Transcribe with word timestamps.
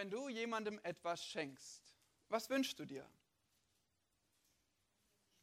wenn 0.00 0.08
du 0.08 0.30
jemandem 0.30 0.80
etwas 0.82 1.22
schenkst, 1.22 1.94
was 2.30 2.48
wünschst 2.48 2.78
du 2.78 2.86
dir? 2.86 3.06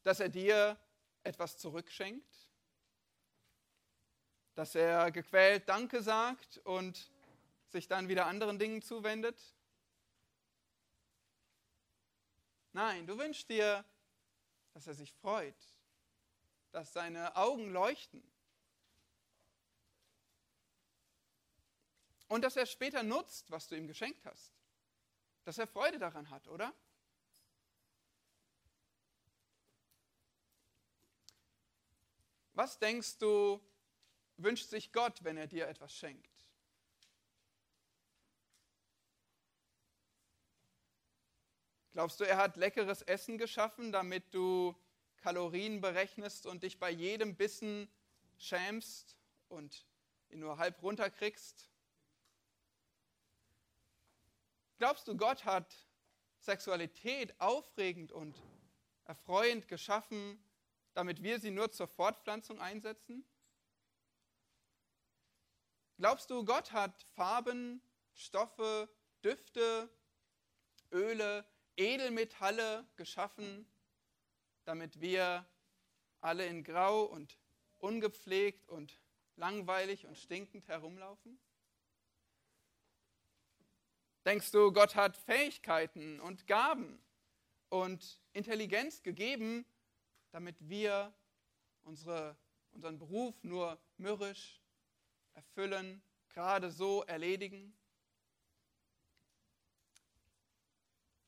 Dass 0.01 0.19
er 0.19 0.29
dir 0.29 0.75
etwas 1.21 1.59
zurückschenkt? 1.59 2.49
Dass 4.55 4.73
er 4.73 5.11
gequält 5.11 5.69
Danke 5.69 6.01
sagt 6.01 6.57
und 6.63 7.11
sich 7.67 7.87
dann 7.87 8.07
wieder 8.07 8.25
anderen 8.25 8.57
Dingen 8.57 8.81
zuwendet? 8.81 9.39
Nein, 12.73 13.05
du 13.05 13.15
wünschst 13.15 13.47
dir, 13.51 13.85
dass 14.73 14.87
er 14.87 14.95
sich 14.95 15.13
freut, 15.13 15.67
dass 16.71 16.93
seine 16.93 17.35
Augen 17.35 17.71
leuchten 17.71 18.23
und 22.27 22.41
dass 22.43 22.55
er 22.55 22.65
später 22.65 23.03
nutzt, 23.03 23.51
was 23.51 23.67
du 23.67 23.75
ihm 23.75 23.87
geschenkt 23.87 24.25
hast. 24.25 24.53
Dass 25.43 25.57
er 25.57 25.67
Freude 25.67 25.99
daran 25.99 26.29
hat, 26.29 26.47
oder? 26.47 26.73
Was 32.53 32.79
denkst 32.79 33.19
du, 33.19 33.61
wünscht 34.37 34.69
sich 34.69 34.91
Gott, 34.91 35.23
wenn 35.23 35.37
er 35.37 35.47
dir 35.47 35.67
etwas 35.67 35.93
schenkt? 35.95 36.37
Glaubst 41.91 42.19
du, 42.19 42.25
er 42.25 42.37
hat 42.37 42.57
leckeres 42.57 43.01
Essen 43.01 43.37
geschaffen, 43.37 43.91
damit 43.91 44.33
du 44.33 44.75
Kalorien 45.17 45.81
berechnest 45.81 46.45
und 46.45 46.63
dich 46.63 46.79
bei 46.79 46.91
jedem 46.91 47.35
Bissen 47.35 47.87
schämst 48.37 49.17
und 49.49 49.85
ihn 50.29 50.39
nur 50.39 50.57
halb 50.57 50.81
runterkriegst? 50.83 51.69
Glaubst 54.77 55.07
du, 55.07 55.17
Gott 55.17 55.43
hat 55.45 55.75
Sexualität 56.39 57.39
aufregend 57.41 58.11
und 58.11 58.41
erfreuend 59.05 59.67
geschaffen, 59.67 60.39
damit 60.93 61.23
wir 61.23 61.39
sie 61.39 61.51
nur 61.51 61.71
zur 61.71 61.87
Fortpflanzung 61.87 62.59
einsetzen? 62.59 63.25
Glaubst 65.97 66.29
du, 66.29 66.45
Gott 66.45 66.71
hat 66.73 67.01
Farben, 67.15 67.81
Stoffe, 68.13 68.87
Düfte, 69.23 69.89
Öle, 70.91 71.43
Edelmetalle 71.75 72.87
geschaffen, 72.95 73.67
damit 74.63 75.01
wir 75.01 75.43
alle 76.21 76.45
in 76.45 76.63
Grau 76.63 77.03
und 77.03 77.39
ungepflegt 77.79 78.69
und 78.69 79.01
langweilig 79.37 80.05
und 80.05 80.17
stinkend 80.19 80.67
herumlaufen? 80.67 81.39
Denkst 84.27 84.51
du, 84.51 84.73
Gott 84.73 84.95
hat 84.95 85.15
Fähigkeiten 85.15 86.19
und 86.19 86.47
Gaben 86.47 87.01
und 87.69 88.19
Intelligenz 88.33 89.01
gegeben, 89.01 89.65
damit 90.31 90.57
wir 90.67 91.13
unsere, 91.83 92.35
unseren 92.71 92.99
Beruf 92.99 93.41
nur 93.45 93.79
mürrisch 93.95 94.59
erfüllen, 95.33 96.01
gerade 96.27 96.71
so 96.71 97.03
erledigen? 97.03 97.73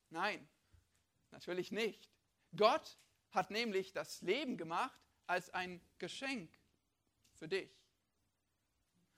Nein, 0.10 0.46
natürlich 1.32 1.72
nicht. 1.72 2.12
Gott 2.54 2.98
hat 3.32 3.50
nämlich 3.50 3.94
das 3.94 4.22
Leben 4.24 4.58
gemacht 4.58 5.00
als 5.26 5.50
ein 5.52 5.80
Geschenk 6.00 6.54
für 7.38 7.48
dich. 7.48 7.72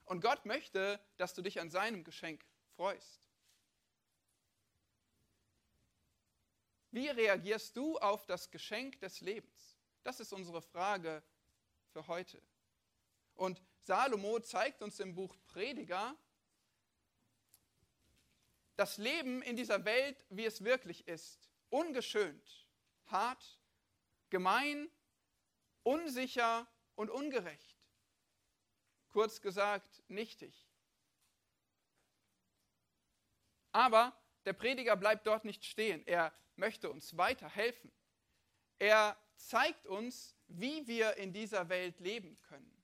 Und 0.06 0.22
Gott 0.22 0.46
möchte, 0.46 1.04
dass 1.18 1.34
du 1.34 1.42
dich 1.42 1.60
an 1.60 1.72
seinem 1.72 2.04
Geschenk 2.04 2.46
freust. 2.76 3.31
Wie 6.92 7.08
reagierst 7.08 7.76
du 7.78 7.98
auf 8.00 8.26
das 8.26 8.52
Geschenk 8.52 9.00
des 9.00 9.22
Lebens? 9.22 9.78
Das 10.04 10.20
ist 10.20 10.34
unsere 10.34 10.62
Frage 10.62 11.24
für 11.94 12.06
heute. 12.08 12.42
Und 13.34 13.62
Salomo 13.80 14.40
zeigt 14.40 14.82
uns 14.82 15.00
im 15.00 15.16
Buch 15.16 15.36
Prediger 15.48 16.16
das 18.76 18.98
Leben 18.98 19.42
in 19.42 19.56
dieser 19.56 19.86
Welt, 19.86 20.26
wie 20.30 20.46
es 20.46 20.64
wirklich 20.64 21.08
ist. 21.08 21.50
Ungeschönt, 21.70 22.68
hart, 23.06 23.60
gemein, 24.30 24.90
unsicher 25.84 26.68
und 26.96 27.10
ungerecht. 27.10 27.78
Kurz 29.10 29.42
gesagt, 29.42 30.04
nichtig. 30.08 30.68
Aber 33.72 34.18
der 34.46 34.54
Prediger 34.54 34.96
bleibt 34.96 35.28
dort 35.28 35.46
nicht 35.46 35.64
stehen. 35.64 36.06
Er 36.08 36.34
möchte 36.56 36.90
uns 36.90 37.18
weiterhelfen. 37.18 37.92
Er 38.80 39.18
zeigt 39.36 39.88
uns, 39.88 40.36
wie 40.48 40.88
wir 40.88 41.18
in 41.18 41.34
dieser 41.34 41.70
Welt 41.70 42.00
leben 42.00 42.36
können. 42.44 42.82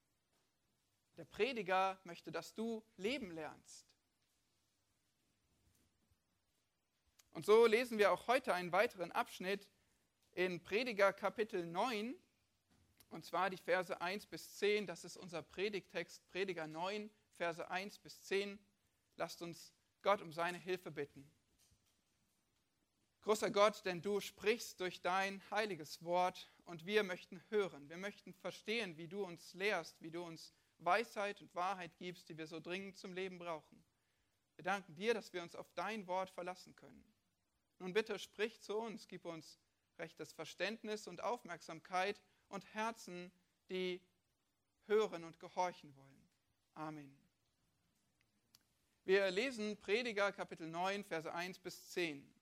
Der 1.17 1.25
Prediger 1.25 1.99
möchte, 2.03 2.31
dass 2.31 2.53
du 2.53 2.83
leben 2.97 3.31
lernst. 3.31 3.87
Und 7.31 7.45
so 7.45 7.65
lesen 7.65 7.97
wir 7.97 8.11
auch 8.11 8.27
heute 8.27 8.53
einen 8.53 8.71
weiteren 8.71 9.11
Abschnitt 9.11 9.67
in 10.33 10.61
Prediger 10.61 11.13
Kapitel 11.13 11.65
9, 11.65 12.15
und 13.09 13.25
zwar 13.25 13.49
die 13.49 13.57
Verse 13.57 13.99
1 13.99 14.25
bis 14.27 14.57
10. 14.57 14.85
Das 14.85 15.03
ist 15.03 15.17
unser 15.17 15.41
Predigtext, 15.41 16.27
Prediger 16.29 16.67
9, 16.67 17.09
Verse 17.35 17.69
1 17.69 17.99
bis 17.99 18.21
10. 18.23 18.59
Lasst 19.15 19.41
uns 19.41 19.73
Gott 20.01 20.21
um 20.21 20.31
seine 20.31 20.57
Hilfe 20.57 20.91
bitten. 20.91 21.31
Großer 23.21 23.51
Gott, 23.51 23.83
denn 23.85 24.01
du 24.01 24.19
sprichst 24.19 24.79
durch 24.79 25.01
dein 25.01 25.41
heiliges 25.51 26.03
Wort 26.03 26.49
und 26.65 26.85
wir 26.85 27.03
möchten 27.03 27.41
hören. 27.49 27.89
Wir 27.89 27.97
möchten 27.97 28.33
verstehen, 28.33 28.97
wie 28.97 29.07
du 29.07 29.23
uns 29.23 29.53
lehrst, 29.53 30.01
wie 30.01 30.11
du 30.11 30.23
uns 30.23 30.53
Weisheit 30.79 31.41
und 31.41 31.53
Wahrheit 31.55 31.97
gibst, 31.97 32.29
die 32.29 32.37
wir 32.37 32.47
so 32.47 32.59
dringend 32.59 32.97
zum 32.97 33.13
Leben 33.13 33.37
brauchen. 33.39 33.83
Wir 34.55 34.63
danken 34.63 34.95
dir, 34.95 35.13
dass 35.13 35.33
wir 35.33 35.43
uns 35.43 35.55
auf 35.55 35.71
dein 35.73 36.07
Wort 36.07 36.29
verlassen 36.29 36.75
können. 36.75 37.03
Nun 37.79 37.93
bitte 37.93 38.17
sprich 38.17 38.61
zu 38.61 38.75
uns, 38.77 39.07
gib 39.07 39.25
uns 39.25 39.59
rechtes 39.99 40.33
Verständnis 40.33 41.07
und 41.07 41.21
Aufmerksamkeit 41.21 42.21
und 42.49 42.65
Herzen, 42.73 43.31
die 43.69 44.01
hören 44.85 45.23
und 45.23 45.39
gehorchen 45.39 45.95
wollen. 45.95 46.27
Amen. 46.73 47.17
Wir 49.03 49.29
lesen 49.31 49.77
Prediger 49.77 50.31
Kapitel 50.31 50.67
9, 50.67 51.03
Verse 51.03 51.31
1 51.33 51.59
bis 51.59 51.91
10. 51.91 52.36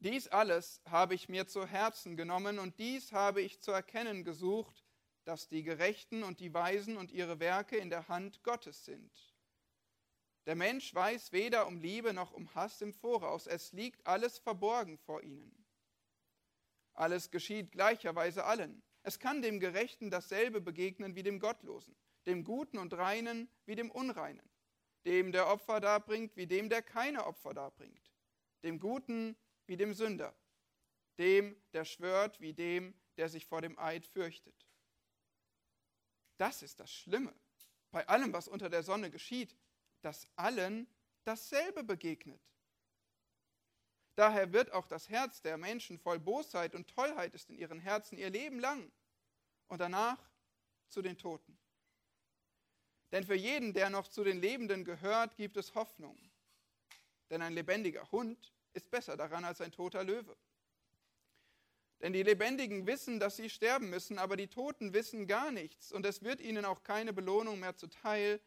Dies 0.00 0.28
alles 0.28 0.82
habe 0.88 1.14
ich 1.14 1.28
mir 1.28 1.46
zu 1.46 1.66
Herzen 1.66 2.16
genommen 2.16 2.58
und 2.58 2.78
dies 2.78 3.12
habe 3.12 3.40
ich 3.40 3.60
zu 3.60 3.70
erkennen 3.70 4.24
gesucht, 4.24 4.84
dass 5.24 5.48
die 5.48 5.62
Gerechten 5.62 6.22
und 6.22 6.40
die 6.40 6.52
Weisen 6.52 6.96
und 6.96 7.10
ihre 7.10 7.40
Werke 7.40 7.76
in 7.76 7.90
der 7.90 8.08
Hand 8.08 8.42
Gottes 8.42 8.84
sind. 8.84 9.10
Der 10.44 10.54
Mensch 10.54 10.94
weiß 10.94 11.32
weder 11.32 11.66
um 11.66 11.80
Liebe 11.80 12.12
noch 12.12 12.32
um 12.32 12.54
Hass 12.54 12.80
im 12.80 12.92
Voraus, 12.92 13.46
es 13.46 13.72
liegt 13.72 14.06
alles 14.06 14.38
verborgen 14.38 14.98
vor 14.98 15.22
ihnen. 15.22 15.66
Alles 16.94 17.30
geschieht 17.30 17.72
gleicherweise 17.72 18.44
allen. 18.44 18.82
Es 19.02 19.18
kann 19.18 19.42
dem 19.42 19.60
Gerechten 19.60 20.10
dasselbe 20.10 20.60
begegnen 20.60 21.16
wie 21.16 21.22
dem 21.22 21.40
Gottlosen, 21.40 21.96
dem 22.26 22.44
Guten 22.44 22.78
und 22.78 22.94
Reinen 22.94 23.48
wie 23.64 23.74
dem 23.74 23.90
Unreinen, 23.90 24.48
dem 25.04 25.32
der 25.32 25.48
Opfer 25.48 25.80
darbringt 25.80 26.36
wie 26.36 26.46
dem, 26.46 26.68
der 26.68 26.82
keine 26.82 27.26
Opfer 27.26 27.54
darbringt, 27.54 28.12
dem 28.62 28.78
Guten 28.78 29.36
wie 29.66 29.76
dem 29.76 29.94
Sünder, 29.94 30.34
dem, 31.18 31.56
der 31.72 31.84
schwört, 31.84 32.40
wie 32.40 32.52
dem, 32.52 32.94
der 33.16 33.28
sich 33.28 33.46
vor 33.46 33.62
dem 33.62 33.78
Eid 33.78 34.06
fürchtet. 34.06 34.66
Das 36.36 36.62
ist 36.62 36.80
das 36.80 36.92
Schlimme 36.92 37.34
bei 37.90 38.06
allem, 38.08 38.32
was 38.32 38.46
unter 38.46 38.68
der 38.68 38.82
Sonne 38.82 39.10
geschieht, 39.10 39.56
dass 40.02 40.28
allen 40.36 40.86
dasselbe 41.24 41.82
begegnet. 41.82 42.40
Daher 44.16 44.52
wird 44.52 44.70
auch 44.72 44.86
das 44.86 45.08
Herz 45.08 45.40
der 45.40 45.56
Menschen 45.56 45.98
voll 45.98 46.18
Bosheit 46.18 46.74
und 46.74 46.88
Tollheit 46.88 47.34
ist 47.34 47.48
in 47.48 47.56
ihren 47.56 47.80
Herzen 47.80 48.18
ihr 48.18 48.30
Leben 48.30 48.60
lang 48.60 48.92
und 49.68 49.80
danach 49.80 50.18
zu 50.88 51.02
den 51.02 51.16
Toten. 51.16 51.58
Denn 53.12 53.24
für 53.24 53.34
jeden, 53.34 53.72
der 53.72 53.88
noch 53.88 54.08
zu 54.08 54.24
den 54.24 54.40
Lebenden 54.40 54.84
gehört, 54.84 55.36
gibt 55.36 55.56
es 55.56 55.74
Hoffnung. 55.74 56.18
Denn 57.30 57.40
ein 57.42 57.54
lebendiger 57.54 58.10
Hund 58.12 58.52
ist 58.76 58.90
besser 58.90 59.16
daran 59.16 59.44
als 59.44 59.60
ein 59.60 59.72
toter 59.72 60.04
Löwe. 60.04 60.36
Denn 62.00 62.12
die 62.12 62.22
Lebendigen 62.22 62.86
wissen, 62.86 63.18
dass 63.18 63.36
sie 63.36 63.48
sterben 63.48 63.88
müssen, 63.88 64.18
aber 64.18 64.36
die 64.36 64.48
Toten 64.48 64.92
wissen 64.92 65.26
gar 65.26 65.50
nichts 65.50 65.92
und 65.92 66.04
es 66.04 66.22
wird 66.22 66.40
ihnen 66.40 66.66
auch 66.66 66.82
keine 66.82 67.14
Belohnung 67.14 67.58
mehr 67.58 67.74
zuteil, 67.74 68.38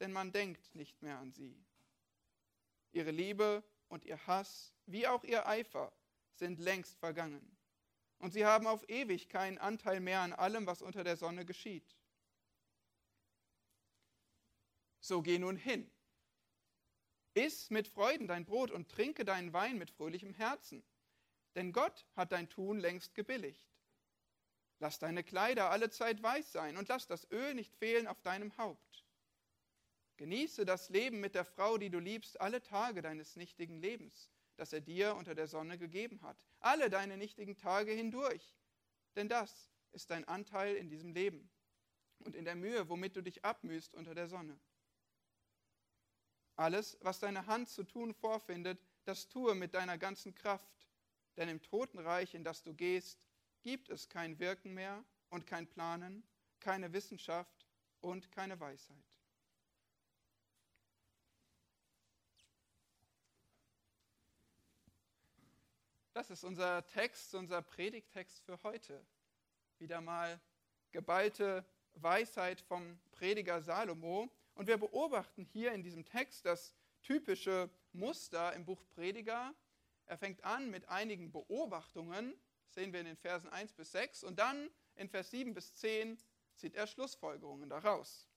denn 0.00 0.12
man 0.12 0.32
denkt 0.32 0.74
nicht 0.74 1.00
mehr 1.02 1.18
an 1.18 1.32
sie. 1.32 1.56
Ihre 2.92 3.12
Liebe 3.12 3.62
und 3.88 4.04
ihr 4.04 4.26
Hass, 4.26 4.74
wie 4.86 5.06
auch 5.06 5.22
ihr 5.22 5.46
Eifer, 5.46 5.92
sind 6.34 6.58
längst 6.58 6.98
vergangen. 6.98 7.56
Und 8.18 8.32
sie 8.32 8.44
haben 8.44 8.66
auf 8.66 8.86
ewig 8.88 9.28
keinen 9.28 9.58
Anteil 9.58 10.00
mehr 10.00 10.20
an 10.20 10.32
allem, 10.32 10.66
was 10.66 10.82
unter 10.82 11.04
der 11.04 11.16
Sonne 11.16 11.44
geschieht. 11.44 11.96
So 15.00 15.22
geh 15.22 15.38
nun 15.38 15.56
hin 15.56 15.88
Iss 17.34 17.70
mit 17.70 17.86
Freuden 17.86 18.26
dein 18.26 18.44
Brot 18.44 18.70
und 18.70 18.88
trinke 18.88 19.24
deinen 19.24 19.52
Wein 19.52 19.78
mit 19.78 19.90
fröhlichem 19.90 20.34
Herzen, 20.34 20.82
denn 21.54 21.72
Gott 21.72 22.06
hat 22.16 22.32
dein 22.32 22.48
Tun 22.48 22.78
längst 22.78 23.14
gebilligt. 23.14 23.68
Lass 24.80 24.98
deine 24.98 25.22
Kleider 25.22 25.70
alle 25.70 25.90
Zeit 25.90 26.22
weiß 26.22 26.52
sein 26.52 26.76
und 26.76 26.88
lass 26.88 27.06
das 27.06 27.30
Öl 27.30 27.54
nicht 27.54 27.74
fehlen 27.76 28.06
auf 28.06 28.20
deinem 28.22 28.56
Haupt. 28.56 29.04
Genieße 30.16 30.64
das 30.64 30.88
Leben 30.88 31.20
mit 31.20 31.34
der 31.34 31.44
Frau, 31.44 31.78
die 31.78 31.90
du 31.90 31.98
liebst, 31.98 32.40
alle 32.40 32.62
Tage 32.62 33.00
deines 33.00 33.36
nichtigen 33.36 33.78
Lebens, 33.78 34.30
das 34.56 34.72
er 34.72 34.80
dir 34.80 35.16
unter 35.16 35.34
der 35.34 35.46
Sonne 35.46 35.78
gegeben 35.78 36.20
hat, 36.22 36.36
alle 36.60 36.90
deine 36.90 37.16
nichtigen 37.16 37.56
Tage 37.56 37.92
hindurch. 37.92 38.54
Denn 39.16 39.28
das 39.28 39.70
ist 39.92 40.10
dein 40.10 40.26
Anteil 40.26 40.76
in 40.76 40.88
diesem 40.88 41.12
Leben 41.12 41.50
und 42.18 42.34
in 42.34 42.44
der 42.44 42.54
Mühe, 42.54 42.88
womit 42.88 43.16
du 43.16 43.22
dich 43.22 43.44
abmühst 43.44 43.94
unter 43.94 44.14
der 44.14 44.28
Sonne. 44.28 44.58
Alles, 46.60 46.98
was 47.00 47.18
deine 47.20 47.46
Hand 47.46 47.70
zu 47.70 47.84
tun 47.84 48.12
vorfindet, 48.12 48.78
das 49.04 49.30
tue 49.30 49.54
mit 49.54 49.72
deiner 49.72 49.96
ganzen 49.96 50.34
Kraft, 50.34 50.86
denn 51.38 51.48
im 51.48 51.62
Totenreich, 51.62 52.34
in 52.34 52.44
das 52.44 52.62
du 52.62 52.74
gehst, 52.74 53.18
gibt 53.62 53.88
es 53.88 54.10
kein 54.10 54.38
Wirken 54.38 54.74
mehr 54.74 55.02
und 55.30 55.46
kein 55.46 55.66
Planen, 55.66 56.22
keine 56.60 56.92
Wissenschaft 56.92 57.66
und 58.02 58.30
keine 58.30 58.60
Weisheit. 58.60 59.18
Das 66.12 66.28
ist 66.28 66.44
unser 66.44 66.86
Text, 66.88 67.34
unser 67.34 67.62
Predigtext 67.62 68.38
für 68.42 68.62
heute. 68.64 69.02
Wieder 69.78 70.02
mal 70.02 70.38
geballte 70.92 71.64
Weisheit 71.94 72.60
vom 72.60 73.00
Prediger 73.12 73.62
Salomo. 73.62 74.30
Und 74.60 74.66
wir 74.66 74.76
beobachten 74.76 75.46
hier 75.46 75.72
in 75.72 75.82
diesem 75.82 76.04
Text 76.04 76.44
das 76.44 76.74
typische 77.00 77.70
Muster 77.92 78.52
im 78.52 78.66
Buch 78.66 78.84
Prediger. 78.90 79.54
Er 80.04 80.18
fängt 80.18 80.44
an 80.44 80.70
mit 80.70 80.86
einigen 80.90 81.32
Beobachtungen 81.32 82.38
sehen 82.68 82.92
wir 82.92 83.00
in 83.00 83.06
den 83.06 83.16
Versen 83.16 83.48
1 83.48 83.72
bis 83.72 83.92
6. 83.92 84.22
Und 84.22 84.38
dann 84.38 84.68
in 84.96 85.08
Vers 85.08 85.30
7 85.30 85.54
bis 85.54 85.76
10 85.76 86.18
zieht 86.56 86.74
er 86.74 86.86
Schlussfolgerungen 86.86 87.70
daraus. 87.70 88.28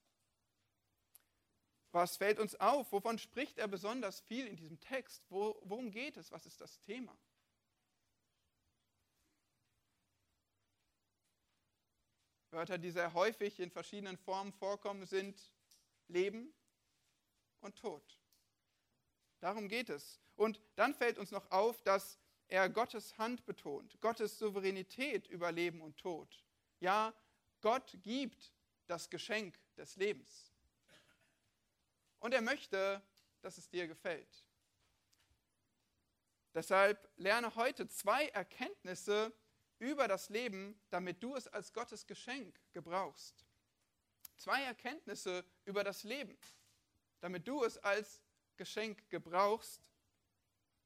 Was 1.91 2.15
fällt 2.15 2.39
uns 2.39 2.55
auf? 2.55 2.93
Wovon 2.93 3.19
spricht 3.19 3.57
er 3.57 3.67
besonders 3.67 4.21
viel 4.21 4.47
in 4.47 4.55
diesem 4.55 4.79
Text? 4.79 5.25
Wo, 5.27 5.59
worum 5.65 5.91
geht 5.91 6.15
es? 6.15 6.31
Was 6.31 6.45
ist 6.45 6.61
das 6.61 6.79
Thema? 6.79 7.17
Wörter, 12.51 12.77
die 12.77 12.91
sehr 12.91 13.13
häufig 13.13 13.59
in 13.59 13.69
verschiedenen 13.69 14.15
Formen 14.15 14.53
vorkommen, 14.53 15.05
sind 15.05 15.51
Leben 16.07 16.53
und 17.59 17.75
Tod. 17.75 18.19
Darum 19.39 19.67
geht 19.67 19.89
es. 19.89 20.19
Und 20.35 20.61
dann 20.75 20.93
fällt 20.93 21.17
uns 21.17 21.31
noch 21.31 21.49
auf, 21.51 21.81
dass 21.83 22.17
er 22.47 22.69
Gottes 22.69 23.17
Hand 23.17 23.45
betont, 23.45 23.99
Gottes 24.01 24.37
Souveränität 24.37 25.27
über 25.27 25.51
Leben 25.51 25.81
und 25.81 25.97
Tod. 25.97 26.43
Ja, 26.79 27.13
Gott 27.61 27.97
gibt 28.03 28.53
das 28.87 29.09
Geschenk 29.09 29.57
des 29.77 29.95
Lebens. 29.95 30.51
Und 32.19 32.33
er 32.33 32.41
möchte, 32.41 33.01
dass 33.41 33.57
es 33.57 33.69
dir 33.69 33.87
gefällt. 33.87 34.45
Deshalb 36.53 37.09
lerne 37.17 37.55
heute 37.55 37.87
zwei 37.87 38.27
Erkenntnisse 38.27 39.33
über 39.79 40.07
das 40.07 40.29
Leben, 40.29 40.79
damit 40.89 41.21
du 41.23 41.35
es 41.35 41.47
als 41.47 41.73
Gottes 41.73 42.05
Geschenk 42.05 42.59
gebrauchst. 42.71 43.45
Zwei 44.43 44.61
Erkenntnisse 44.63 45.45
über 45.63 45.85
das 45.85 46.03
Leben, 46.03 46.37
damit 47.21 47.47
du 47.47 47.63
es 47.63 47.77
als 47.77 48.21
Geschenk 48.57 49.09
gebrauchst 49.09 49.81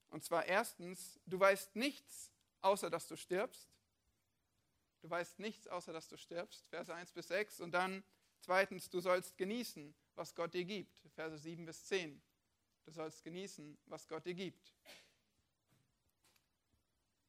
und 0.09 0.23
zwar 0.23 0.45
erstens, 0.45 1.19
du 1.25 1.39
weißt 1.39 1.75
nichts, 1.75 2.31
außer 2.61 2.91
dass 2.91 3.07
du 3.07 3.15
stirbst. 3.15 3.67
Du 5.01 5.09
weißt 5.09 5.39
nichts, 5.39 5.67
außer 5.67 5.91
dass 5.91 6.07
du 6.07 6.17
stirbst. 6.17 6.67
Verse 6.67 6.93
1 6.93 7.11
bis 7.13 7.29
6. 7.29 7.61
Und 7.61 7.71
dann 7.71 8.03
zweitens, 8.39 8.91
du 8.91 8.99
sollst 8.99 9.37
genießen, 9.39 9.95
was 10.13 10.35
Gott 10.35 10.53
dir 10.53 10.65
gibt. 10.65 11.01
Verse 11.15 11.37
7 11.37 11.65
bis 11.65 11.85
10. 11.85 12.21
Du 12.85 12.91
sollst 12.91 13.23
genießen, 13.23 13.75
was 13.85 14.07
Gott 14.07 14.25
dir 14.25 14.35
gibt. 14.35 14.73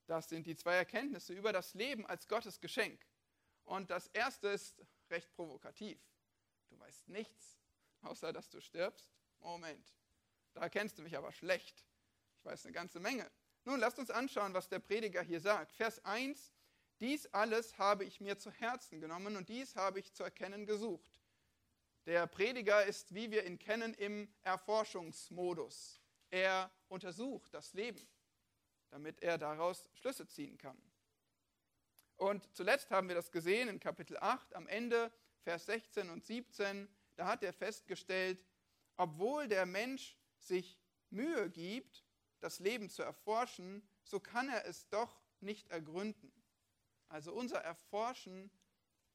Das 0.07 0.29
sind 0.29 0.47
die 0.47 0.57
zwei 0.57 0.75
Erkenntnisse 0.77 1.35
über 1.35 1.53
das 1.53 1.73
Leben 1.73 2.07
als 2.07 2.29
Gottes 2.29 2.61
Geschenk. 2.61 3.01
Und 3.65 3.91
das 3.91 4.07
erste 4.09 4.49
ist 4.49 4.83
recht 5.11 5.31
provokativ. 5.35 5.99
Weißt 6.89 7.09
nichts, 7.11 7.61
außer 8.01 8.33
dass 8.33 8.49
du 8.49 8.63
stirbst. 8.63 9.13
Moment, 9.41 9.95
da 10.55 10.71
kennst 10.71 10.97
du 10.97 11.03
mich 11.03 11.19
aber 11.19 11.33
schlecht. 11.33 11.85
Ich 12.39 12.45
weiß 12.47 12.65
eine 12.65 12.73
ganze 12.73 12.99
Menge. 12.99 13.31
Nun, 13.65 13.79
lasst 13.79 13.99
uns 13.99 14.11
anschauen, 14.11 14.55
was 14.55 14.71
der 14.71 14.79
Prediger 14.79 15.21
hier 15.21 15.39
sagt. 15.39 15.71
Vers 15.73 16.03
1, 16.07 16.51
dies 16.99 17.27
alles 17.27 17.77
habe 17.77 18.07
ich 18.07 18.23
mir 18.23 18.39
zu 18.39 18.51
Herzen 18.51 19.03
genommen 19.03 19.37
und 19.37 19.51
dies 19.51 19.77
habe 19.77 19.99
ich 19.99 20.15
zu 20.15 20.23
erkennen 20.23 20.65
gesucht. 20.65 21.21
Der 22.07 22.27
Prediger 22.27 22.83
ist, 22.87 23.13
wie 23.15 23.31
wir 23.31 23.45
ihn 23.45 23.59
kennen, 23.59 23.93
im 23.93 24.33
Erforschungsmodus. 24.41 26.01
Er 26.31 26.71
untersucht 26.89 27.53
das 27.53 27.75
Leben, 27.75 28.09
damit 28.89 29.21
er 29.21 29.37
daraus 29.37 29.91
Schlüsse 29.93 30.27
ziehen 30.27 30.57
kann. 30.57 30.81
Und 32.17 32.49
zuletzt 32.57 32.91
haben 32.91 33.09
wir 33.09 33.15
das 33.15 33.31
gesehen 33.31 33.69
in 33.69 33.79
Kapitel 33.79 34.17
8 34.17 34.55
am 34.55 34.67
Ende, 34.69 35.13
Vers 35.49 35.65
16 35.65 36.11
und 36.11 36.27
17. 36.27 36.87
Da 37.17 37.25
hat 37.25 37.43
er 37.43 37.55
festgestellt, 37.55 38.45
obwohl 38.99 39.49
der 39.49 39.65
Mensch 39.65 40.15
sich 40.37 40.79
Mühe 41.09 41.49
gibt, 41.49 42.05
das 42.41 42.59
Leben 42.59 42.91
zu 42.91 43.03
erforschen, 43.03 43.83
so 44.05 44.21
kann 44.21 44.51
er 44.51 44.67
es 44.67 44.91
doch 44.91 45.19
nicht 45.41 45.71
ergründen. 45.71 46.31
Also 47.09 47.33
unser 47.33 47.63
Erforschen, 47.63 48.51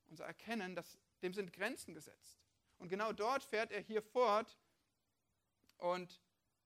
unser 0.08 0.26
Erkennen, 0.26 0.76
das, 0.76 0.98
dem 1.22 1.36
sind 1.36 1.54
Grenzen 1.54 1.94
gesetzt. 1.94 2.42
Und 2.80 2.90
genau 2.90 3.14
dort 3.14 3.44
fährt 3.44 3.72
er 3.72 3.82
hier 3.82 4.02
fort 4.02 4.58
und 5.78 6.20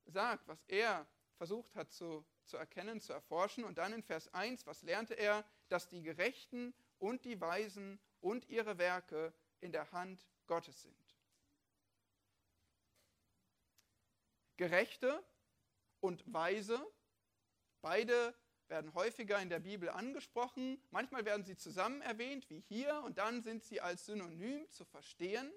sagt, 0.06 0.48
was 0.48 0.64
er 0.70 1.06
versucht 1.36 1.76
hat 1.76 1.92
zu, 1.92 2.26
zu 2.46 2.56
erkennen, 2.56 3.02
zu 3.02 3.12
erforschen. 3.12 3.66
Und 3.66 3.80
dann 3.80 3.92
in 3.92 4.02
Vers 4.02 4.34
1, 4.34 4.66
was 4.66 4.82
lernte 4.84 5.16
er? 5.16 5.44
Dass 5.68 5.90
die 5.90 6.04
Gerechten 6.04 6.74
und 7.00 7.26
die 7.26 7.42
Weisen 7.42 8.00
und 8.22 8.48
ihre 8.48 8.78
Werke 8.78 9.34
in 9.62 9.72
der 9.72 9.92
Hand 9.92 10.28
Gottes 10.48 10.82
sind. 10.82 11.18
Gerechte 14.58 15.24
und 16.00 16.24
Weise. 16.32 16.86
Beide 17.82 18.36
werden 18.68 18.94
häufiger 18.94 19.40
in 19.40 19.50
der 19.50 19.60
Bibel 19.60 19.90
angesprochen. 19.90 20.82
Manchmal 20.90 21.26
werden 21.26 21.46
sie 21.46 21.56
zusammen 21.56 22.02
erwähnt, 22.02 22.50
wie 22.50 22.60
hier, 22.60 23.02
und 23.04 23.18
dann 23.18 23.42
sind 23.44 23.64
sie 23.64 23.80
als 23.82 24.06
Synonym 24.06 24.70
zu 24.72 24.84
verstehen. 24.86 25.52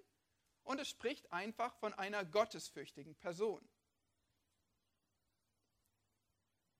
Und 0.62 0.78
es 0.78 0.88
spricht 0.88 1.33
einfach 1.33 1.75
von 1.76 1.95
einer 1.95 2.25
gottesfürchtigen 2.25 3.16
Person. 3.16 3.66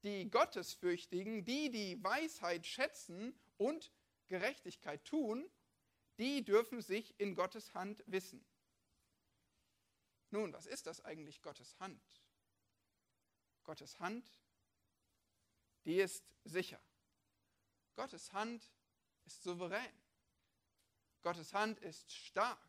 Die 0.03 0.31
Gottesfürchtigen, 0.31 1.45
die 1.45 1.71
die 1.71 2.03
Weisheit 2.03 2.67
schätzen 2.67 3.39
und 3.57 3.93
Gerechtigkeit 4.29 5.05
tun, 5.05 5.51
die 6.21 6.45
dürfen 6.45 6.83
sich 6.83 7.19
in 7.19 7.35
Gottes 7.35 7.73
Hand 7.73 8.05
wissen. 8.07 8.45
Nun, 10.31 10.53
was 10.53 10.67
ist 10.67 10.87
das 10.87 11.01
eigentlich 11.01 11.41
Gottes 11.41 11.81
Hand? 11.81 12.01
Gottes 13.65 13.99
Hand, 13.99 14.31
die 15.87 15.97
ist 15.97 16.31
sicher. 16.45 16.81
Gottes 17.97 18.35
Hand 18.35 18.71
ist 19.25 19.43
souverän. 19.43 20.03
Gottes 21.23 21.55
Hand 21.55 21.79
ist 21.81 22.13
stark. 22.13 22.61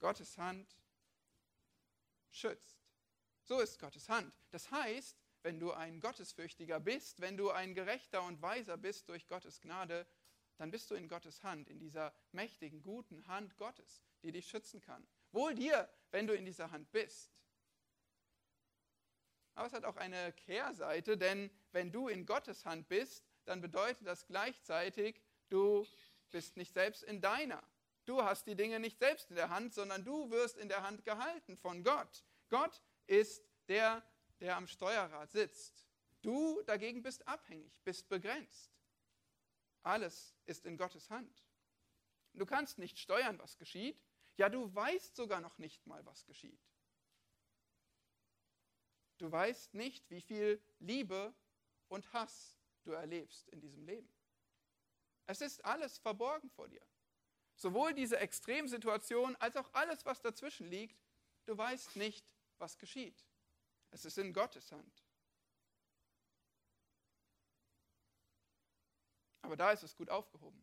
Gottes 0.00 0.36
Hand 0.38 0.76
schützt. 2.30 2.78
So 3.44 3.60
ist 3.60 3.78
Gottes 3.78 4.08
Hand. 4.08 4.32
Das 4.50 4.70
heißt, 4.72 5.16
wenn 5.42 5.60
du 5.60 5.72
ein 5.72 6.00
Gottesfürchtiger 6.00 6.80
bist, 6.80 7.20
wenn 7.20 7.36
du 7.36 7.50
ein 7.50 7.74
gerechter 7.74 8.22
und 8.24 8.42
weiser 8.42 8.76
bist 8.76 9.08
durch 9.08 9.28
Gottes 9.28 9.60
Gnade, 9.60 10.04
dann 10.58 10.70
bist 10.70 10.90
du 10.90 10.94
in 10.94 11.08
Gottes 11.08 11.42
Hand, 11.42 11.70
in 11.70 11.78
dieser 11.78 12.12
mächtigen, 12.32 12.82
guten 12.82 13.26
Hand 13.26 13.56
Gottes, 13.56 14.02
die 14.22 14.32
dich 14.32 14.48
schützen 14.48 14.80
kann. 14.80 15.06
Wohl 15.32 15.54
dir, 15.54 15.88
wenn 16.10 16.26
du 16.26 16.34
in 16.34 16.44
dieser 16.44 16.70
Hand 16.70 16.90
bist. 16.90 17.32
Aber 19.54 19.66
es 19.66 19.72
hat 19.72 19.84
auch 19.84 19.96
eine 19.96 20.32
Kehrseite, 20.32 21.16
denn 21.16 21.50
wenn 21.72 21.90
du 21.90 22.08
in 22.08 22.26
Gottes 22.26 22.64
Hand 22.64 22.88
bist, 22.88 23.24
dann 23.44 23.60
bedeutet 23.60 24.06
das 24.06 24.26
gleichzeitig, 24.26 25.20
du 25.48 25.86
bist 26.30 26.56
nicht 26.56 26.74
selbst 26.74 27.02
in 27.02 27.20
deiner. 27.20 27.62
Du 28.04 28.22
hast 28.22 28.46
die 28.46 28.54
Dinge 28.54 28.80
nicht 28.80 28.98
selbst 28.98 29.30
in 29.30 29.36
der 29.36 29.50
Hand, 29.50 29.74
sondern 29.74 30.04
du 30.04 30.30
wirst 30.30 30.56
in 30.56 30.68
der 30.68 30.82
Hand 30.82 31.04
gehalten 31.04 31.56
von 31.56 31.84
Gott. 31.84 32.24
Gott 32.48 32.82
ist 33.06 33.42
der, 33.68 34.02
der 34.40 34.56
am 34.56 34.66
Steuerrad 34.66 35.30
sitzt. 35.30 35.84
Du 36.22 36.62
dagegen 36.62 37.02
bist 37.02 37.26
abhängig, 37.28 37.80
bist 37.84 38.08
begrenzt. 38.08 38.77
Alles 39.82 40.34
ist 40.44 40.66
in 40.66 40.76
Gottes 40.76 41.10
Hand. 41.10 41.44
Du 42.34 42.46
kannst 42.46 42.78
nicht 42.78 42.98
steuern, 42.98 43.38
was 43.38 43.56
geschieht. 43.56 44.00
Ja, 44.36 44.48
du 44.48 44.72
weißt 44.74 45.16
sogar 45.16 45.40
noch 45.40 45.58
nicht 45.58 45.86
mal, 45.86 46.04
was 46.06 46.24
geschieht. 46.24 46.60
Du 49.18 49.30
weißt 49.30 49.74
nicht, 49.74 50.08
wie 50.10 50.20
viel 50.20 50.62
Liebe 50.78 51.34
und 51.88 52.12
Hass 52.12 52.56
du 52.84 52.92
erlebst 52.92 53.48
in 53.48 53.60
diesem 53.60 53.84
Leben. 53.84 54.08
Es 55.26 55.40
ist 55.40 55.64
alles 55.64 55.98
verborgen 55.98 56.48
vor 56.50 56.68
dir. 56.68 56.86
Sowohl 57.56 57.92
diese 57.92 58.18
Extremsituation 58.18 59.34
als 59.36 59.56
auch 59.56 59.68
alles, 59.74 60.06
was 60.06 60.20
dazwischen 60.22 60.68
liegt, 60.68 61.04
du 61.46 61.58
weißt 61.58 61.96
nicht, 61.96 62.24
was 62.58 62.78
geschieht. 62.78 63.26
Es 63.90 64.04
ist 64.04 64.18
in 64.18 64.32
Gottes 64.32 64.70
Hand. 64.70 65.07
Aber 69.48 69.56
da 69.56 69.72
ist 69.72 69.82
es 69.82 69.96
gut 69.96 70.10
aufgehoben. 70.10 70.62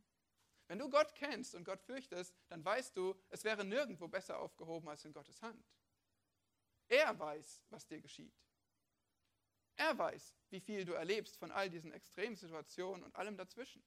Wenn 0.68 0.77
du 0.77 0.92
Gott 0.92 1.15
kennst 1.15 1.56
und 1.56 1.63
Gott 1.63 1.82
fürchtest, 1.82 2.36
dann 2.50 2.63
weißt 2.63 2.96
du, 2.96 3.20
es 3.30 3.44
wäre 3.44 3.65
nirgendwo 3.65 4.08
besser 4.08 4.38
aufgehoben 4.38 4.88
als 4.88 5.04
in 5.06 5.12
Gottes 5.12 5.42
Hand. 5.42 5.65
Er 6.88 7.18
weiß, 7.18 7.63
was 7.72 7.88
dir 7.88 8.00
geschieht. 8.00 8.39
Er 9.75 9.98
weiß, 9.98 10.36
wie 10.51 10.60
viel 10.60 10.86
du 10.86 10.94
erlebst 10.94 11.36
von 11.36 11.50
all 11.50 11.68
diesen 11.68 11.94
Extremsituationen 11.94 13.04
und 13.04 13.15
allem 13.15 13.38
dazwischen. 13.38 13.84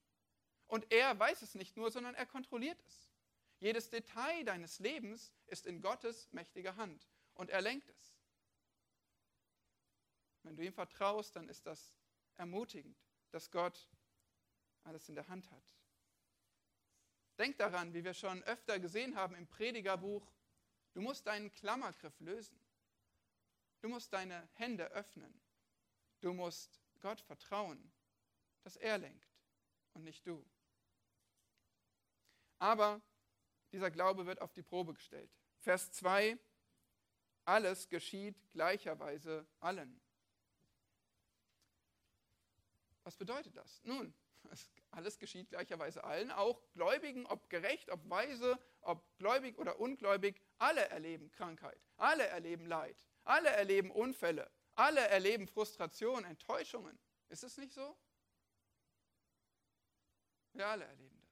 Und 0.66 0.90
er 0.90 1.16
weiß 1.16 1.42
es 1.42 1.54
nicht 1.54 1.76
nur, 1.76 1.92
sondern 1.92 2.16
er 2.16 2.26
kontrolliert 2.26 2.82
es. 2.88 3.08
Jedes 3.60 3.90
Detail 3.90 4.42
deines 4.42 4.80
Lebens 4.80 5.32
ist 5.46 5.64
in 5.68 5.80
Gottes 5.80 6.28
mächtiger 6.32 6.74
Hand 6.74 7.08
und 7.34 7.50
er 7.50 7.60
lenkt 7.60 7.88
es. 7.88 8.16
Wenn 10.42 10.56
du 10.56 10.64
ihm 10.64 10.72
vertraust, 10.72 11.36
dann 11.36 11.48
ist 11.48 11.66
das 11.66 11.94
ermutigend, 12.34 12.98
dass 13.30 13.52
Gott 13.52 13.88
alles 14.88 15.08
in 15.08 15.14
der 15.14 15.28
Hand 15.28 15.50
hat. 15.50 15.62
Denk 17.38 17.56
daran, 17.58 17.94
wie 17.94 18.02
wir 18.02 18.14
schon 18.14 18.42
öfter 18.44 18.80
gesehen 18.80 19.14
haben 19.14 19.34
im 19.36 19.46
Predigerbuch, 19.46 20.26
du 20.94 21.00
musst 21.00 21.26
deinen 21.26 21.52
Klammergriff 21.52 22.18
lösen. 22.20 22.58
Du 23.80 23.88
musst 23.88 24.12
deine 24.12 24.48
Hände 24.54 24.90
öffnen. 24.90 25.40
Du 26.20 26.32
musst 26.32 26.80
Gott 27.00 27.20
vertrauen, 27.20 27.92
dass 28.64 28.76
er 28.76 28.98
lenkt 28.98 29.28
und 29.92 30.02
nicht 30.02 30.26
du. 30.26 30.44
Aber 32.58 33.00
dieser 33.70 33.90
Glaube 33.90 34.26
wird 34.26 34.40
auf 34.40 34.52
die 34.52 34.62
Probe 34.62 34.94
gestellt. 34.94 35.30
Vers 35.58 35.92
2, 35.92 36.36
alles 37.44 37.88
geschieht 37.88 38.50
gleicherweise 38.50 39.46
allen. 39.60 40.00
Was 43.04 43.16
bedeutet 43.16 43.56
das? 43.56 43.80
Nun, 43.84 44.12
alles 44.90 45.18
geschieht 45.18 45.50
gleicherweise 45.50 46.02
allen, 46.04 46.30
auch 46.30 46.60
Gläubigen, 46.72 47.26
ob 47.26 47.48
gerecht, 47.50 47.90
ob 47.90 48.08
weise, 48.08 48.58
ob 48.80 49.04
gläubig 49.18 49.58
oder 49.58 49.78
ungläubig, 49.78 50.40
alle 50.58 50.88
erleben 50.88 51.30
Krankheit, 51.30 51.80
alle 51.96 52.26
erleben 52.26 52.66
Leid, 52.66 52.96
alle 53.24 53.50
erleben 53.50 53.90
Unfälle, 53.90 54.50
alle 54.74 55.00
erleben 55.08 55.46
Frustration, 55.46 56.24
Enttäuschungen. 56.24 56.98
Ist 57.28 57.44
es 57.44 57.58
nicht 57.58 57.72
so? 57.72 57.96
Wir 60.52 60.66
alle 60.66 60.84
erleben 60.84 61.18
das. 61.20 61.28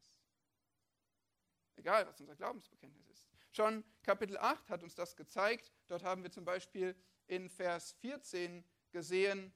Egal, 1.76 2.06
was 2.06 2.20
unser 2.20 2.36
Glaubensbekenntnis 2.36 3.06
ist. 3.08 3.26
Schon 3.50 3.84
Kapitel 4.02 4.36
8 4.36 4.68
hat 4.68 4.82
uns 4.82 4.94
das 4.94 5.16
gezeigt. 5.16 5.72
Dort 5.88 6.04
haben 6.04 6.22
wir 6.22 6.30
zum 6.30 6.44
Beispiel 6.44 6.94
in 7.26 7.48
Vers 7.48 7.92
14 8.00 8.64
gesehen, 8.92 9.52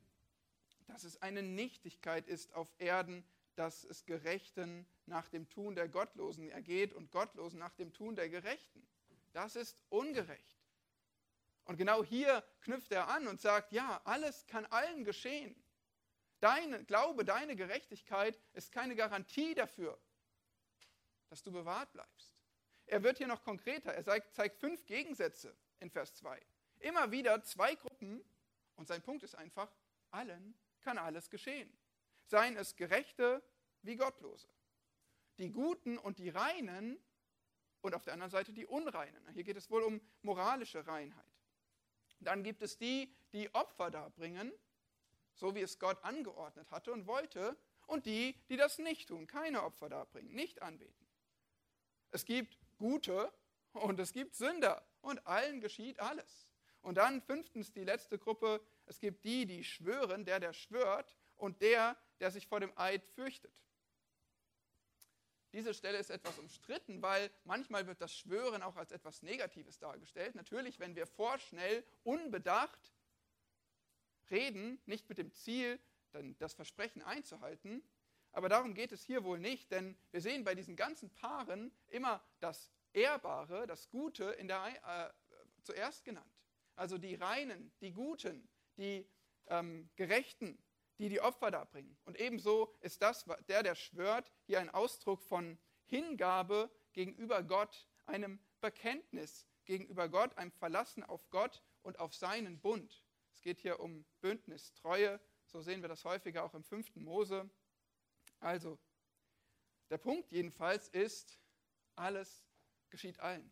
dass 0.86 1.04
es 1.04 1.20
eine 1.22 1.42
Nichtigkeit 1.42 2.26
ist 2.26 2.52
auf 2.54 2.74
Erden, 2.78 3.24
dass 3.56 3.84
es 3.84 4.04
Gerechten 4.04 4.86
nach 5.06 5.28
dem 5.28 5.48
Tun 5.48 5.74
der 5.74 5.88
Gottlosen 5.88 6.48
ergeht 6.50 6.92
und 6.92 7.10
Gottlosen 7.10 7.58
nach 7.58 7.74
dem 7.74 7.92
Tun 7.92 8.16
der 8.16 8.28
Gerechten. 8.28 8.86
Das 9.32 9.56
ist 9.56 9.76
ungerecht. 9.88 10.58
Und 11.64 11.76
genau 11.76 12.02
hier 12.02 12.42
knüpft 12.62 12.90
er 12.92 13.08
an 13.08 13.26
und 13.28 13.40
sagt, 13.40 13.72
ja, 13.72 14.00
alles 14.04 14.46
kann 14.46 14.66
allen 14.66 15.04
geschehen. 15.04 15.54
Dein 16.40 16.86
Glaube, 16.86 17.24
deine 17.24 17.54
Gerechtigkeit 17.54 18.40
ist 18.54 18.72
keine 18.72 18.96
Garantie 18.96 19.54
dafür, 19.54 20.00
dass 21.28 21.42
du 21.42 21.52
bewahrt 21.52 21.92
bleibst. 21.92 22.34
Er 22.86 23.02
wird 23.02 23.18
hier 23.18 23.28
noch 23.28 23.44
konkreter. 23.44 23.92
Er 23.92 24.04
zeigt 24.04 24.56
fünf 24.56 24.84
Gegensätze 24.86 25.54
in 25.78 25.90
Vers 25.90 26.14
2. 26.14 26.40
Immer 26.80 27.12
wieder 27.12 27.42
zwei 27.44 27.74
Gruppen 27.74 28.24
und 28.76 28.88
sein 28.88 29.02
Punkt 29.02 29.22
ist 29.22 29.34
einfach, 29.34 29.70
allen 30.10 30.58
kann 30.80 30.98
alles 30.98 31.28
geschehen 31.28 31.70
seien 32.30 32.56
es 32.56 32.76
Gerechte 32.76 33.42
wie 33.82 33.96
Gottlose. 33.96 34.48
Die 35.38 35.50
Guten 35.50 35.98
und 35.98 36.18
die 36.18 36.28
Reinen 36.28 36.98
und 37.80 37.94
auf 37.94 38.04
der 38.04 38.12
anderen 38.12 38.30
Seite 38.30 38.52
die 38.52 38.66
Unreinen. 38.66 39.26
Hier 39.32 39.42
geht 39.42 39.56
es 39.56 39.70
wohl 39.70 39.82
um 39.82 40.00
moralische 40.22 40.86
Reinheit. 40.86 41.24
Dann 42.20 42.44
gibt 42.44 42.62
es 42.62 42.78
die, 42.78 43.12
die 43.32 43.52
Opfer 43.54 43.90
darbringen, 43.90 44.52
so 45.34 45.54
wie 45.54 45.62
es 45.62 45.78
Gott 45.78 46.02
angeordnet 46.04 46.70
hatte 46.70 46.92
und 46.92 47.06
wollte, 47.06 47.56
und 47.86 48.06
die, 48.06 48.36
die 48.48 48.56
das 48.56 48.78
nicht 48.78 49.08
tun, 49.08 49.26
keine 49.26 49.64
Opfer 49.64 49.88
darbringen, 49.88 50.32
nicht 50.32 50.62
anbeten. 50.62 51.06
Es 52.12 52.24
gibt 52.24 52.56
Gute 52.78 53.32
und 53.72 53.98
es 53.98 54.12
gibt 54.12 54.36
Sünder 54.36 54.86
und 55.00 55.26
allen 55.26 55.60
geschieht 55.60 55.98
alles. 55.98 56.46
Und 56.82 56.96
dann 56.96 57.20
fünftens 57.22 57.72
die 57.72 57.84
letzte 57.84 58.18
Gruppe, 58.18 58.60
es 58.86 59.00
gibt 59.00 59.24
die, 59.24 59.46
die 59.46 59.64
schwören, 59.64 60.24
der, 60.24 60.38
der 60.38 60.52
schwört, 60.52 61.16
und 61.40 61.60
der, 61.62 61.96
der 62.20 62.30
sich 62.30 62.46
vor 62.46 62.60
dem 62.60 62.76
Eid 62.76 63.04
fürchtet. 63.04 63.52
Diese 65.52 65.74
Stelle 65.74 65.98
ist 65.98 66.10
etwas 66.10 66.38
umstritten, 66.38 67.02
weil 67.02 67.30
manchmal 67.44 67.86
wird 67.86 68.00
das 68.00 68.14
Schwören 68.14 68.62
auch 68.62 68.76
als 68.76 68.92
etwas 68.92 69.22
Negatives 69.22 69.78
dargestellt. 69.78 70.36
Natürlich, 70.36 70.78
wenn 70.78 70.94
wir 70.94 71.06
vorschnell, 71.06 71.84
unbedacht 72.04 72.94
reden, 74.30 74.80
nicht 74.86 75.08
mit 75.08 75.18
dem 75.18 75.32
Ziel, 75.32 75.80
dann 76.12 76.36
das 76.38 76.54
Versprechen 76.54 77.02
einzuhalten. 77.02 77.82
Aber 78.32 78.48
darum 78.48 78.74
geht 78.74 78.92
es 78.92 79.04
hier 79.04 79.24
wohl 79.24 79.40
nicht, 79.40 79.72
denn 79.72 79.98
wir 80.12 80.20
sehen 80.20 80.44
bei 80.44 80.54
diesen 80.54 80.76
ganzen 80.76 81.10
Paaren 81.10 81.72
immer 81.88 82.22
das 82.38 82.70
Ehrbare, 82.92 83.66
das 83.66 83.90
Gute 83.90 84.24
in 84.24 84.46
der, 84.46 84.66
äh, 84.66 85.62
zuerst 85.62 86.04
genannt. 86.04 86.32
Also 86.76 86.96
die 86.96 87.16
Reinen, 87.16 87.72
die 87.80 87.92
Guten, 87.92 88.48
die 88.76 89.04
ähm, 89.48 89.90
Gerechten, 89.96 90.62
die 91.00 91.08
die 91.08 91.22
Opfer 91.22 91.50
darbringen. 91.50 91.96
Und 92.04 92.20
ebenso 92.20 92.74
ist 92.80 93.00
das, 93.00 93.24
der, 93.48 93.62
der 93.62 93.74
schwört, 93.74 94.30
hier 94.44 94.60
ein 94.60 94.68
Ausdruck 94.68 95.22
von 95.22 95.58
Hingabe 95.86 96.70
gegenüber 96.92 97.42
Gott, 97.42 97.88
einem 98.04 98.38
Bekenntnis 98.60 99.46
gegenüber 99.64 100.10
Gott, 100.10 100.36
einem 100.36 100.52
Verlassen 100.52 101.02
auf 101.02 101.30
Gott 101.30 101.62
und 101.80 101.98
auf 101.98 102.14
seinen 102.14 102.60
Bund. 102.60 103.02
Es 103.32 103.40
geht 103.40 103.60
hier 103.60 103.80
um 103.80 104.04
Bündnistreue, 104.20 105.18
so 105.46 105.62
sehen 105.62 105.80
wir 105.80 105.88
das 105.88 106.04
häufiger 106.04 106.44
auch 106.44 106.52
im 106.52 106.64
fünften 106.64 107.02
Mose. 107.02 107.48
Also, 108.38 108.78
der 109.88 109.98
Punkt 109.98 110.30
jedenfalls 110.30 110.88
ist, 110.88 111.40
alles 111.96 112.44
geschieht 112.90 113.18
allen. 113.20 113.50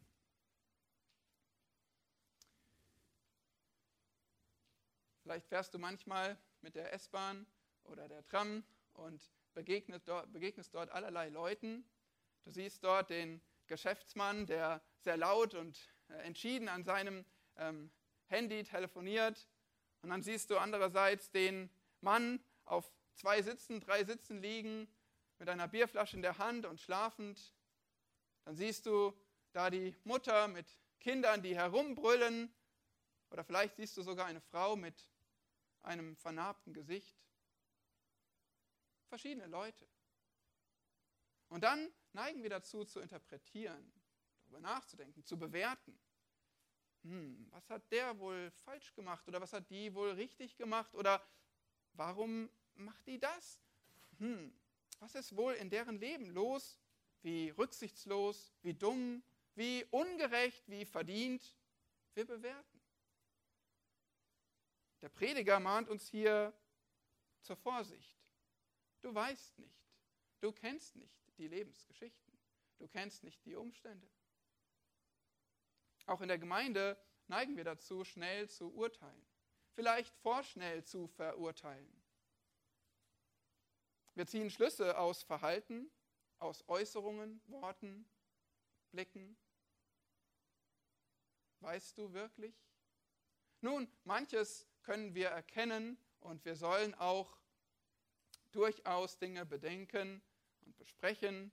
Vielleicht 5.22 5.46
fährst 5.46 5.72
du 5.72 5.78
manchmal 5.78 6.38
mit 6.62 6.74
der 6.74 6.92
S-Bahn 6.92 7.46
oder 7.84 8.08
der 8.08 8.24
Tram 8.24 8.64
und 8.94 9.30
begegnest 9.54 10.08
dort, 10.08 10.32
begegnest 10.32 10.74
dort 10.74 10.90
allerlei 10.90 11.28
Leuten. 11.28 11.84
Du 12.44 12.50
siehst 12.50 12.84
dort 12.84 13.10
den 13.10 13.40
Geschäftsmann, 13.66 14.46
der 14.46 14.82
sehr 15.00 15.16
laut 15.16 15.54
und 15.54 15.78
äh, 16.08 16.14
entschieden 16.22 16.68
an 16.68 16.84
seinem 16.84 17.24
ähm, 17.56 17.90
Handy 18.26 18.62
telefoniert. 18.64 19.48
Und 20.02 20.10
dann 20.10 20.22
siehst 20.22 20.50
du 20.50 20.58
andererseits 20.58 21.30
den 21.30 21.70
Mann 22.00 22.40
auf 22.64 22.90
zwei 23.14 23.42
Sitzen, 23.42 23.80
drei 23.80 24.04
Sitzen 24.04 24.40
liegen, 24.40 24.88
mit 25.38 25.48
einer 25.48 25.68
Bierflasche 25.68 26.16
in 26.16 26.22
der 26.22 26.38
Hand 26.38 26.66
und 26.66 26.80
schlafend. 26.80 27.54
Dann 28.44 28.56
siehst 28.56 28.86
du 28.86 29.12
da 29.52 29.70
die 29.70 29.94
Mutter 30.04 30.48
mit 30.48 30.66
Kindern, 31.00 31.42
die 31.42 31.56
herumbrüllen. 31.56 32.52
Oder 33.30 33.44
vielleicht 33.44 33.76
siehst 33.76 33.96
du 33.96 34.02
sogar 34.02 34.26
eine 34.26 34.40
Frau 34.40 34.76
mit 34.76 35.08
einem 35.88 36.16
vernarbten 36.16 36.72
Gesicht. 36.72 37.16
Verschiedene 39.08 39.46
Leute. 39.46 39.88
Und 41.48 41.64
dann 41.64 41.90
neigen 42.12 42.42
wir 42.42 42.50
dazu 42.50 42.84
zu 42.84 43.00
interpretieren, 43.00 43.92
darüber 44.42 44.60
nachzudenken, 44.60 45.24
zu 45.24 45.38
bewerten. 45.38 45.98
Hm, 47.04 47.48
was 47.50 47.70
hat 47.70 47.90
der 47.90 48.18
wohl 48.18 48.50
falsch 48.50 48.92
gemacht 48.94 49.26
oder 49.28 49.40
was 49.40 49.52
hat 49.52 49.70
die 49.70 49.94
wohl 49.94 50.10
richtig 50.10 50.56
gemacht 50.56 50.94
oder 50.94 51.26
warum 51.94 52.50
macht 52.74 53.06
die 53.06 53.18
das? 53.18 53.62
Hm, 54.18 54.52
was 54.98 55.14
ist 55.14 55.36
wohl 55.36 55.54
in 55.54 55.70
deren 55.70 55.98
Leben 55.98 56.30
los? 56.30 56.78
Wie 57.22 57.48
rücksichtslos, 57.50 58.52
wie 58.62 58.74
dumm, 58.74 59.22
wie 59.54 59.86
ungerecht, 59.90 60.68
wie 60.68 60.84
verdient? 60.84 61.54
Wir 62.14 62.26
bewerten. 62.26 62.77
Der 65.00 65.08
Prediger 65.08 65.60
mahnt 65.60 65.88
uns 65.88 66.08
hier 66.08 66.52
zur 67.40 67.56
Vorsicht. 67.56 68.16
Du 69.00 69.14
weißt 69.14 69.58
nicht, 69.58 69.80
du 70.40 70.52
kennst 70.52 70.96
nicht 70.96 71.16
die 71.38 71.48
Lebensgeschichten, 71.48 72.38
du 72.78 72.88
kennst 72.88 73.22
nicht 73.22 73.44
die 73.44 73.54
Umstände. 73.54 74.08
Auch 76.06 76.20
in 76.20 76.28
der 76.28 76.38
Gemeinde 76.38 77.00
neigen 77.28 77.56
wir 77.56 77.64
dazu, 77.64 78.04
schnell 78.04 78.48
zu 78.48 78.72
urteilen. 78.74 79.26
vielleicht 79.78 80.12
vorschnell 80.16 80.82
zu 80.82 81.06
verurteilen. 81.06 82.02
Wir 84.14 84.26
ziehen 84.26 84.50
Schlüsse 84.50 84.98
aus 84.98 85.22
Verhalten, 85.22 85.88
aus 86.40 86.64
Äußerungen, 86.66 87.40
Worten, 87.46 88.10
Blicken. 88.90 89.36
Weißt 91.60 91.96
du 91.96 92.12
wirklich? 92.12 92.56
Nun, 93.60 93.88
manches 94.02 94.67
können 94.88 95.14
wir 95.14 95.28
erkennen 95.28 95.98
und 96.20 96.46
wir 96.46 96.56
sollen 96.56 96.94
auch 96.94 97.36
durchaus 98.52 99.18
Dinge 99.18 99.44
bedenken 99.44 100.22
und 100.64 100.78
besprechen. 100.78 101.52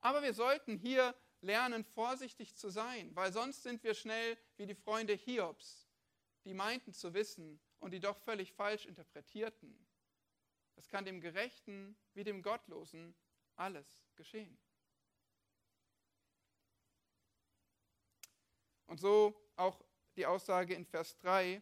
Aber 0.00 0.22
wir 0.22 0.32
sollten 0.32 0.78
hier 0.78 1.14
lernen, 1.42 1.84
vorsichtig 1.84 2.56
zu 2.56 2.70
sein, 2.70 3.14
weil 3.14 3.34
sonst 3.34 3.64
sind 3.64 3.84
wir 3.84 3.92
schnell 3.92 4.38
wie 4.56 4.64
die 4.64 4.74
Freunde 4.74 5.12
Hiobs, 5.12 5.90
die 6.46 6.54
meinten 6.54 6.94
zu 6.94 7.12
wissen 7.12 7.60
und 7.80 7.90
die 7.90 8.00
doch 8.00 8.16
völlig 8.16 8.54
falsch 8.54 8.86
interpretierten. 8.86 9.86
Es 10.76 10.88
kann 10.88 11.04
dem 11.04 11.20
Gerechten 11.20 11.98
wie 12.14 12.24
dem 12.24 12.40
Gottlosen 12.40 13.14
alles 13.56 14.00
geschehen. 14.16 14.58
Und 18.86 18.98
so 18.98 19.38
auch 19.56 19.84
die 20.16 20.24
Aussage 20.24 20.72
in 20.72 20.86
Vers 20.86 21.18
3, 21.18 21.60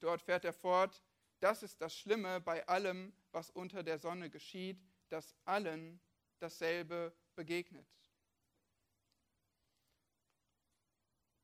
dort 0.00 0.22
fährt 0.22 0.44
er 0.44 0.52
fort, 0.52 1.02
das 1.40 1.62
ist 1.62 1.80
das 1.80 1.96
Schlimme 1.96 2.40
bei 2.40 2.66
allem, 2.66 3.12
was 3.32 3.50
unter 3.50 3.82
der 3.82 3.98
Sonne 3.98 4.30
geschieht, 4.30 4.82
dass 5.08 5.36
allen 5.44 6.00
dasselbe 6.38 7.14
begegnet. 7.34 7.86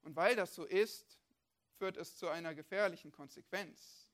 Und 0.03 0.17
weil 0.17 0.35
das 0.35 0.55
so 0.55 0.65
ist, 0.65 1.19
führt 1.79 1.97
es 1.97 2.17
zu 2.17 2.29
einer 2.29 2.55
gefährlichen 2.55 3.13
Konsequenz. 3.13 4.09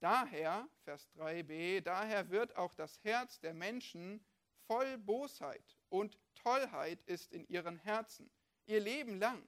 Daher, 0.00 0.68
Vers 0.84 1.08
3b, 1.16 1.80
daher 1.80 2.30
wird 2.30 2.56
auch 2.56 2.72
das 2.74 3.02
Herz 3.02 3.40
der 3.40 3.54
Menschen 3.54 4.24
voll 4.66 4.98
Bosheit 4.98 5.76
und 5.88 6.18
Tollheit 6.34 7.02
ist 7.02 7.32
in 7.32 7.46
ihren 7.48 7.78
Herzen, 7.78 8.30
ihr 8.66 8.80
Leben 8.80 9.18
lang. 9.18 9.42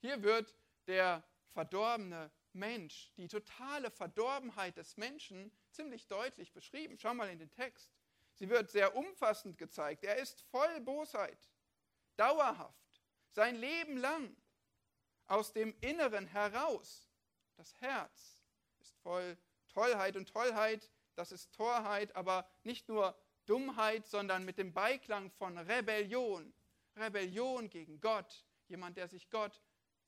Hier 0.00 0.22
wird 0.22 0.54
der 0.86 1.24
verdorbene 1.54 2.30
Mensch, 2.52 3.12
die 3.16 3.28
totale 3.28 3.90
Verdorbenheit 3.90 4.76
des 4.76 4.96
Menschen 4.96 5.50
ziemlich 5.70 6.06
deutlich 6.08 6.52
beschrieben. 6.52 6.98
Schau 6.98 7.14
mal 7.14 7.30
in 7.30 7.38
den 7.38 7.50
Text. 7.50 7.90
Sie 8.34 8.48
wird 8.48 8.70
sehr 8.70 8.96
umfassend 8.96 9.56
gezeigt. 9.56 10.04
Er 10.04 10.16
ist 10.16 10.42
voll 10.50 10.80
Bosheit, 10.80 11.48
dauerhaft, 12.16 13.02
sein 13.30 13.56
Leben 13.56 13.96
lang, 13.96 14.36
aus 15.26 15.52
dem 15.52 15.74
Inneren 15.80 16.26
heraus. 16.26 17.08
Das 17.56 17.80
Herz 17.80 18.42
ist 18.80 18.96
voll 18.98 19.38
Tollheit 19.68 20.16
und 20.16 20.28
Tollheit, 20.28 20.90
das 21.14 21.32
ist 21.32 21.54
Torheit, 21.54 22.14
aber 22.16 22.46
nicht 22.64 22.88
nur 22.88 23.16
Dummheit, 23.46 24.06
sondern 24.06 24.44
mit 24.44 24.58
dem 24.58 24.72
Beiklang 24.72 25.30
von 25.30 25.56
Rebellion. 25.56 26.52
Rebellion 26.96 27.70
gegen 27.70 28.00
Gott, 28.00 28.44
jemand, 28.68 28.96
der 28.96 29.08
sich 29.08 29.30
Gott 29.30 29.62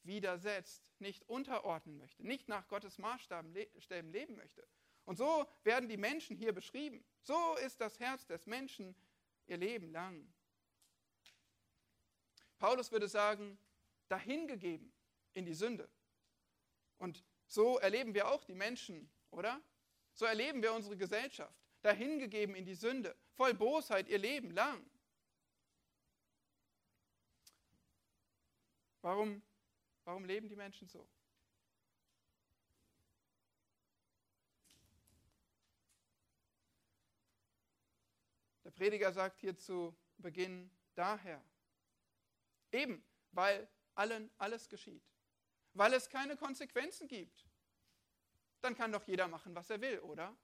widersetzt, 0.07 0.83
nicht 0.99 1.29
unterordnen 1.29 1.99
möchte, 1.99 2.27
nicht 2.27 2.49
nach 2.49 2.69
Gottes 2.69 2.99
Maßstäben 2.99 4.13
leben 4.13 4.37
möchte. 4.37 4.67
Und 5.05 5.17
so 5.17 5.47
werden 5.63 5.89
die 5.89 5.97
Menschen 5.97 6.37
hier 6.37 6.53
beschrieben. 6.53 7.05
So 7.23 7.57
ist 7.57 7.81
das 7.81 7.99
Herz 8.01 8.27
des 8.27 8.47
Menschen 8.47 8.97
ihr 9.47 9.57
Leben 9.57 9.91
lang. 9.93 10.33
Paulus 12.59 12.91
würde 12.91 13.09
sagen, 13.09 13.59
dahingegeben 14.09 14.93
in 15.35 15.45
die 15.45 15.55
Sünde. 15.55 15.89
Und 16.99 17.25
so 17.47 17.79
erleben 17.79 18.15
wir 18.15 18.29
auch 18.29 18.45
die 18.45 18.55
Menschen, 18.55 19.11
oder? 19.31 19.61
So 20.13 20.25
erleben 20.25 20.63
wir 20.63 20.73
unsere 20.73 20.97
Gesellschaft, 20.97 21.55
dahingegeben 21.83 22.55
in 22.57 22.65
die 22.65 22.75
Sünde, 22.75 23.15
voll 23.35 23.55
Bosheit 23.55 24.09
ihr 24.09 24.19
Leben 24.19 24.51
lang. 24.51 24.85
Warum, 29.03 29.43
warum 30.07 30.25
leben 30.25 30.49
die 30.49 30.57
Menschen 30.57 30.89
so? 30.89 31.07
Der 38.65 38.71
Prediger 38.71 39.13
sagt 39.13 39.41
hier 39.41 39.57
zu 39.57 39.95
Beginn 40.19 40.71
daher. 40.95 41.45
Eben, 42.73 43.05
weil 43.33 43.69
allen 43.95 44.31
alles 44.39 44.69
geschieht. 44.69 45.05
Weil 45.75 45.93
es 45.93 46.09
keine 46.09 46.37
Konsequenzen 46.37 47.07
gibt. 47.09 47.47
Dann 48.61 48.75
kann 48.75 48.93
doch 48.93 49.05
jeder 49.05 49.29
machen, 49.29 49.55
was 49.55 49.71
er 49.71 49.81
will, 49.81 49.99
oder? 50.01 50.35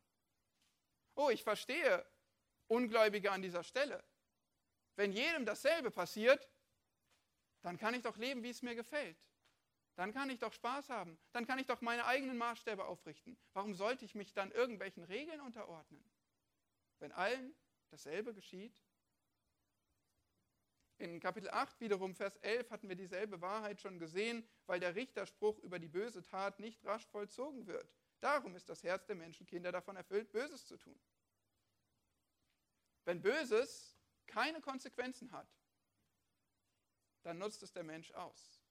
Oh, 1.15 1.31
ich 1.31 1.43
verstehe 1.43 2.05
Ungläubige 2.69 3.31
an 3.31 3.43
dieser 3.43 3.65
Stelle. 3.65 4.03
Wenn 4.97 5.13
jedem 5.13 5.47
dasselbe 5.47 5.91
passiert, 5.91 6.49
dann 7.63 7.79
kann 7.79 7.95
ich 7.95 8.03
doch 8.03 8.17
leben, 8.17 8.43
wie 8.43 8.51
es 8.51 8.63
mir 8.63 8.75
gefällt. 8.75 9.17
Dann 9.95 10.13
kann 10.13 10.31
ich 10.31 10.39
doch 10.39 10.53
Spaß 10.53 10.89
haben. 10.89 11.19
Dann 11.33 11.47
kann 11.47 11.59
ich 11.59 11.67
doch 11.67 11.81
meine 11.81 12.07
eigenen 12.07 12.39
Maßstäbe 12.39 12.85
aufrichten. 12.85 13.37
Warum 13.53 13.75
sollte 13.75 14.05
ich 14.05 14.15
mich 14.15 14.33
dann 14.33 14.51
irgendwelchen 14.51 15.05
Regeln 15.05 15.41
unterordnen? 15.41 16.03
Wenn 16.99 17.13
allen 17.13 17.55
dasselbe 17.91 18.33
geschieht? 18.33 18.83
In 20.99 21.21
Kapitel 21.21 21.51
8 21.51 21.81
wiederum, 21.81 22.15
Vers 22.15 22.37
11, 22.37 22.71
hatten 22.71 22.89
wir 22.89 22.97
dieselbe 22.97 23.41
Wahrheit 23.41 23.81
schon 23.81 23.99
gesehen, 23.99 24.49
weil 24.67 24.79
der 24.79 24.95
Richterspruch 24.95 25.59
über 25.59 25.79
die 25.79 25.89
böse 25.89 26.23
Tat 26.23 26.61
nicht 26.61 26.85
rasch 26.85 27.07
vollzogen 27.09 27.67
wird. 27.67 27.93
Darum 28.21 28.55
ist 28.55 28.69
das 28.69 28.85
Herz 28.85 29.05
der 29.07 29.17
Menschenkinder 29.17 29.73
davon 29.73 29.97
erfüllt, 29.97 30.31
Böses 30.31 30.65
zu 30.65 30.77
tun. 30.77 30.99
Wenn 33.05 33.21
Böses 33.21 33.99
keine 34.27 34.61
Konsequenzen 34.61 35.33
hat, 35.33 35.49
dann 37.25 37.39
nutzt 37.39 37.65
es 37.65 37.73
der 37.73 37.83
Mensch 37.83 38.13
aus. 38.13 38.62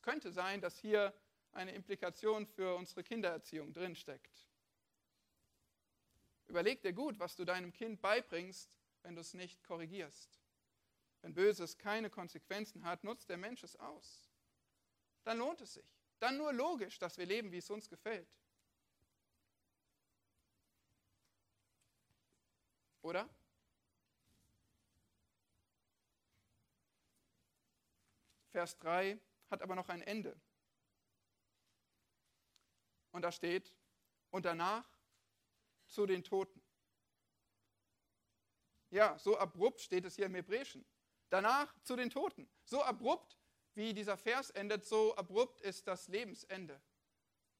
Es 0.00 0.04
könnte 0.04 0.32
sein, 0.32 0.62
dass 0.62 0.78
hier 0.78 1.12
eine 1.52 1.72
Implikation 1.72 2.46
für 2.46 2.74
unsere 2.74 3.04
Kindererziehung 3.04 3.74
drinsteckt. 3.74 4.48
Überleg 6.46 6.80
dir 6.80 6.94
gut, 6.94 7.18
was 7.18 7.36
du 7.36 7.44
deinem 7.44 7.70
Kind 7.70 8.00
beibringst, 8.00 8.78
wenn 9.02 9.14
du 9.14 9.20
es 9.20 9.34
nicht 9.34 9.62
korrigierst. 9.62 10.40
Wenn 11.20 11.34
Böses 11.34 11.76
keine 11.76 12.08
Konsequenzen 12.08 12.82
hat, 12.84 13.04
nutzt 13.04 13.28
der 13.28 13.36
Mensch 13.36 13.62
es 13.62 13.76
aus. 13.76 14.30
Dann 15.24 15.36
lohnt 15.36 15.60
es 15.60 15.74
sich. 15.74 15.84
Dann 16.18 16.38
nur 16.38 16.54
logisch, 16.54 16.98
dass 16.98 17.18
wir 17.18 17.26
leben, 17.26 17.52
wie 17.52 17.58
es 17.58 17.68
uns 17.68 17.86
gefällt. 17.90 18.26
Oder? 23.02 23.28
Vers 28.50 28.78
3 28.78 29.20
hat 29.50 29.62
aber 29.62 29.74
noch 29.74 29.88
ein 29.88 30.02
Ende. 30.02 30.40
Und 33.12 33.22
da 33.22 33.32
steht, 33.32 33.74
und 34.30 34.44
danach 34.44 34.88
zu 35.86 36.06
den 36.06 36.22
Toten. 36.22 36.62
Ja, 38.90 39.18
so 39.18 39.38
abrupt 39.38 39.80
steht 39.80 40.04
es 40.04 40.16
hier 40.16 40.26
im 40.26 40.34
Hebräischen. 40.34 40.84
Danach 41.28 41.72
zu 41.82 41.96
den 41.96 42.10
Toten. 42.10 42.48
So 42.64 42.82
abrupt, 42.82 43.38
wie 43.74 43.94
dieser 43.94 44.16
Vers 44.16 44.50
endet, 44.50 44.84
so 44.84 45.16
abrupt 45.16 45.60
ist 45.60 45.86
das 45.86 46.08
Lebensende. 46.08 46.80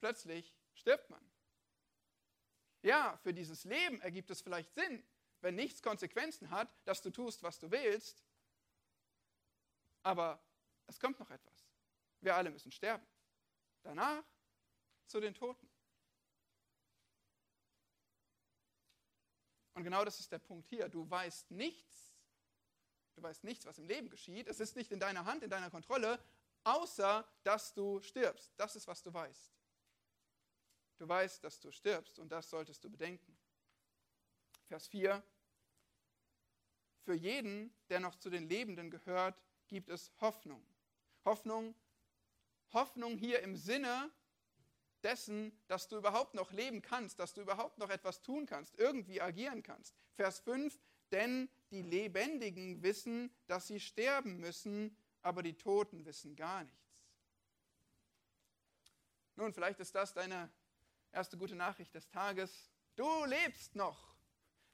Plötzlich 0.00 0.57
stirbt 0.74 1.09
man. 1.11 1.24
Ja, 2.83 3.16
für 3.18 3.35
dieses 3.35 3.64
Leben 3.64 4.00
ergibt 4.00 4.31
es 4.31 4.40
vielleicht 4.40 4.72
Sinn, 4.74 5.05
wenn 5.40 5.55
nichts 5.55 5.83
Konsequenzen 5.83 6.50
hat, 6.50 6.68
dass 6.85 7.03
du 7.03 7.11
tust, 7.11 7.42
was 7.42 7.59
du 7.59 7.70
willst. 7.70 8.24
Aber 10.03 10.42
es 10.87 10.98
kommt 10.98 11.18
noch 11.20 11.31
etwas. 11.31 11.60
Wir 12.20 12.37
alle 12.37 12.50
müssen 12.50 12.70
sterben. 12.70 13.06
Danach 13.83 14.24
zu 15.06 15.20
den 15.20 15.35
Toten. 15.35 15.68
Und 19.74 19.85
genau 19.85 20.04
das 20.04 20.20
ist 20.20 20.30
der 20.30 20.38
Punkt 20.38 20.68
hier. 20.68 20.88
Du 20.88 21.09
weißt 21.09 21.50
nichts, 21.52 22.14
du 23.14 23.22
weißt 23.22 23.44
nichts, 23.44 23.64
was 23.64 23.78
im 23.78 23.87
Leben 23.87 24.11
geschieht. 24.11 24.46
Es 24.48 24.61
ist 24.61 24.76
nicht 24.76 24.92
in 24.92 25.00
deiner 25.00 25.24
Hand, 25.24 25.42
in 25.42 25.50
deiner 25.50 25.70
Kontrolle, 25.70 26.22
außer 26.64 27.26
dass 27.42 27.72
du 27.72 28.00
stirbst. 28.02 28.52
Das 28.56 28.76
ist, 28.76 28.87
was 28.87 29.02
du 29.02 29.12
weißt. 29.12 29.52
Du 30.98 31.09
weißt, 31.09 31.42
dass 31.42 31.59
du 31.61 31.70
stirbst 31.70 32.18
und 32.18 32.30
das 32.30 32.50
solltest 32.50 32.85
du 32.85 32.90
bedenken. 32.90 33.38
Vers 34.66 34.87
4. 34.88 35.22
Für 37.04 37.14
jeden, 37.14 37.74
der 37.88 38.00
noch 38.00 38.16
zu 38.16 38.28
den 38.28 38.48
Lebenden 38.48 38.90
gehört, 38.90 39.42
gibt 39.66 39.88
es 39.88 40.12
Hoffnung. 40.20 40.62
Hoffnung, 41.24 41.74
Hoffnung 42.72 43.16
hier 43.16 43.40
im 43.40 43.56
Sinne 43.56 44.11
dessen, 45.02 45.52
dass 45.66 45.88
du 45.88 45.96
überhaupt 45.96 46.35
noch 46.35 46.52
leben 46.52 46.83
kannst, 46.83 47.18
dass 47.18 47.33
du 47.35 47.40
überhaupt 47.40 47.78
noch 47.78 47.90
etwas 47.90 48.22
tun 48.22 48.46
kannst, 48.46 48.78
irgendwie 48.78 49.20
agieren 49.20 49.62
kannst. 49.62 49.94
Vers 50.14 50.40
5, 50.40 50.78
denn 51.11 51.48
die 51.70 51.83
Lebendigen 51.83 52.83
wissen, 52.83 53.35
dass 53.46 53.66
sie 53.66 53.80
sterben 53.80 54.38
müssen 54.38 54.96
aber 55.22 55.42
die 55.42 55.56
Toten 55.56 56.04
wissen 56.04 56.37
gar 56.37 56.64
nichts. 56.64 56.78
Nun, 59.37 59.52
vielleicht 59.52 59.80
ist 59.80 59.94
das 59.94 60.12
deine 60.12 60.50
erste 61.12 61.37
gute 61.37 61.54
Nachricht 61.54 61.94
des 61.94 62.09
Tages. 62.09 62.70
Du 62.96 63.24
lebst 63.24 63.74
noch. 63.74 64.14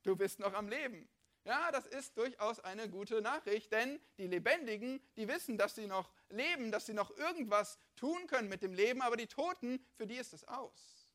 Du 0.03 0.17
bist 0.17 0.39
noch 0.39 0.55
am 0.55 0.69
Leben. 0.69 1.09
Ja, 1.47 1.71
das 1.71 1.87
ist 1.87 2.19
durchaus 2.19 2.59
eine 2.59 2.91
gute 2.91 3.23
Nachricht, 3.23 3.71
denn 3.71 4.01
die 4.19 4.27
Lebendigen, 4.27 5.01
die 5.15 5.29
wissen, 5.29 5.57
dass 5.57 5.77
sie 5.77 5.87
noch 5.87 6.13
leben, 6.29 6.73
dass 6.73 6.87
sie 6.87 6.93
noch 6.93 7.17
irgendwas 7.17 7.79
tun 7.95 8.27
können 8.27 8.49
mit 8.49 8.63
dem 8.63 8.75
Leben, 8.75 9.01
aber 9.01 9.17
die 9.17 9.29
Toten, 9.29 9.79
für 9.95 10.09
die 10.09 10.17
ist 10.17 10.33
es 10.33 10.43
aus. 10.49 11.07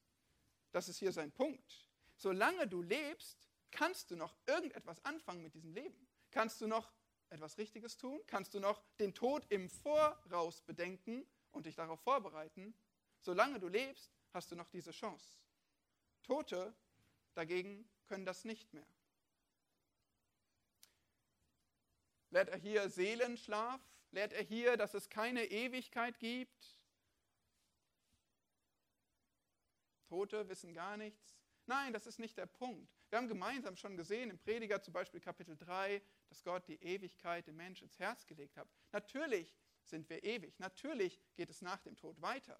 Das 0.71 0.87
ist 0.87 0.99
hier 0.99 1.11
sein 1.11 1.33
Punkt. 1.33 1.85
Solange 2.15 2.65
du 2.65 2.81
lebst, 2.81 3.49
kannst 3.71 4.09
du 4.09 4.15
noch 4.15 4.33
irgendetwas 4.45 5.03
anfangen 5.03 5.43
mit 5.43 5.53
diesem 5.53 5.73
Leben. 5.73 6.07
Kannst 6.31 6.61
du 6.61 6.67
noch 6.67 6.93
etwas 7.29 7.57
Richtiges 7.57 7.97
tun? 7.97 8.21
Kannst 8.25 8.53
du 8.53 8.61
noch 8.61 8.81
den 8.99 9.13
Tod 9.13 9.45
im 9.49 9.69
Voraus 9.69 10.61
bedenken 10.61 11.27
und 11.51 11.65
dich 11.65 11.75
darauf 11.75 11.99
vorbereiten? 11.99 12.73
Solange 13.19 13.59
du 13.59 13.67
lebst, 13.67 14.13
hast 14.31 14.49
du 14.49 14.55
noch 14.55 14.69
diese 14.69 14.91
Chance. 14.91 15.25
Tote 16.23 16.73
dagegen 17.33 17.85
können 18.05 18.25
das 18.25 18.45
nicht 18.45 18.73
mehr. 18.73 18.87
Lehrt 22.31 22.49
er 22.49 22.57
hier 22.57 22.89
Seelenschlaf? 22.89 23.81
Lehrt 24.11 24.33
er 24.33 24.43
hier, 24.43 24.77
dass 24.77 24.93
es 24.93 25.09
keine 25.09 25.45
Ewigkeit 25.45 26.19
gibt? 26.19 26.77
Tote 30.07 30.49
wissen 30.49 30.73
gar 30.73 30.97
nichts. 30.97 31.37
Nein, 31.67 31.93
das 31.93 32.07
ist 32.07 32.19
nicht 32.19 32.37
der 32.37 32.45
Punkt. 32.45 32.91
Wir 33.09 33.17
haben 33.17 33.27
gemeinsam 33.27 33.75
schon 33.75 33.95
gesehen 33.95 34.29
im 34.29 34.39
Prediger, 34.39 34.81
zum 34.81 34.93
Beispiel 34.93 35.19
Kapitel 35.19 35.55
3, 35.57 36.01
dass 36.27 36.43
Gott 36.43 36.67
die 36.67 36.81
Ewigkeit 36.81 37.47
dem 37.47 37.57
Menschen 37.57 37.85
ins 37.85 37.99
Herz 37.99 38.25
gelegt 38.25 38.57
hat. 38.57 38.67
Natürlich 38.91 39.55
sind 39.83 40.09
wir 40.09 40.23
ewig. 40.23 40.57
Natürlich 40.59 41.19
geht 41.35 41.49
es 41.49 41.61
nach 41.61 41.81
dem 41.81 41.95
Tod 41.95 42.21
weiter. 42.21 42.59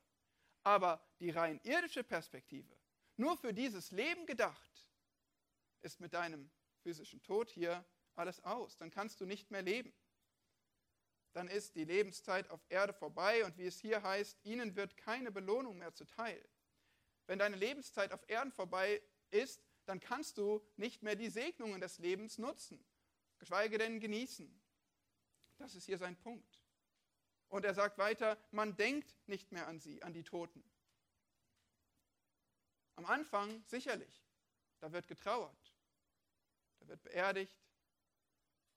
Aber 0.64 1.04
die 1.20 1.32
rein 1.32 1.60
irdische 1.64 2.04
Perspektive, 2.04 2.78
nur 3.18 3.38
für 3.38 3.54
dieses 3.54 3.92
Leben 3.92 4.26
gedacht, 4.26 4.88
ist 5.82 6.00
mit 6.00 6.14
deinem 6.14 6.50
physischen 6.84 7.22
Tod 7.24 7.50
hier 7.50 7.84
alles 8.18 8.40
aus. 8.44 8.78
Dann 8.78 8.92
kannst 8.92 9.22
du 9.22 9.26
nicht 9.26 9.52
mehr 9.52 9.62
leben. 9.62 9.94
Dann 11.34 11.48
ist 11.48 11.76
die 11.76 11.86
Lebenszeit 11.86 12.50
auf 12.50 12.66
Erde 12.70 12.94
vorbei 12.94 13.46
und 13.46 13.58
wie 13.58 13.66
es 13.66 13.80
hier 13.80 14.04
heißt, 14.04 14.38
ihnen 14.44 14.76
wird 14.76 14.98
keine 14.98 15.32
Belohnung 15.32 15.78
mehr 15.78 15.94
zuteil. 15.94 16.44
Wenn 17.28 17.40
deine 17.40 17.56
Lebenszeit 17.56 18.12
auf 18.12 18.28
Erden 18.28 18.52
vorbei 18.52 19.02
ist, 19.30 19.64
dann 19.86 20.00
kannst 20.00 20.38
du 20.38 20.62
nicht 20.76 21.04
mehr 21.04 21.16
die 21.16 21.30
Segnungen 21.30 21.80
des 21.80 22.00
Lebens 22.00 22.38
nutzen, 22.38 22.84
geschweige 23.40 23.78
denn 23.78 24.00
genießen. 24.00 24.62
Das 25.58 25.76
ist 25.76 25.86
hier 25.86 25.98
sein 25.98 26.18
Punkt. 26.18 26.60
Und 27.48 27.66
er 27.66 27.74
sagt 27.74 27.98
weiter, 27.98 28.38
man 28.52 28.76
denkt 28.76 29.16
nicht 29.28 29.52
mehr 29.52 29.68
an 29.68 29.80
sie, 29.80 30.02
an 30.04 30.14
die 30.14 30.24
Toten. 30.24 30.64
Am 32.96 33.06
Anfang 33.06 33.64
sicherlich, 33.66 34.26
da 34.80 34.92
wird 34.92 35.08
getrauert, 35.08 35.74
da 36.80 36.88
wird 36.88 37.02
beerdigt, 37.04 37.58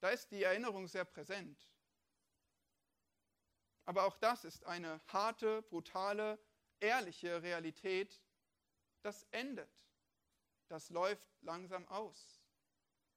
da 0.05 0.11
ist 0.11 0.31
die 0.33 0.43
Erinnerung 0.43 0.87
sehr 0.87 1.07
präsent. 1.07 1.67
Aber 3.87 4.05
auch 4.05 4.19
das 4.19 4.45
ist 4.45 4.62
eine 4.67 5.01
harte, 5.07 5.62
brutale, 5.62 6.38
ehrliche 6.79 7.43
Realität. 7.43 8.21
Das 9.01 9.23
endet. 9.31 9.71
Das 10.69 10.90
läuft 10.90 11.27
langsam 11.40 11.88
aus. 11.88 12.43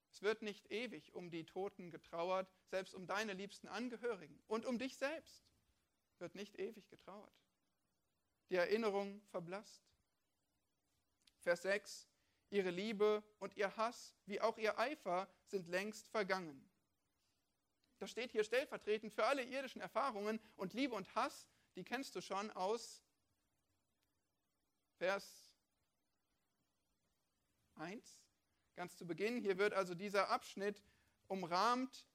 Es 0.09 0.21
wird 0.21 0.41
nicht 0.43 0.71
ewig 0.71 1.13
um 1.13 1.29
die 1.29 1.45
Toten 1.45 1.91
getrauert, 1.91 2.49
selbst 2.67 2.93
um 2.93 3.05
deine 3.05 3.33
liebsten 3.33 3.67
Angehörigen 3.67 4.41
und 4.47 4.65
um 4.65 4.79
dich 4.79 4.95
selbst 4.95 5.45
wird 6.19 6.35
nicht 6.35 6.57
ewig 6.57 6.87
getrauert. 6.87 7.35
Die 8.49 8.55
Erinnerung 8.55 9.21
verblasst. 9.25 9.83
Vers 11.41 11.63
6. 11.63 12.07
Ihre 12.49 12.69
Liebe 12.69 13.25
und 13.39 13.57
ihr 13.57 13.75
Hass, 13.75 14.15
wie 14.25 14.39
auch 14.39 14.57
ihr 14.57 14.79
Eifer, 14.79 15.27
sind 15.47 15.67
längst 15.67 16.07
vergangen. 16.07 16.66
Das 17.99 18.11
steht 18.11 18.31
hier 18.31 18.43
stellvertretend 18.43 19.13
für 19.13 19.25
alle 19.25 19.43
irdischen 19.43 19.81
Erfahrungen 19.81 20.39
und 20.55 20.73
Liebe 20.73 20.95
und 20.95 21.13
Hass, 21.15 21.49
die 21.75 21.83
kennst 21.83 22.15
du 22.15 22.21
schon 22.21 22.51
aus 22.51 23.03
Vers 24.97 25.53
1, 27.75 28.21
ganz 28.75 28.97
zu 28.97 29.05
Beginn. 29.05 29.39
Hier 29.39 29.57
wird 29.57 29.73
also 29.73 29.93
dieser 29.93 30.29
Abschnitt 30.29 30.83
umrahmt, 31.27 32.05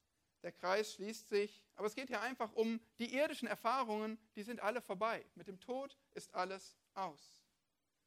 der 0.42 0.53
Kreis 0.53 0.95
schließt 0.95 1.29
sich, 1.29 1.64
aber 1.77 1.87
es 1.87 1.95
geht 1.95 2.09
hier 2.09 2.21
einfach 2.21 2.53
um 2.53 2.81
die 2.99 3.14
irdischen 3.14 3.47
Erfahrungen, 3.47 4.18
die 4.35 4.42
sind 4.42 4.61
alle 4.61 4.83
vorbei. 4.83 5.25
Mit 5.37 5.47
dem 5.47 5.61
Tod 5.61 5.97
ist 6.14 6.35
alles 6.35 6.77
aus. 6.95 7.45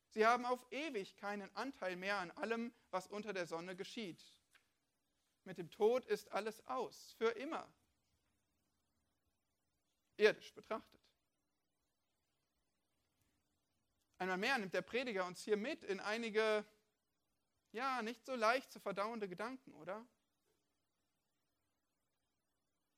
Sie 0.09 0.25
haben 0.25 0.45
auf 0.45 0.65
ewig 0.71 1.15
keinen 1.17 1.53
Anteil 1.55 1.95
mehr 1.95 2.17
an 2.17 2.31
allem, 2.31 2.73
was 2.91 3.07
unter 3.07 3.33
der 3.33 3.45
Sonne 3.45 3.75
geschieht. 3.75 4.35
Mit 5.45 5.58
dem 5.60 5.69
Tod 5.69 6.05
ist 6.05 6.31
alles 6.31 6.65
aus, 6.67 7.13
für 7.17 7.29
immer. 7.29 7.71
Irdisch 10.17 10.53
betrachtet. 10.53 11.01
Einmal 14.17 14.38
mehr 14.38 14.58
nimmt 14.58 14.73
der 14.73 14.81
Prediger 14.81 15.25
uns 15.25 15.43
hier 15.43 15.58
mit 15.58 15.84
in 15.84 15.99
einige, 15.99 16.65
ja, 17.71 18.01
nicht 18.01 18.25
so 18.25 18.34
leicht 18.36 18.71
zu 18.71 18.79
verdauende 18.79 19.27
Gedanken, 19.27 19.73
oder? 19.73 20.08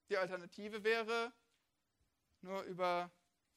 Die 0.10 0.18
Alternative 0.18 0.84
wäre, 0.84 1.34
nur 2.42 2.62
über 2.64 3.12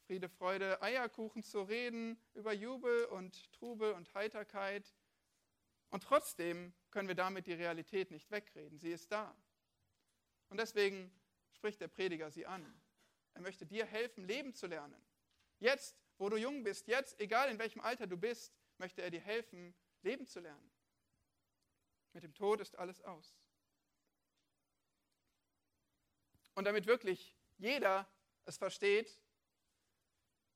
Friede, 0.07 0.29
Freude, 0.29 0.83
Eierkuchen 0.83 1.45
zu 1.45 1.63
reden, 1.63 2.21
über 2.35 2.53
Jubel 2.53 3.05
und 3.05 3.53
Trubel 3.53 3.93
und 3.93 4.13
Heiterkeit. 4.15 4.93
Und 5.91 6.05
trotzdem 6.05 6.73
können 6.91 7.09
wir 7.09 7.15
damit 7.15 7.47
die 7.47 7.53
Realität 7.53 8.11
nicht 8.11 8.31
wegreden. 8.31 8.79
Sie 8.79 8.93
ist 8.93 9.11
da. 9.11 9.37
Und 10.49 10.59
deswegen 10.59 11.13
spricht 11.53 11.81
der 11.81 11.89
Prediger 11.89 12.31
sie 12.31 12.47
an. 12.47 12.81
Er 13.35 13.43
möchte 13.43 13.67
dir 13.67 13.85
helfen, 13.85 14.25
leben 14.25 14.55
zu 14.55 14.67
lernen. 14.67 15.01
Jetzt, 15.59 15.97
wo 16.19 16.29
du 16.29 16.37
jung 16.37 16.63
bist, 16.63 16.87
jetzt, 16.89 17.21
egal 17.21 17.51
in 17.51 17.59
welchem 17.59 17.81
Alter 17.81 18.07
du 18.07 18.17
bist, 18.17 18.53
möchte 18.79 19.03
er 19.03 19.11
dir 19.11 19.21
helfen, 19.21 19.75
leben 20.03 20.27
zu 20.27 20.41
lernen. 20.41 20.71
Mit 22.13 22.25
dem 22.25 22.35
Tod 22.35 22.61
ist 22.61 22.77
alles 22.77 23.01
aus. 23.03 23.37
Und 26.55 26.65
damit 26.65 26.87
wirklich 26.87 27.37
jeder 27.59 28.09
es 28.45 28.57
versteht, 28.57 29.21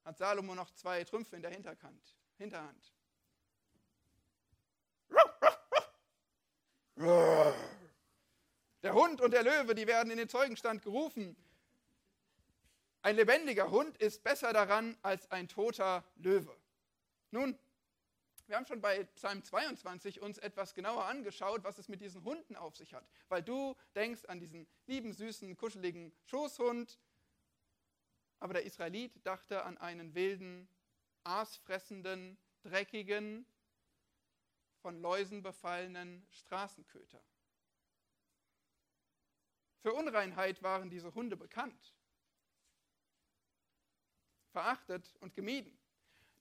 hat 0.05 0.19
Salomo 0.19 0.55
noch 0.55 0.71
zwei 0.73 1.05
Trümpfe 1.05 1.37
in 1.37 1.43
der 1.43 1.51
Hinterhand. 1.51 2.95
Der 8.95 9.03
Hund 9.03 9.21
und 9.21 9.33
der 9.33 9.43
Löwe, 9.43 9.75
die 9.75 9.89
werden 9.89 10.13
in 10.13 10.19
den 10.19 10.29
Zeugenstand 10.29 10.83
gerufen. 10.83 11.37
Ein 13.03 13.17
lebendiger 13.17 13.73
Hund 13.73 13.97
ist 13.99 14.23
besser 14.23 14.53
daran 14.53 14.97
als 15.03 15.29
ein 15.33 15.49
toter 15.49 16.05
Löwe. 16.15 16.57
Nun, 17.33 17.59
wir 18.47 18.55
haben 18.55 18.67
schon 18.67 18.81
bei 18.81 19.03
Psalm 19.17 19.43
22 19.43 20.23
uns 20.23 20.39
etwas 20.39 20.75
genauer 20.75 21.07
angeschaut, 21.07 21.65
was 21.65 21.79
es 21.79 21.89
mit 21.89 22.03
diesen 22.03 22.23
Hunden 22.23 22.55
auf 22.55 22.77
sich 22.77 22.95
hat. 22.95 23.05
Weil 23.29 23.43
du 23.43 23.75
denkst 23.97 24.27
an 24.27 24.39
diesen 24.39 24.65
lieben, 24.87 25.13
süßen, 25.13 25.57
kuscheligen 25.57 26.13
Schoßhund, 26.27 27.01
aber 28.39 28.55
der 28.55 28.63
Israelit 28.65 29.27
dachte 29.27 29.65
an 29.65 29.77
einen 29.77 30.15
wilden, 30.15 30.69
aasfressenden, 31.25 32.39
dreckigen, 32.63 33.45
von 34.83 35.01
Läusen 35.01 35.43
befallenen 35.43 36.25
Straßenköter. 36.31 37.21
Für 39.85 39.93
Unreinheit 39.93 40.63
waren 40.63 40.89
diese 40.89 41.15
Hunde 41.15 41.37
bekannt, 41.37 41.95
verachtet 44.51 45.15
und 45.21 45.35
gemieden. 45.35 45.79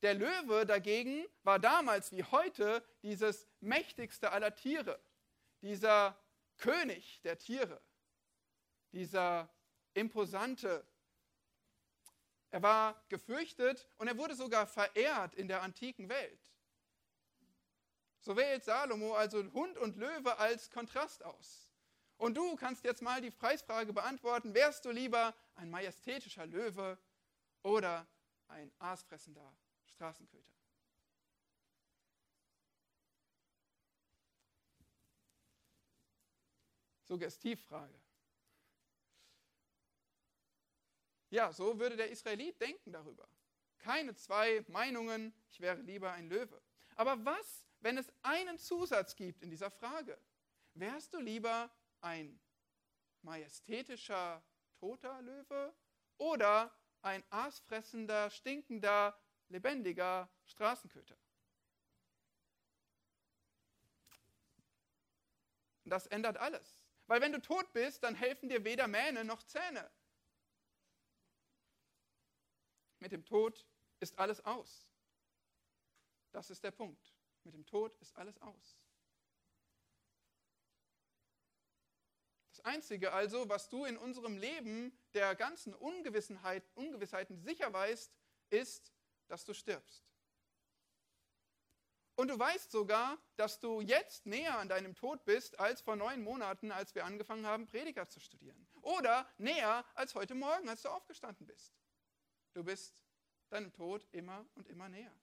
Der 0.02 0.14
Löwe 0.14 0.66
dagegen 0.66 1.26
war 1.44 1.60
damals 1.60 2.14
wie 2.14 2.24
heute 2.24 2.82
dieses 3.02 3.46
mächtigste 3.60 4.32
aller 4.32 4.56
Tiere, 4.56 4.98
dieser 5.62 6.18
König 6.56 7.20
der 7.24 7.38
Tiere, 7.38 7.82
dieser 8.94 9.54
imposante. 9.94 10.88
Er 12.50 12.64
war 12.64 13.04
gefürchtet 13.10 13.90
und 13.98 14.08
er 14.08 14.18
wurde 14.18 14.36
sogar 14.36 14.68
verehrt 14.68 15.36
in 15.36 15.50
der 15.50 15.64
antiken 15.64 16.08
Welt. 16.08 16.54
So 18.22 18.38
wählt 18.38 18.64
Salomo 18.64 19.16
also 19.16 19.44
Hund 19.52 19.78
und 19.80 19.98
Löwe 19.98 20.38
als 20.38 20.72
Kontrast 20.72 21.26
aus. 21.26 21.63
Und 22.24 22.36
du 22.36 22.56
kannst 22.56 22.86
jetzt 22.86 23.02
mal 23.02 23.20
die 23.20 23.32
Preisfrage 23.32 23.92
beantworten, 23.92 24.54
wärst 24.54 24.86
du 24.86 24.92
lieber 24.92 25.36
ein 25.56 25.70
majestätischer 25.70 26.46
Löwe 26.46 26.98
oder 27.64 28.08
ein 28.48 28.72
aasfressender 28.80 29.54
Straßenköter? 29.88 30.54
Suggestivfrage. 37.02 38.00
Ja, 41.30 41.52
so 41.52 41.78
würde 41.78 41.98
der 41.98 42.10
Israelit 42.10 42.62
denken 42.62 42.94
darüber. 42.94 43.28
Keine 43.80 44.16
zwei 44.16 44.64
Meinungen, 44.70 45.34
ich 45.50 45.60
wäre 45.60 45.82
lieber 45.82 46.14
ein 46.14 46.30
Löwe. 46.30 46.62
Aber 46.96 47.26
was, 47.26 47.66
wenn 47.82 47.98
es 47.98 48.10
einen 48.22 48.58
Zusatz 48.58 49.14
gibt 49.18 49.44
in 49.44 49.50
dieser 49.50 49.70
Frage? 49.70 50.18
Wärst 50.74 51.14
du 51.14 51.20
lieber 51.20 51.70
ein 52.04 52.40
majestätischer, 53.22 54.44
toter 54.76 55.22
Löwe 55.22 55.74
oder 56.18 56.76
ein 57.02 57.24
aasfressender, 57.30 58.30
stinkender, 58.30 59.18
lebendiger 59.50 60.30
Straßenköter? 60.46 61.18
Das 65.86 66.08
ändert 66.08 66.38
alles. 66.38 66.82
Weil 67.08 67.22
wenn 67.22 67.34
du 67.34 67.42
tot 67.42 67.72
bist, 67.74 68.04
dann 68.04 68.16
helfen 68.16 68.50
dir 68.50 68.64
weder 68.64 68.88
Mähne 68.88 69.24
noch 69.24 69.44
Zähne. 69.44 69.90
Mit 73.00 73.12
dem 73.12 73.26
Tod 73.26 73.68
ist 74.00 74.18
alles 74.18 74.44
aus. 74.46 74.88
Das 76.32 76.50
ist 76.50 76.64
der 76.64 76.72
Punkt. 76.72 77.14
Mit 77.44 77.54
dem 77.54 77.66
Tod 77.66 77.96
ist 77.98 78.16
alles 78.16 78.40
aus. 78.40 78.83
Das 82.54 82.64
Einzige 82.66 83.14
also, 83.14 83.50
was 83.50 83.68
du 83.68 83.84
in 83.84 83.98
unserem 83.98 84.38
Leben 84.38 84.96
der 85.16 85.34
ganzen 85.34 85.74
Ungewissenheit, 85.74 86.64
Ungewissheiten 86.76 87.36
sicher 87.36 87.74
weißt, 87.74 88.14
ist, 88.52 88.94
dass 89.28 89.44
du 89.44 89.56
stirbst. 89.56 90.06
Und 92.16 92.28
du 92.28 92.38
weißt 92.38 92.70
sogar, 92.70 93.18
dass 93.38 93.60
du 93.60 93.82
jetzt 93.82 94.28
näher 94.28 94.60
an 94.60 94.70
deinem 94.70 94.94
Tod 94.94 95.26
bist 95.26 95.60
als 95.60 95.82
vor 95.82 95.96
neun 95.96 96.22
Monaten, 96.22 96.72
als 96.72 96.94
wir 96.94 97.06
angefangen 97.06 97.48
haben, 97.48 97.66
Prediger 97.66 98.08
zu 98.08 98.20
studieren. 98.20 98.68
Oder 98.84 99.28
näher 99.40 99.84
als 99.96 100.14
heute 100.14 100.36
Morgen, 100.36 100.70
als 100.70 100.84
du 100.84 100.90
aufgestanden 100.90 101.48
bist. 101.48 101.74
Du 102.54 102.64
bist 102.64 103.04
deinem 103.50 103.74
Tod 103.74 104.08
immer 104.12 104.46
und 104.54 104.68
immer 104.68 104.90
näher. 104.90 105.20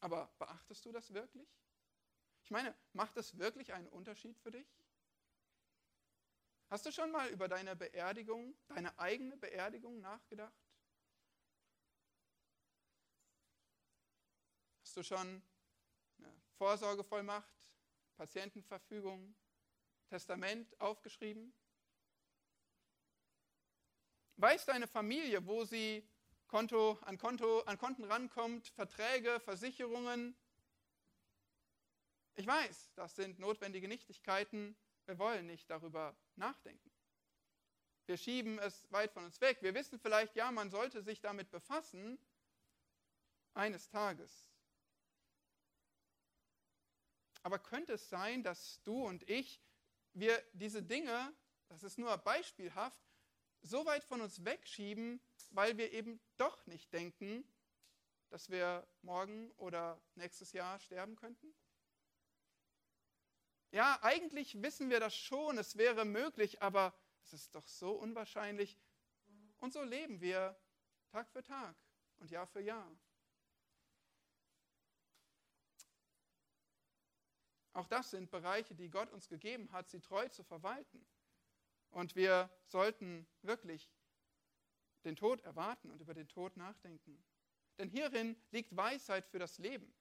Aber 0.00 0.34
beachtest 0.36 0.84
du 0.84 0.90
das 0.90 1.14
wirklich? 1.14 1.48
Ich 2.44 2.50
meine, 2.50 2.76
macht 2.92 3.16
das 3.16 3.38
wirklich 3.38 3.72
einen 3.72 3.88
Unterschied 3.88 4.38
für 4.38 4.50
dich? 4.50 4.66
Hast 6.68 6.84
du 6.84 6.92
schon 6.92 7.10
mal 7.10 7.30
über 7.30 7.48
deine 7.48 7.74
Beerdigung, 7.74 8.54
deine 8.68 8.98
eigene 8.98 9.38
Beerdigung 9.38 10.00
nachgedacht? 10.00 10.52
Hast 14.82 14.94
du 14.98 15.02
schon 15.02 15.42
eine 16.18 16.42
Vorsorgevollmacht, 16.58 17.66
Patientenverfügung, 18.16 19.34
Testament 20.10 20.78
aufgeschrieben? 20.82 21.54
Weiß 24.36 24.66
deine 24.66 24.86
Familie, 24.86 25.46
wo 25.46 25.64
sie 25.64 26.06
Konto 26.48 26.98
an, 27.02 27.16
Konto, 27.16 27.60
an 27.62 27.78
Konten 27.78 28.04
rankommt, 28.04 28.68
Verträge, 28.68 29.40
Versicherungen? 29.40 30.36
Ich 32.36 32.46
weiß, 32.46 32.92
das 32.94 33.14
sind 33.14 33.38
notwendige 33.38 33.86
Nichtigkeiten. 33.86 34.76
Wir 35.06 35.18
wollen 35.18 35.46
nicht 35.46 35.70
darüber 35.70 36.16
nachdenken. 36.36 36.90
Wir 38.06 38.16
schieben 38.16 38.58
es 38.58 38.90
weit 38.90 39.12
von 39.12 39.24
uns 39.24 39.40
weg. 39.40 39.58
Wir 39.62 39.74
wissen 39.74 39.98
vielleicht, 39.98 40.34
ja, 40.36 40.50
man 40.50 40.70
sollte 40.70 41.02
sich 41.02 41.20
damit 41.20 41.50
befassen, 41.50 42.18
eines 43.54 43.88
Tages. 43.88 44.50
Aber 47.42 47.58
könnte 47.58 47.92
es 47.94 48.08
sein, 48.08 48.42
dass 48.42 48.82
du 48.82 49.04
und 49.04 49.28
ich, 49.28 49.62
wir 50.12 50.42
diese 50.52 50.82
Dinge, 50.82 51.32
das 51.68 51.82
ist 51.82 51.98
nur 51.98 52.16
beispielhaft, 52.18 53.00
so 53.62 53.86
weit 53.86 54.04
von 54.04 54.20
uns 54.20 54.44
wegschieben, 54.44 55.20
weil 55.50 55.78
wir 55.78 55.92
eben 55.92 56.20
doch 56.36 56.66
nicht 56.66 56.92
denken, 56.92 57.44
dass 58.28 58.50
wir 58.50 58.86
morgen 59.02 59.50
oder 59.52 60.02
nächstes 60.14 60.52
Jahr 60.52 60.80
sterben 60.80 61.16
könnten? 61.16 61.54
Ja, 63.74 63.98
eigentlich 64.02 64.62
wissen 64.62 64.88
wir 64.88 65.00
das 65.00 65.16
schon, 65.16 65.58
es 65.58 65.76
wäre 65.76 66.04
möglich, 66.04 66.62
aber 66.62 66.94
es 67.24 67.32
ist 67.32 67.56
doch 67.56 67.66
so 67.66 67.90
unwahrscheinlich. 67.90 68.78
Und 69.58 69.72
so 69.72 69.82
leben 69.82 70.20
wir 70.20 70.56
Tag 71.08 71.28
für 71.28 71.42
Tag 71.42 71.74
und 72.18 72.30
Jahr 72.30 72.46
für 72.46 72.60
Jahr. 72.60 72.96
Auch 77.72 77.88
das 77.88 78.12
sind 78.12 78.30
Bereiche, 78.30 78.76
die 78.76 78.90
Gott 78.90 79.10
uns 79.10 79.26
gegeben 79.26 79.72
hat, 79.72 79.90
sie 79.90 80.00
treu 80.00 80.28
zu 80.28 80.44
verwalten. 80.44 81.04
Und 81.90 82.14
wir 82.14 82.48
sollten 82.66 83.26
wirklich 83.42 83.90
den 85.02 85.16
Tod 85.16 85.40
erwarten 85.40 85.90
und 85.90 86.00
über 86.00 86.14
den 86.14 86.28
Tod 86.28 86.56
nachdenken. 86.56 87.24
Denn 87.78 87.88
hierin 87.88 88.40
liegt 88.52 88.76
Weisheit 88.76 89.26
für 89.26 89.40
das 89.40 89.58
Leben. 89.58 89.92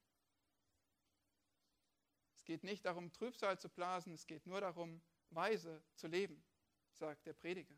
Es 2.44 2.46
geht 2.46 2.66
nicht 2.66 2.84
darum, 2.84 3.10
Trübsal 3.14 3.58
zu 3.58 3.70
blasen, 3.70 4.16
es 4.16 4.28
geht 4.28 4.46
nur 4.46 4.60
darum, 4.60 5.02
weise 5.30 5.82
zu 5.96 6.08
leben, 6.08 6.44
sagt 6.92 7.26
der 7.26 7.32
Prediger. 7.32 7.74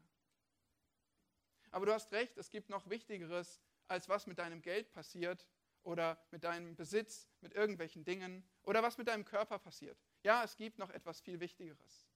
Aber 1.69 1.85
du 1.85 1.93
hast 1.93 2.11
recht, 2.11 2.35
es 2.35 2.49
gibt 2.49 2.69
noch 2.69 2.89
Wichtigeres, 2.89 3.61
als 3.87 4.09
was 4.09 4.25
mit 4.25 4.39
deinem 4.39 4.63
Geld 4.63 4.91
passiert 4.91 5.45
oder 5.83 6.19
mit 6.31 6.43
deinem 6.43 6.75
Besitz, 6.75 7.29
mit 7.41 7.53
irgendwelchen 7.53 8.03
Dingen 8.03 8.43
oder 8.63 8.81
was 8.81 8.97
mit 8.97 9.07
deinem 9.07 9.23
Körper 9.23 9.59
passiert. 9.59 10.03
Ja, 10.23 10.43
es 10.43 10.57
gibt 10.57 10.79
noch 10.79 10.89
etwas 10.89 11.21
viel 11.21 11.39
Wichtigeres. 11.39 12.07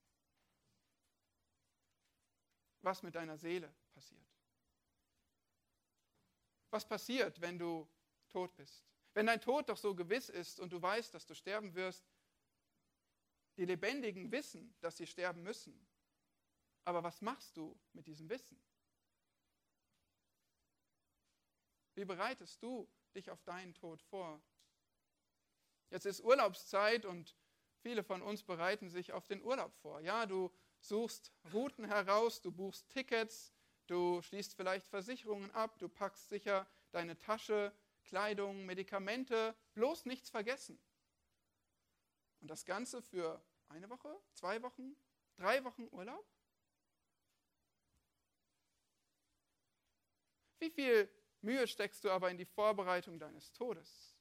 Was 2.82 3.04
mit 3.04 3.14
deiner 3.14 3.38
Seele 3.38 3.72
passiert. 3.94 4.26
Was 6.72 6.84
passiert, 6.84 7.40
wenn 7.42 7.60
du 7.60 7.88
tot 8.28 8.56
bist? 8.56 8.84
Wenn 9.14 9.28
dein 9.28 9.40
Tod 9.40 9.70
doch 9.70 9.78
so 9.78 9.94
gewiss 9.94 10.30
ist 10.30 10.60
und 10.60 10.74
du 10.74 10.82
weißt, 10.82 11.14
dass 11.14 11.28
du 11.28 11.36
sterben 11.36 11.76
wirst, 11.76 12.09
die 13.58 13.66
Lebendigen 13.66 14.32
wissen, 14.32 14.76
dass 14.82 14.98
sie 14.98 15.08
sterben 15.08 15.44
müssen. 15.44 15.88
Aber 16.86 17.04
was 17.04 17.22
machst 17.22 17.58
du 17.58 17.78
mit 17.94 18.08
diesem 18.08 18.30
Wissen? 18.30 18.60
Wie 21.96 22.06
bereitest 22.06 22.64
du 22.64 22.88
dich 23.16 23.30
auf 23.30 23.42
deinen 23.44 23.74
Tod 23.74 24.02
vor. 24.02 24.42
Jetzt 25.90 26.06
ist 26.06 26.22
Urlaubszeit 26.22 27.06
und 27.06 27.36
viele 27.82 28.04
von 28.04 28.22
uns 28.22 28.44
bereiten 28.44 28.90
sich 28.90 29.14
auf 29.14 29.28
den 29.28 29.42
Urlaub 29.42 29.74
vor. 29.76 30.02
Ja, 30.02 30.26
du 30.26 30.52
suchst 30.80 31.32
Routen 31.54 31.86
heraus, 31.86 32.42
du 32.42 32.52
buchst 32.52 32.90
Tickets, 32.90 33.54
du 33.88 34.22
schließt 34.22 34.56
vielleicht 34.56 34.88
Versicherungen 34.88 35.52
ab, 35.52 35.80
du 35.80 35.90
packst 35.90 36.30
sicher 36.30 36.68
deine 36.92 37.18
Tasche, 37.18 37.74
Kleidung, 38.04 38.66
Medikamente, 38.66 39.56
bloß 39.74 40.06
nichts 40.06 40.30
vergessen. 40.30 40.80
Und 42.42 42.48
das 42.50 42.66
Ganze 42.66 43.02
für 43.02 43.44
eine 43.70 43.90
Woche, 43.90 44.16
zwei 44.34 44.62
Wochen, 44.62 44.96
drei 45.36 45.64
Wochen 45.64 45.88
Urlaub? 45.92 46.26
Wie 50.60 50.70
viel 50.70 51.10
Mühe 51.42 51.68
steckst 51.68 52.04
du 52.04 52.10
aber 52.10 52.30
in 52.30 52.38
die 52.38 52.46
Vorbereitung 52.46 53.18
deines 53.18 53.52
Todes. 53.54 54.16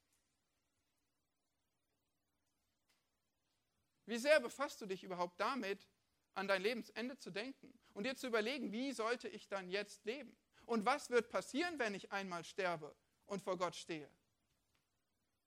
Wie 4.06 4.18
sehr 4.18 4.40
befasst 4.40 4.80
du 4.80 4.86
dich 4.86 5.04
überhaupt 5.04 5.38
damit, 5.40 5.86
an 6.34 6.46
dein 6.46 6.62
Lebensende 6.62 7.18
zu 7.18 7.30
denken 7.30 7.76
und 7.94 8.04
dir 8.04 8.14
zu 8.14 8.28
überlegen, 8.28 8.70
wie 8.70 8.92
sollte 8.92 9.28
ich 9.28 9.48
dann 9.48 9.68
jetzt 9.68 10.04
leben? 10.04 10.36
Und 10.66 10.86
was 10.86 11.10
wird 11.10 11.30
passieren, 11.30 11.78
wenn 11.78 11.94
ich 11.94 12.12
einmal 12.12 12.44
sterbe 12.44 12.94
und 13.26 13.42
vor 13.42 13.58
Gott 13.58 13.74
stehe? 13.74 14.08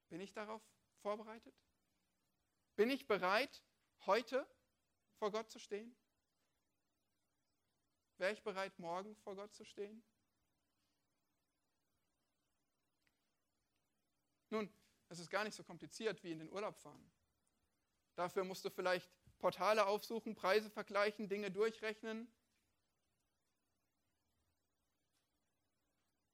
Bin 0.09 0.19
ich 0.19 0.33
darauf 0.33 0.61
vorbereitet? 1.01 1.55
Bin 2.81 2.89
ich 2.89 3.05
bereit, 3.05 3.61
heute 4.07 4.49
vor 5.19 5.29
Gott 5.29 5.51
zu 5.51 5.59
stehen? 5.59 5.95
Wäre 8.17 8.33
ich 8.33 8.41
bereit, 8.41 8.79
morgen 8.79 9.15
vor 9.17 9.35
Gott 9.35 9.53
zu 9.53 9.63
stehen? 9.63 10.03
Nun, 14.49 14.73
es 15.09 15.19
ist 15.19 15.29
gar 15.29 15.43
nicht 15.43 15.53
so 15.53 15.63
kompliziert 15.63 16.23
wie 16.23 16.31
in 16.31 16.39
den 16.39 16.49
Urlaub 16.49 16.75
fahren. 16.75 17.11
Dafür 18.15 18.45
musst 18.45 18.65
du 18.65 18.71
vielleicht 18.71 19.11
Portale 19.37 19.85
aufsuchen, 19.85 20.33
Preise 20.33 20.71
vergleichen, 20.71 21.29
Dinge 21.29 21.51
durchrechnen. 21.51 22.33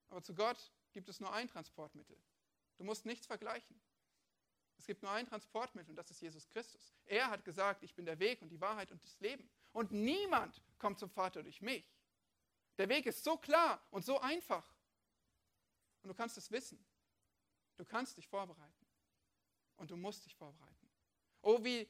Aber 0.08 0.24
zu 0.24 0.34
Gott 0.34 0.72
gibt 0.94 1.10
es 1.10 1.20
nur 1.20 1.34
ein 1.34 1.50
Transportmittel. 1.50 2.18
Du 2.78 2.86
musst 2.86 3.06
nichts 3.06 3.28
vergleichen. 3.28 3.82
Es 4.78 4.86
gibt 4.86 5.02
nur 5.02 5.12
ein 5.12 5.26
Transportmittel 5.26 5.92
und 5.92 5.96
das 5.96 6.12
ist 6.12 6.22
Jesus 6.22 6.48
Christus. 6.48 6.94
Er 7.06 7.30
hat 7.30 7.44
gesagt, 7.44 7.84
ich 7.84 7.94
bin 7.96 8.06
der 8.06 8.20
Weg 8.20 8.42
und 8.42 8.50
die 8.50 8.62
Wahrheit 8.62 8.92
und 8.92 9.04
das 9.04 9.20
Leben. 9.20 9.50
Und 9.74 9.92
niemand 9.92 10.62
kommt 10.78 11.00
zum 11.00 11.10
Vater 11.10 11.44
durch 11.44 11.62
mich. 11.62 11.86
Der 12.78 12.88
Weg 12.90 13.06
ist 13.06 13.24
so 13.24 13.38
klar 13.38 13.82
und 13.92 14.06
so 14.06 14.20
einfach. 14.20 14.76
Und 16.04 16.10
du 16.10 16.14
kannst 16.14 16.38
es 16.38 16.52
wissen. 16.52 16.84
Du 17.76 17.86
kannst 17.86 18.18
dich 18.18 18.28
vorbereiten. 18.28 18.86
Und 19.78 19.92
du 19.92 19.98
musst 19.98 20.26
dich 20.26 20.36
vorbereiten. 20.36 20.90
Oh, 21.42 21.64
wie, 21.64 21.90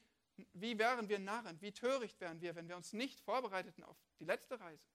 wie 0.54 0.78
wären 0.78 1.10
wir 1.10 1.19
Narren, 1.19 1.60
wie 1.62 1.71
töricht 1.71 2.19
wären 2.19 2.41
wir, 2.41 2.56
wenn 2.56 2.67
wir 2.67 2.78
uns 2.78 2.93
nicht 2.93 3.19
vorbereiteten 3.19 3.84
auf 3.84 3.97
die 4.19 4.26
letzte 4.26 4.60
Reise. 4.60 4.86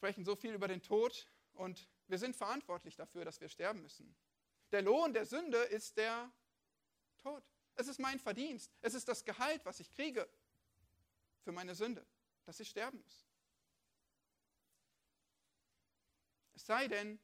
Sprechen 0.00 0.24
so 0.24 0.34
viel 0.34 0.54
über 0.54 0.66
den 0.66 0.80
Tod 0.80 1.28
und 1.52 1.86
wir 2.08 2.16
sind 2.16 2.34
verantwortlich 2.34 2.96
dafür, 2.96 3.26
dass 3.26 3.38
wir 3.38 3.50
sterben 3.50 3.82
müssen. 3.82 4.16
Der 4.72 4.80
Lohn 4.80 5.12
der 5.12 5.26
Sünde 5.26 5.58
ist 5.58 5.98
der 5.98 6.32
Tod. 7.22 7.42
Es 7.74 7.86
ist 7.86 8.00
mein 8.00 8.18
Verdienst. 8.18 8.72
Es 8.80 8.94
ist 8.94 9.08
das 9.08 9.26
Gehalt, 9.26 9.62
was 9.66 9.78
ich 9.78 9.90
kriege 9.90 10.26
für 11.44 11.52
meine 11.52 11.74
Sünde, 11.74 12.06
dass 12.46 12.58
ich 12.60 12.70
sterben 12.70 12.98
muss. 12.98 13.26
Es 16.54 16.64
sei 16.64 16.88
denn, 16.88 17.20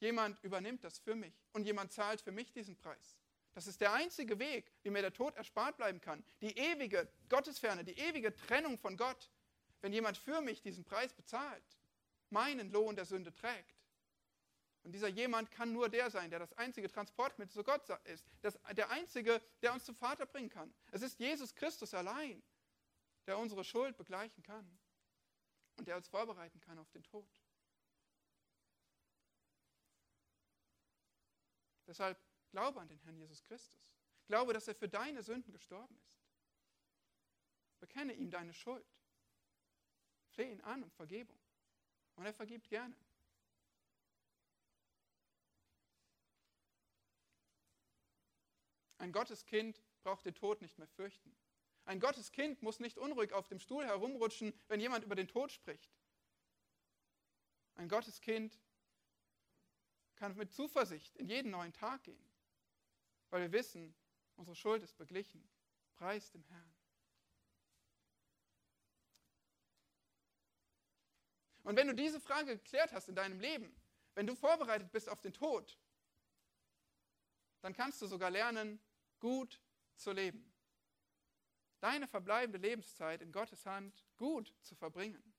jemand 0.00 0.42
übernimmt 0.42 0.82
das 0.82 0.98
für 0.98 1.14
mich 1.14 1.46
und 1.52 1.66
jemand 1.66 1.92
zahlt 1.92 2.20
für 2.20 2.32
mich 2.32 2.50
diesen 2.50 2.74
Preis. 2.74 3.16
Das 3.52 3.68
ist 3.68 3.80
der 3.80 3.92
einzige 3.92 4.40
Weg, 4.40 4.72
wie 4.82 4.90
mir 4.90 5.02
der 5.02 5.12
Tod 5.12 5.36
erspart 5.36 5.76
bleiben 5.76 6.00
kann. 6.00 6.24
Die 6.40 6.58
ewige 6.58 7.08
Gottesferne, 7.28 7.84
die 7.84 7.96
ewige 7.96 8.34
Trennung 8.34 8.76
von 8.76 8.96
Gott, 8.96 9.30
wenn 9.82 9.92
jemand 9.92 10.18
für 10.18 10.40
mich 10.40 10.62
diesen 10.62 10.82
Preis 10.82 11.12
bezahlt, 11.12 11.62
meinen 12.32 12.70
Lohn 12.70 12.96
der 12.96 13.04
Sünde 13.04 13.32
trägt. 13.32 13.76
Und 14.82 14.92
dieser 14.92 15.08
jemand 15.08 15.50
kann 15.52 15.72
nur 15.72 15.88
der 15.88 16.10
sein, 16.10 16.30
der 16.30 16.40
das 16.40 16.52
einzige 16.54 16.88
Transportmittel 16.88 17.52
zu 17.52 17.62
Gott 17.62 17.88
ist, 18.04 18.26
das, 18.40 18.58
der 18.72 18.90
einzige, 18.90 19.40
der 19.60 19.72
uns 19.72 19.84
zum 19.84 19.94
Vater 19.94 20.26
bringen 20.26 20.48
kann. 20.48 20.74
Es 20.90 21.02
ist 21.02 21.20
Jesus 21.20 21.54
Christus 21.54 21.94
allein, 21.94 22.42
der 23.26 23.38
unsere 23.38 23.62
Schuld 23.62 23.96
begleichen 23.96 24.42
kann 24.42 24.78
und 25.76 25.86
der 25.86 25.96
uns 25.96 26.08
vorbereiten 26.08 26.60
kann 26.60 26.78
auf 26.78 26.90
den 26.90 27.04
Tod. 27.04 27.28
Deshalb 31.86 32.18
glaube 32.50 32.80
an 32.80 32.88
den 32.88 32.98
Herrn 33.00 33.16
Jesus 33.16 33.42
Christus. 33.42 33.78
Glaube, 34.26 34.52
dass 34.52 34.66
er 34.66 34.74
für 34.74 34.88
deine 34.88 35.22
Sünden 35.22 35.52
gestorben 35.52 35.94
ist. 35.96 36.18
Bekenne 37.80 38.14
ihm 38.14 38.30
deine 38.30 38.54
Schuld. 38.54 38.86
Flehe 40.30 40.52
ihn 40.52 40.60
an 40.62 40.82
um 40.82 40.90
Vergebung. 40.90 41.41
Und 42.16 42.26
er 42.26 42.34
vergibt 42.34 42.68
gerne. 42.68 42.94
Ein 48.98 49.10
Gotteskind 49.10 49.82
braucht 50.02 50.24
den 50.24 50.34
Tod 50.34 50.62
nicht 50.62 50.78
mehr 50.78 50.86
fürchten. 50.86 51.34
Ein 51.84 51.98
Gotteskind 51.98 52.62
muss 52.62 52.78
nicht 52.78 52.98
unruhig 52.98 53.32
auf 53.32 53.48
dem 53.48 53.58
Stuhl 53.58 53.84
herumrutschen, 53.84 54.52
wenn 54.68 54.80
jemand 54.80 55.04
über 55.04 55.16
den 55.16 55.26
Tod 55.26 55.50
spricht. 55.50 55.92
Ein 57.74 57.88
Gotteskind 57.88 58.60
kann 60.14 60.36
mit 60.36 60.52
Zuversicht 60.52 61.16
in 61.16 61.28
jeden 61.28 61.50
neuen 61.50 61.72
Tag 61.72 62.04
gehen, 62.04 62.30
weil 63.30 63.42
wir 63.42 63.52
wissen, 63.52 63.92
unsere 64.36 64.54
Schuld 64.54 64.82
ist 64.84 64.96
beglichen. 64.96 65.48
Preis 65.94 66.30
dem 66.30 66.44
Herrn. 66.44 66.81
Und 71.62 71.76
wenn 71.76 71.86
du 71.86 71.94
diese 71.94 72.20
Frage 72.20 72.58
geklärt 72.58 72.92
hast 72.92 73.08
in 73.08 73.14
deinem 73.14 73.40
Leben, 73.40 73.74
wenn 74.14 74.26
du 74.26 74.34
vorbereitet 74.34 74.90
bist 74.92 75.08
auf 75.08 75.20
den 75.20 75.32
Tod, 75.32 75.78
dann 77.60 77.72
kannst 77.72 78.02
du 78.02 78.06
sogar 78.06 78.30
lernen, 78.30 78.80
gut 79.20 79.60
zu 79.96 80.12
leben. 80.12 80.52
Deine 81.80 82.06
verbleibende 82.06 82.58
Lebenszeit 82.58 83.22
in 83.22 83.32
Gottes 83.32 83.66
Hand 83.66 84.04
gut 84.16 84.54
zu 84.60 84.74
verbringen. 84.74 85.32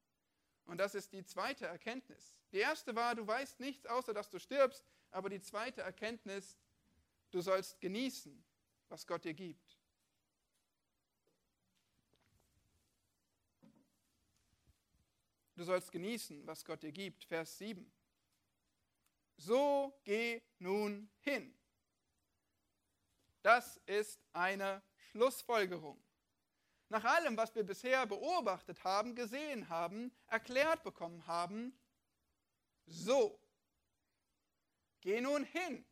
Und 0.65 0.77
das 0.77 0.95
ist 0.95 1.12
die 1.12 1.25
zweite 1.25 1.65
Erkenntnis. 1.65 2.33
Die 2.51 2.57
erste 2.57 2.95
war, 2.95 3.15
du 3.15 3.27
weißt 3.27 3.59
nichts, 3.59 3.86
außer 3.86 4.13
dass 4.13 4.29
du 4.29 4.39
stirbst. 4.39 4.86
Aber 5.12 5.29
die 5.29 5.41
zweite 5.41 5.81
Erkenntnis, 5.81 6.57
du 7.31 7.41
sollst 7.41 7.79
genießen, 7.81 8.43
was 8.88 9.05
Gott 9.05 9.25
dir 9.25 9.33
gibt. 9.33 9.62
Du 15.55 15.63
sollst 15.63 15.91
genießen, 15.91 16.45
was 16.47 16.65
Gott 16.65 16.81
dir 16.81 16.91
gibt. 16.91 17.23
Vers 17.25 17.57
7. 17.57 17.91
So 19.37 19.99
geh 20.03 20.41
nun 20.59 21.09
hin. 21.19 21.55
Das 23.41 23.77
ist 23.85 24.19
eine 24.31 24.81
Schlussfolgerung. 24.95 26.01
Nach 26.89 27.03
allem, 27.03 27.35
was 27.35 27.53
wir 27.55 27.63
bisher 27.63 28.05
beobachtet 28.05 28.83
haben, 28.83 29.15
gesehen 29.15 29.67
haben, 29.69 30.15
erklärt 30.27 30.83
bekommen 30.83 31.25
haben, 31.27 31.77
so, 32.85 33.39
geh 35.01 35.19
nun 35.21 35.43
hin. 35.43 35.85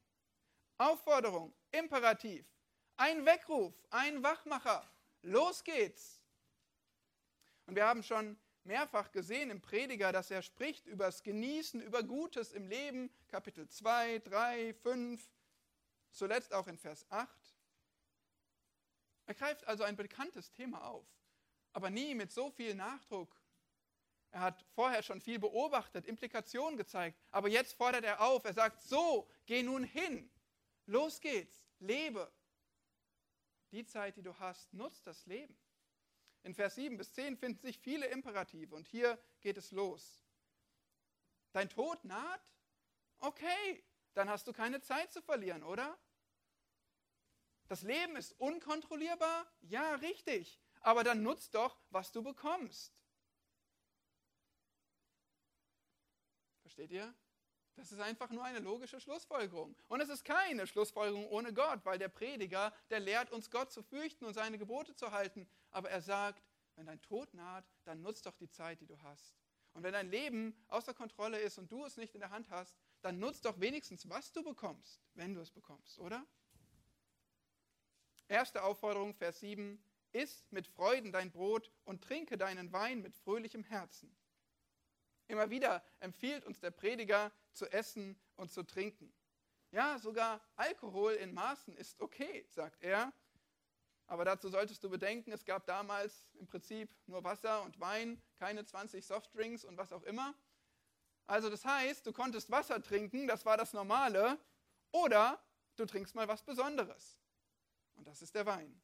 Aufforderung, 0.77 1.53
Imperativ, 1.71 2.45
ein 2.97 3.25
Weckruf, 3.25 3.73
ein 3.89 4.23
Wachmacher. 4.23 4.89
Los 5.21 5.63
geht's. 5.63 6.21
Und 7.65 7.75
wir 7.75 7.85
haben 7.85 8.03
schon 8.03 8.39
mehrfach 8.63 9.11
gesehen 9.11 9.49
im 9.49 9.61
Prediger, 9.61 10.11
dass 10.11 10.31
er 10.31 10.41
spricht 10.41 10.85
über 10.87 11.05
das 11.05 11.23
Genießen, 11.23 11.81
über 11.81 12.03
Gutes 12.03 12.51
im 12.51 12.67
Leben, 12.67 13.09
Kapitel 13.27 13.67
2, 13.67 14.19
3, 14.19 14.73
5, 14.73 15.29
zuletzt 16.11 16.53
auch 16.53 16.67
in 16.67 16.77
Vers 16.77 17.05
8. 17.09 17.29
Er 19.25 19.33
greift 19.33 19.65
also 19.67 19.83
ein 19.83 19.95
bekanntes 19.95 20.51
Thema 20.51 20.83
auf, 20.85 21.07
aber 21.73 21.89
nie 21.89 22.15
mit 22.15 22.31
so 22.31 22.51
viel 22.51 22.75
Nachdruck. 22.75 23.39
Er 24.31 24.41
hat 24.41 24.65
vorher 24.75 25.03
schon 25.03 25.19
viel 25.19 25.39
beobachtet, 25.39 26.05
Implikationen 26.05 26.77
gezeigt, 26.77 27.19
aber 27.31 27.49
jetzt 27.49 27.73
fordert 27.73 28.05
er 28.05 28.21
auf, 28.21 28.45
er 28.45 28.53
sagt, 28.53 28.81
so, 28.81 29.29
geh 29.45 29.63
nun 29.63 29.83
hin, 29.83 30.29
los 30.85 31.19
geht's, 31.19 31.65
lebe. 31.79 32.31
Die 33.71 33.85
Zeit, 33.85 34.17
die 34.17 34.21
du 34.21 34.37
hast, 34.37 34.73
nutzt 34.73 35.07
das 35.07 35.25
Leben. 35.25 35.57
In 36.43 36.55
Vers 36.55 36.75
7 36.75 36.97
bis 36.97 37.13
10 37.13 37.37
finden 37.37 37.61
sich 37.61 37.79
viele 37.79 38.07
Imperative 38.07 38.75
und 38.75 38.87
hier 38.87 39.21
geht 39.41 39.57
es 39.57 39.71
los. 39.71 40.21
Dein 41.51 41.69
Tod 41.69 42.03
naht? 42.03 42.41
Okay, 43.19 43.83
dann 44.13 44.29
hast 44.29 44.47
du 44.47 44.53
keine 44.53 44.81
Zeit 44.81 45.13
zu 45.13 45.21
verlieren, 45.21 45.63
oder? 45.63 45.97
Das 47.67 47.83
Leben 47.83 48.15
ist 48.15 48.33
unkontrollierbar? 48.39 49.45
Ja, 49.61 49.95
richtig. 49.95 50.59
Aber 50.81 51.03
dann 51.03 51.21
nutzt 51.21 51.53
doch, 51.53 51.79
was 51.89 52.11
du 52.11 52.23
bekommst. 52.23 52.91
Versteht 56.61 56.91
ihr? 56.91 57.13
Das 57.75 57.91
ist 57.91 57.99
einfach 57.99 58.29
nur 58.29 58.43
eine 58.43 58.59
logische 58.59 58.99
Schlussfolgerung. 58.99 59.75
Und 59.87 60.01
es 60.01 60.09
ist 60.09 60.25
keine 60.25 60.67
Schlussfolgerung 60.67 61.27
ohne 61.27 61.53
Gott, 61.53 61.79
weil 61.83 61.97
der 61.97 62.09
Prediger, 62.09 62.73
der 62.89 62.99
lehrt 62.99 63.31
uns 63.31 63.49
Gott 63.49 63.71
zu 63.71 63.81
fürchten 63.81 64.25
und 64.25 64.33
seine 64.33 64.57
Gebote 64.57 64.95
zu 64.95 65.11
halten. 65.11 65.47
Aber 65.71 65.89
er 65.89 66.01
sagt, 66.01 66.43
wenn 66.75 66.85
dein 66.85 67.01
Tod 67.01 67.33
naht, 67.33 67.65
dann 67.85 68.01
nutzt 68.01 68.25
doch 68.25 68.35
die 68.35 68.49
Zeit, 68.49 68.81
die 68.81 68.87
du 68.87 69.01
hast. 69.01 69.35
Und 69.73 69.83
wenn 69.83 69.93
dein 69.93 70.09
Leben 70.09 70.53
außer 70.67 70.93
Kontrolle 70.93 71.39
ist 71.39 71.57
und 71.57 71.71
du 71.71 71.85
es 71.85 71.97
nicht 71.97 72.13
in 72.13 72.19
der 72.19 72.29
Hand 72.29 72.49
hast, 72.49 72.77
dann 73.01 73.19
nutzt 73.19 73.45
doch 73.45 73.59
wenigstens, 73.59 74.07
was 74.09 74.31
du 74.31 74.43
bekommst, 74.43 75.01
wenn 75.13 75.33
du 75.33 75.41
es 75.41 75.51
bekommst, 75.51 75.97
oder? 75.99 76.25
Erste 78.27 78.63
Aufforderung, 78.63 79.13
Vers 79.13 79.39
7. 79.39 79.81
Iss 80.13 80.45
mit 80.51 80.67
Freuden 80.67 81.11
dein 81.11 81.31
Brot 81.31 81.71
und 81.85 82.03
trinke 82.03 82.37
deinen 82.37 82.71
Wein 82.73 83.01
mit 83.01 83.15
fröhlichem 83.15 83.63
Herzen. 83.63 84.13
Immer 85.31 85.49
wieder 85.49 85.81
empfiehlt 86.01 86.43
uns 86.43 86.59
der 86.59 86.71
Prediger 86.71 87.31
zu 87.53 87.65
essen 87.71 88.19
und 88.35 88.51
zu 88.51 88.63
trinken. 88.63 89.13
Ja, 89.71 89.97
sogar 89.97 90.41
Alkohol 90.57 91.13
in 91.13 91.33
Maßen 91.33 91.73
ist 91.77 92.01
okay, 92.01 92.45
sagt 92.49 92.83
er. 92.83 93.13
Aber 94.07 94.25
dazu 94.25 94.49
solltest 94.49 94.83
du 94.83 94.89
bedenken, 94.89 95.31
es 95.31 95.45
gab 95.45 95.65
damals 95.65 96.27
im 96.33 96.47
Prinzip 96.47 96.93
nur 97.05 97.23
Wasser 97.23 97.61
und 97.61 97.79
Wein, 97.79 98.21
keine 98.35 98.65
20 98.65 99.05
Softdrinks 99.05 99.63
und 99.63 99.77
was 99.77 99.93
auch 99.93 100.03
immer. 100.03 100.35
Also 101.27 101.49
das 101.49 101.63
heißt, 101.63 102.05
du 102.05 102.11
konntest 102.11 102.51
Wasser 102.51 102.81
trinken, 102.81 103.25
das 103.25 103.45
war 103.45 103.55
das 103.55 103.71
Normale, 103.71 104.37
oder 104.91 105.41
du 105.77 105.85
trinkst 105.85 106.13
mal 106.13 106.27
was 106.27 106.43
Besonderes. 106.43 107.21
Und 107.93 108.05
das 108.05 108.21
ist 108.21 108.35
der 108.35 108.45
Wein. 108.45 108.81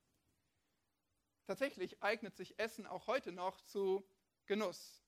Tatsächlich 1.45 2.01
eignet 2.01 2.37
sich 2.37 2.57
Essen 2.57 2.87
auch 2.87 3.07
heute 3.07 3.33
noch 3.33 3.59
zu 3.63 4.09
Genuss 4.45 5.03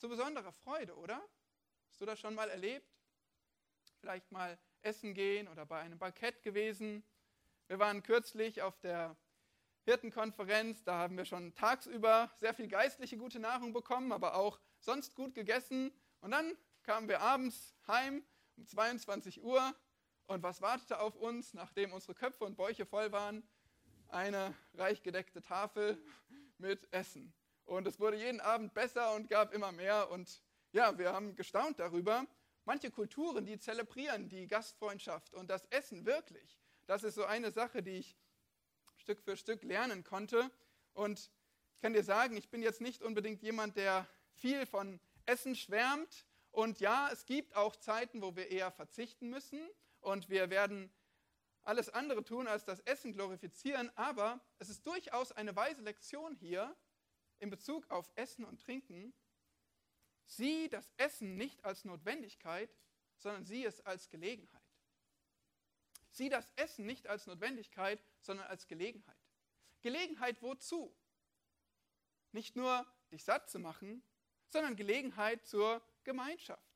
zu 0.00 0.08
besonderer 0.08 0.52
Freude, 0.52 0.96
oder? 0.96 1.22
Hast 1.90 2.00
du 2.00 2.06
das 2.06 2.18
schon 2.18 2.34
mal 2.34 2.48
erlebt? 2.48 2.90
Vielleicht 4.00 4.32
mal 4.32 4.58
essen 4.80 5.12
gehen 5.12 5.46
oder 5.46 5.66
bei 5.66 5.78
einem 5.80 5.98
Bankett 5.98 6.42
gewesen. 6.42 7.04
Wir 7.66 7.78
waren 7.78 8.02
kürzlich 8.02 8.62
auf 8.62 8.78
der 8.78 9.14
Hirtenkonferenz, 9.84 10.82
da 10.84 10.94
haben 10.94 11.18
wir 11.18 11.26
schon 11.26 11.54
tagsüber 11.54 12.30
sehr 12.38 12.54
viel 12.54 12.66
geistliche 12.66 13.18
gute 13.18 13.40
Nahrung 13.40 13.74
bekommen, 13.74 14.12
aber 14.12 14.36
auch 14.36 14.58
sonst 14.78 15.14
gut 15.14 15.34
gegessen. 15.34 15.92
Und 16.20 16.30
dann 16.30 16.56
kamen 16.82 17.06
wir 17.06 17.20
abends 17.20 17.76
heim 17.86 18.24
um 18.56 18.66
22 18.66 19.42
Uhr 19.42 19.74
und 20.26 20.42
was 20.42 20.62
wartete 20.62 20.98
auf 20.98 21.14
uns, 21.14 21.52
nachdem 21.52 21.92
unsere 21.92 22.14
Köpfe 22.14 22.44
und 22.44 22.56
Bäuche 22.56 22.86
voll 22.86 23.12
waren? 23.12 23.46
Eine 24.08 24.54
reich 24.72 25.02
gedeckte 25.02 25.42
Tafel 25.42 26.02
mit 26.56 26.90
Essen. 26.90 27.34
Und 27.70 27.86
es 27.86 28.00
wurde 28.00 28.16
jeden 28.16 28.40
Abend 28.40 28.74
besser 28.74 29.14
und 29.14 29.28
gab 29.28 29.54
immer 29.54 29.70
mehr. 29.70 30.10
Und 30.10 30.42
ja, 30.72 30.98
wir 30.98 31.12
haben 31.12 31.36
gestaunt 31.36 31.78
darüber. 31.78 32.26
Manche 32.64 32.90
Kulturen, 32.90 33.46
die 33.46 33.60
zelebrieren 33.60 34.28
die 34.28 34.48
Gastfreundschaft 34.48 35.34
und 35.34 35.48
das 35.48 35.66
Essen 35.66 36.04
wirklich. 36.04 36.58
Das 36.86 37.04
ist 37.04 37.14
so 37.14 37.24
eine 37.24 37.52
Sache, 37.52 37.80
die 37.84 37.98
ich 37.98 38.16
Stück 38.96 39.22
für 39.22 39.36
Stück 39.36 39.62
lernen 39.62 40.02
konnte. 40.02 40.50
Und 40.94 41.30
ich 41.74 41.80
kann 41.80 41.92
dir 41.92 42.02
sagen, 42.02 42.36
ich 42.36 42.50
bin 42.50 42.60
jetzt 42.60 42.80
nicht 42.80 43.02
unbedingt 43.02 43.40
jemand, 43.40 43.76
der 43.76 44.04
viel 44.34 44.66
von 44.66 44.98
Essen 45.26 45.54
schwärmt. 45.54 46.26
Und 46.50 46.80
ja, 46.80 47.08
es 47.12 47.24
gibt 47.24 47.54
auch 47.54 47.76
Zeiten, 47.76 48.20
wo 48.20 48.34
wir 48.34 48.50
eher 48.50 48.72
verzichten 48.72 49.30
müssen 49.30 49.60
und 50.00 50.28
wir 50.28 50.50
werden 50.50 50.92
alles 51.62 51.88
andere 51.88 52.24
tun, 52.24 52.48
als 52.48 52.64
das 52.64 52.80
Essen 52.80 53.12
glorifizieren. 53.12 53.92
Aber 53.94 54.40
es 54.58 54.70
ist 54.70 54.84
durchaus 54.84 55.30
eine 55.30 55.54
weise 55.54 55.82
Lektion 55.82 56.34
hier 56.34 56.76
in 57.40 57.50
Bezug 57.50 57.90
auf 57.90 58.10
Essen 58.14 58.44
und 58.44 58.60
Trinken. 58.60 59.12
Sieh 60.26 60.68
das 60.68 60.92
Essen 60.96 61.36
nicht 61.36 61.64
als 61.64 61.84
Notwendigkeit, 61.84 62.72
sondern 63.16 63.44
sieh 63.44 63.64
es 63.64 63.80
als 63.80 64.08
Gelegenheit. 64.08 64.62
Sieh 66.10 66.28
das 66.28 66.50
Essen 66.56 66.86
nicht 66.86 67.06
als 67.08 67.26
Notwendigkeit, 67.26 68.02
sondern 68.20 68.46
als 68.46 68.66
Gelegenheit. 68.66 69.16
Gelegenheit 69.82 70.42
wozu? 70.42 70.96
Nicht 72.32 72.56
nur 72.56 72.86
dich 73.10 73.24
satt 73.24 73.50
zu 73.50 73.58
machen, 73.58 74.02
sondern 74.48 74.76
Gelegenheit 74.76 75.44
zur 75.46 75.82
Gemeinschaft. 76.04 76.70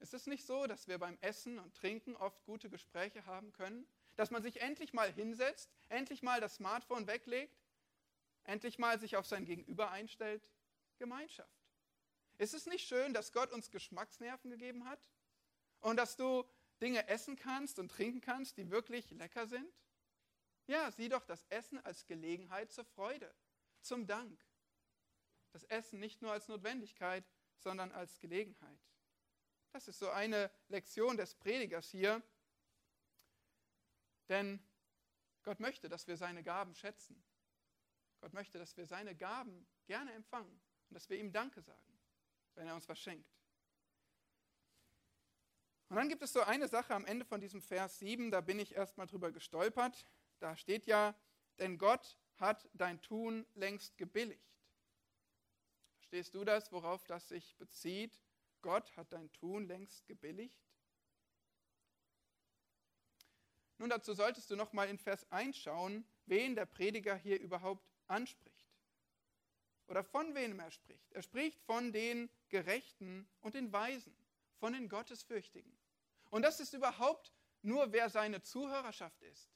Ist 0.00 0.14
es 0.14 0.26
nicht 0.26 0.46
so, 0.46 0.66
dass 0.66 0.86
wir 0.86 0.98
beim 0.98 1.18
Essen 1.20 1.58
und 1.58 1.74
Trinken 1.74 2.14
oft 2.16 2.44
gute 2.44 2.70
Gespräche 2.70 3.26
haben 3.26 3.52
können? 3.52 3.86
Dass 4.14 4.30
man 4.30 4.42
sich 4.42 4.60
endlich 4.60 4.92
mal 4.92 5.12
hinsetzt, 5.12 5.70
endlich 5.88 6.22
mal 6.22 6.40
das 6.40 6.56
Smartphone 6.56 7.06
weglegt, 7.06 7.57
endlich 8.48 8.78
mal 8.78 8.98
sich 8.98 9.16
auf 9.16 9.26
sein 9.26 9.44
Gegenüber 9.44 9.90
einstellt? 9.90 10.50
Gemeinschaft. 10.98 11.62
Ist 12.38 12.54
es 12.54 12.66
nicht 12.66 12.86
schön, 12.88 13.12
dass 13.12 13.32
Gott 13.32 13.52
uns 13.52 13.70
Geschmacksnerven 13.70 14.50
gegeben 14.50 14.84
hat? 14.84 15.08
Und 15.80 15.96
dass 15.96 16.16
du 16.16 16.44
Dinge 16.80 17.08
essen 17.08 17.36
kannst 17.36 17.78
und 17.78 17.90
trinken 17.90 18.20
kannst, 18.20 18.56
die 18.56 18.70
wirklich 18.70 19.10
lecker 19.10 19.46
sind? 19.46 19.72
Ja, 20.66 20.90
sieh 20.90 21.08
doch 21.08 21.24
das 21.24 21.44
Essen 21.50 21.78
als 21.84 22.06
Gelegenheit 22.06 22.72
zur 22.72 22.84
Freude, 22.84 23.32
zum 23.80 24.06
Dank. 24.06 24.40
Das 25.52 25.64
Essen 25.64 25.98
nicht 25.98 26.20
nur 26.20 26.32
als 26.32 26.48
Notwendigkeit, 26.48 27.24
sondern 27.58 27.92
als 27.92 28.18
Gelegenheit. 28.18 28.80
Das 29.72 29.88
ist 29.88 29.98
so 29.98 30.10
eine 30.10 30.50
Lektion 30.68 31.16
des 31.16 31.34
Predigers 31.34 31.90
hier. 31.90 32.22
Denn 34.28 34.62
Gott 35.42 35.60
möchte, 35.60 35.88
dass 35.88 36.06
wir 36.06 36.16
seine 36.16 36.42
Gaben 36.42 36.74
schätzen. 36.74 37.22
Gott 38.20 38.32
möchte, 38.32 38.58
dass 38.58 38.76
wir 38.76 38.86
seine 38.86 39.14
Gaben 39.14 39.66
gerne 39.86 40.12
empfangen 40.12 40.60
und 40.88 40.94
dass 40.94 41.08
wir 41.08 41.18
ihm 41.18 41.32
Danke 41.32 41.62
sagen, 41.62 41.98
wenn 42.54 42.66
er 42.66 42.74
uns 42.74 42.88
was 42.88 42.98
schenkt. 42.98 43.30
Und 45.88 45.96
dann 45.96 46.08
gibt 46.08 46.22
es 46.22 46.32
so 46.32 46.42
eine 46.42 46.68
Sache 46.68 46.94
am 46.94 47.06
Ende 47.06 47.24
von 47.24 47.40
diesem 47.40 47.62
Vers 47.62 47.98
7, 47.98 48.30
da 48.30 48.40
bin 48.40 48.58
ich 48.58 48.74
erstmal 48.74 49.06
drüber 49.06 49.32
gestolpert. 49.32 50.06
Da 50.38 50.56
steht 50.56 50.86
ja, 50.86 51.14
denn 51.58 51.78
Gott 51.78 52.18
hat 52.36 52.68
dein 52.74 53.00
Tun 53.00 53.46
längst 53.54 53.96
gebilligt. 53.96 54.48
Verstehst 55.96 56.34
du 56.34 56.44
das, 56.44 56.70
worauf 56.72 57.04
das 57.04 57.28
sich 57.28 57.56
bezieht? 57.56 58.20
Gott 58.60 58.96
hat 58.96 59.12
dein 59.12 59.32
Tun 59.32 59.66
längst 59.66 60.06
gebilligt? 60.06 60.58
Nun, 63.78 63.90
dazu 63.90 64.12
solltest 64.12 64.50
du 64.50 64.56
noch 64.56 64.72
mal 64.72 64.88
in 64.88 64.98
Vers 64.98 65.30
1 65.30 65.56
schauen, 65.56 66.04
wen 66.26 66.56
der 66.56 66.66
Prediger 66.66 67.16
hier 67.16 67.40
überhaupt 67.40 67.88
anspricht. 68.08 68.68
Oder 69.86 70.04
von 70.04 70.34
wem 70.34 70.58
er 70.60 70.70
spricht. 70.70 71.12
Er 71.12 71.22
spricht 71.22 71.60
von 71.62 71.92
den 71.92 72.28
Gerechten 72.48 73.28
und 73.40 73.54
den 73.54 73.72
Weisen, 73.72 74.14
von 74.58 74.72
den 74.72 74.88
Gottesfürchtigen. 74.88 75.76
Und 76.30 76.42
das 76.42 76.60
ist 76.60 76.74
überhaupt 76.74 77.32
nur, 77.62 77.92
wer 77.92 78.10
seine 78.10 78.42
Zuhörerschaft 78.42 79.22
ist. 79.22 79.50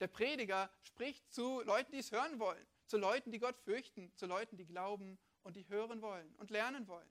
Der 0.00 0.08
Prediger 0.08 0.70
spricht 0.82 1.32
zu 1.32 1.62
Leuten, 1.62 1.92
die 1.92 1.98
es 1.98 2.12
hören 2.12 2.38
wollen, 2.38 2.66
zu 2.86 2.98
Leuten, 2.98 3.30
die 3.30 3.38
Gott 3.38 3.56
fürchten, 3.58 4.12
zu 4.16 4.26
Leuten, 4.26 4.56
die 4.56 4.66
glauben 4.66 5.18
und 5.42 5.56
die 5.56 5.68
hören 5.68 6.02
wollen 6.02 6.34
und 6.36 6.50
lernen 6.50 6.86
wollen. 6.88 7.10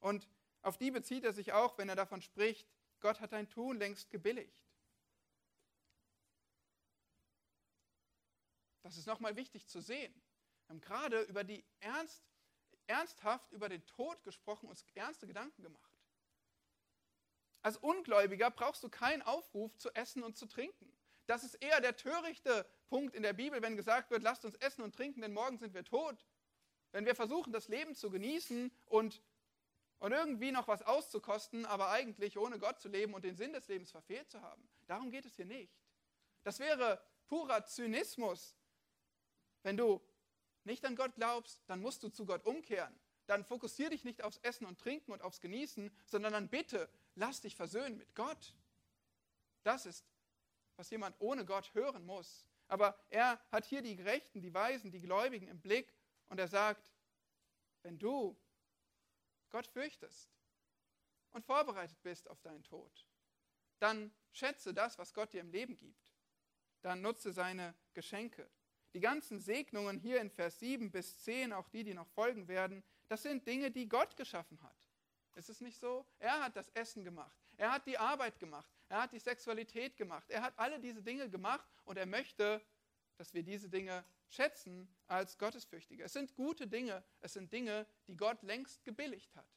Und 0.00 0.28
auf 0.62 0.76
die 0.76 0.90
bezieht 0.90 1.24
er 1.24 1.32
sich 1.32 1.52
auch, 1.52 1.78
wenn 1.78 1.88
er 1.88 1.96
davon 1.96 2.22
spricht, 2.22 2.68
Gott 3.00 3.20
hat 3.20 3.32
dein 3.32 3.48
Tun 3.48 3.78
längst 3.78 4.10
gebilligt. 4.10 4.67
Das 8.88 8.96
ist 8.96 9.06
nochmal 9.06 9.36
wichtig 9.36 9.66
zu 9.66 9.82
sehen. 9.82 10.14
Wir 10.64 10.70
haben 10.70 10.80
gerade 10.80 11.20
über 11.24 11.44
die 11.44 11.62
ernst, 11.80 12.22
ernsthaft 12.86 13.52
über 13.52 13.68
den 13.68 13.84
Tod 13.84 14.22
gesprochen, 14.22 14.66
uns 14.66 14.82
ernste 14.94 15.26
Gedanken 15.26 15.62
gemacht. 15.62 15.92
Als 17.60 17.76
Ungläubiger 17.76 18.50
brauchst 18.50 18.82
du 18.82 18.88
keinen 18.88 19.20
Aufruf 19.20 19.76
zu 19.76 19.90
essen 19.94 20.22
und 20.22 20.38
zu 20.38 20.46
trinken. 20.46 20.90
Das 21.26 21.44
ist 21.44 21.56
eher 21.56 21.82
der 21.82 21.96
törichte 21.96 22.66
Punkt 22.88 23.14
in 23.14 23.22
der 23.22 23.34
Bibel, 23.34 23.60
wenn 23.60 23.76
gesagt 23.76 24.10
wird, 24.10 24.22
lasst 24.22 24.46
uns 24.46 24.54
essen 24.54 24.80
und 24.80 24.94
trinken, 24.94 25.20
denn 25.20 25.34
morgen 25.34 25.58
sind 25.58 25.74
wir 25.74 25.84
tot. 25.84 26.26
Wenn 26.92 27.04
wir 27.04 27.14
versuchen, 27.14 27.52
das 27.52 27.68
Leben 27.68 27.94
zu 27.94 28.08
genießen 28.08 28.72
und 28.86 29.22
und 29.98 30.12
irgendwie 30.12 30.52
noch 30.52 30.68
was 30.68 30.82
auszukosten, 30.82 31.66
aber 31.66 31.90
eigentlich 31.90 32.38
ohne 32.38 32.58
Gott 32.58 32.80
zu 32.80 32.88
leben 32.88 33.14
und 33.14 33.24
den 33.24 33.36
Sinn 33.36 33.52
des 33.52 33.66
Lebens 33.66 33.90
verfehlt 33.90 34.30
zu 34.30 34.40
haben. 34.40 34.66
Darum 34.86 35.10
geht 35.10 35.26
es 35.26 35.34
hier 35.34 35.44
nicht. 35.44 35.76
Das 36.44 36.60
wäre 36.60 37.02
purer 37.26 37.64
Zynismus. 37.64 38.57
Wenn 39.62 39.76
du 39.76 40.00
nicht 40.64 40.84
an 40.84 40.96
Gott 40.96 41.14
glaubst, 41.14 41.62
dann 41.66 41.80
musst 41.80 42.02
du 42.02 42.08
zu 42.08 42.26
Gott 42.26 42.44
umkehren. 42.44 42.98
Dann 43.26 43.44
fokussiere 43.44 43.90
dich 43.90 44.04
nicht 44.04 44.22
aufs 44.22 44.38
Essen 44.38 44.66
und 44.66 44.80
Trinken 44.80 45.12
und 45.12 45.22
aufs 45.22 45.40
Genießen, 45.40 45.90
sondern 46.06 46.32
dann 46.32 46.48
bitte, 46.48 46.88
lass 47.14 47.40
dich 47.40 47.56
versöhnen 47.56 47.98
mit 47.98 48.14
Gott. 48.14 48.54
Das 49.62 49.86
ist, 49.86 50.04
was 50.76 50.90
jemand 50.90 51.16
ohne 51.18 51.44
Gott 51.44 51.74
hören 51.74 52.06
muss. 52.06 52.46
Aber 52.68 52.98
er 53.10 53.40
hat 53.50 53.64
hier 53.64 53.82
die 53.82 53.96
Gerechten, 53.96 54.40
die 54.40 54.54
Weisen, 54.54 54.90
die 54.90 55.00
Gläubigen 55.00 55.48
im 55.48 55.60
Blick 55.60 55.92
und 56.28 56.38
er 56.38 56.48
sagt, 56.48 56.90
wenn 57.82 57.98
du 57.98 58.36
Gott 59.50 59.66
fürchtest 59.66 60.30
und 61.30 61.44
vorbereitet 61.44 62.02
bist 62.02 62.28
auf 62.28 62.40
deinen 62.40 62.62
Tod, 62.62 63.06
dann 63.78 64.12
schätze 64.32 64.74
das, 64.74 64.98
was 64.98 65.14
Gott 65.14 65.32
dir 65.32 65.40
im 65.40 65.50
Leben 65.50 65.76
gibt. 65.76 66.12
Dann 66.82 67.00
nutze 67.00 67.32
seine 67.32 67.74
Geschenke. 67.94 68.48
Die 68.94 69.00
ganzen 69.00 69.40
Segnungen 69.40 69.98
hier 69.98 70.20
in 70.20 70.30
Vers 70.30 70.58
7 70.60 70.90
bis 70.90 71.18
10, 71.20 71.52
auch 71.52 71.68
die, 71.68 71.84
die 71.84 71.94
noch 71.94 72.08
folgen 72.08 72.48
werden, 72.48 72.82
das 73.08 73.22
sind 73.22 73.46
Dinge, 73.46 73.70
die 73.70 73.88
Gott 73.88 74.16
geschaffen 74.16 74.60
hat. 74.62 74.76
Ist 75.34 75.50
es 75.50 75.60
nicht 75.60 75.78
so? 75.78 76.06
Er 76.18 76.42
hat 76.42 76.56
das 76.56 76.68
Essen 76.70 77.04
gemacht. 77.04 77.38
Er 77.56 77.72
hat 77.72 77.86
die 77.86 77.98
Arbeit 77.98 78.38
gemacht. 78.38 78.70
Er 78.88 79.02
hat 79.02 79.12
die 79.12 79.18
Sexualität 79.18 79.96
gemacht. 79.96 80.28
Er 80.30 80.42
hat 80.42 80.58
alle 80.58 80.80
diese 80.80 81.02
Dinge 81.02 81.28
gemacht 81.28 81.68
und 81.84 81.96
er 81.96 82.06
möchte, 82.06 82.62
dass 83.16 83.34
wir 83.34 83.42
diese 83.42 83.68
Dinge 83.68 84.04
schätzen 84.28 84.88
als 85.06 85.38
Gottesfürchtige. 85.38 86.04
Es 86.04 86.12
sind 86.12 86.34
gute 86.34 86.66
Dinge, 86.66 87.04
es 87.20 87.32
sind 87.32 87.52
Dinge, 87.52 87.86
die 88.06 88.16
Gott 88.16 88.42
längst 88.42 88.84
gebilligt 88.84 89.34
hat, 89.36 89.48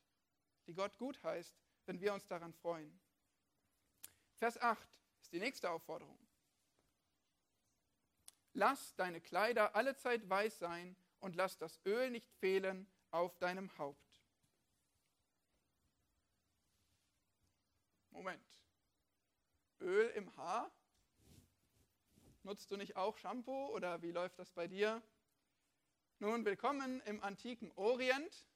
die 0.67 0.73
Gott 0.73 0.97
gut 0.97 1.21
heißt, 1.23 1.55
wenn 1.85 1.99
wir 1.99 2.13
uns 2.13 2.25
daran 2.27 2.53
freuen. 2.53 2.99
Vers 4.37 4.59
8 4.59 4.87
ist 5.21 5.31
die 5.31 5.39
nächste 5.39 5.69
Aufforderung. 5.69 6.17
Lass 8.53 8.95
deine 8.95 9.21
Kleider 9.21 9.75
allezeit 9.75 10.29
weiß 10.29 10.59
sein 10.59 10.95
und 11.19 11.35
lass 11.35 11.57
das 11.57 11.79
Öl 11.85 12.09
nicht 12.09 12.29
fehlen 12.39 12.85
auf 13.11 13.37
deinem 13.37 13.75
Haupt. 13.77 14.21
Moment. 18.09 18.45
Öl 19.79 20.07
im 20.09 20.35
Haar? 20.35 20.71
Nutzt 22.43 22.71
du 22.71 22.77
nicht 22.77 22.95
auch 22.95 23.17
Shampoo 23.17 23.67
oder 23.67 24.01
wie 24.01 24.11
läuft 24.11 24.39
das 24.39 24.51
bei 24.51 24.67
dir? 24.67 25.01
Nun, 26.19 26.43
willkommen 26.43 27.01
im 27.01 27.21
antiken 27.23 27.71
Orient. 27.75 28.47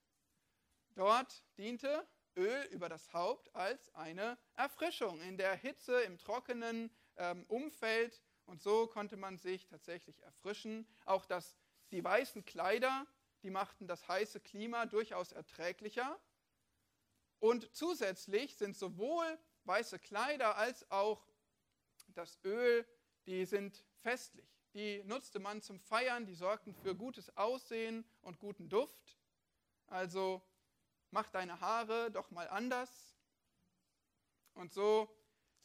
Dort 0.96 1.44
diente 1.58 2.08
Öl 2.36 2.64
über 2.72 2.90
das 2.90 3.14
Haupt 3.14 3.56
als 3.56 3.94
eine 3.96 4.38
Erfrischung 4.56 5.22
in 5.22 5.38
der 5.38 5.56
Hitze, 5.56 6.02
im 6.02 6.18
trockenen 6.18 6.90
ähm, 7.18 7.46
Umfeld. 7.48 8.22
Und 8.46 8.62
so 8.62 8.88
konnte 8.88 9.18
man 9.18 9.38
sich 9.38 9.66
tatsächlich 9.66 10.22
erfrischen. 10.22 10.88
Auch 11.06 11.26
das, 11.26 11.58
die 11.92 12.04
weißen 12.04 12.46
Kleider, 12.46 13.06
die 13.44 13.50
machten 13.50 13.88
das 13.88 14.08
heiße 14.08 14.40
Klima 14.40 14.86
durchaus 14.86 15.32
erträglicher. 15.32 16.20
Und 17.40 17.76
zusätzlich 17.76 18.56
sind 18.56 18.76
sowohl 18.76 19.40
weiße 19.66 20.00
Kleider 20.00 20.58
als 20.58 20.90
auch 20.92 21.26
das 22.08 22.40
Öl 22.44 22.86
die 23.26 23.46
sind 23.46 23.84
festlich. 24.02 24.46
Die 24.74 25.04
nutzte 25.06 25.40
man 25.40 25.62
zum 25.62 25.80
Feiern, 25.80 26.26
die 26.26 26.36
sorgten 26.36 26.76
für 26.76 26.96
gutes 26.96 27.36
Aussehen 27.38 28.06
und 28.22 28.40
guten 28.40 28.70
Duft. 28.70 29.18
Also 29.88 30.42
mach 31.12 31.30
deine 31.30 31.62
Haare 31.62 32.12
doch 32.12 32.30
mal 32.30 32.48
anders. 32.50 33.16
Und 34.54 34.74
so 34.74 35.10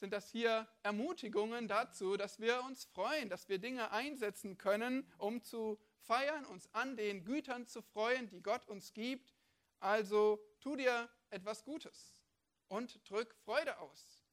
sind 0.01 0.13
das 0.13 0.31
hier 0.31 0.67
Ermutigungen 0.83 1.69
dazu, 1.69 2.17
dass 2.17 2.41
wir 2.41 2.63
uns 2.65 2.85
freuen, 2.87 3.29
dass 3.29 3.49
wir 3.49 3.59
Dinge 3.59 3.91
einsetzen 3.93 4.59
können, 4.59 5.11
um 5.19 5.43
zu 5.43 5.79
feiern, 6.01 6.45
uns 6.47 6.73
an 6.75 6.97
den 6.97 7.25
Gütern 7.25 7.67
zu 7.67 7.83
freuen, 7.83 8.29
die 8.29 8.43
Gott 8.43 8.67
uns 8.67 8.93
gibt. 8.93 9.35
Also 9.79 10.45
tu 10.61 10.77
dir 10.77 11.09
etwas 11.31 11.65
Gutes 11.65 12.21
und 12.69 13.09
drück 13.09 13.35
Freude 13.45 13.79
aus. 13.79 14.25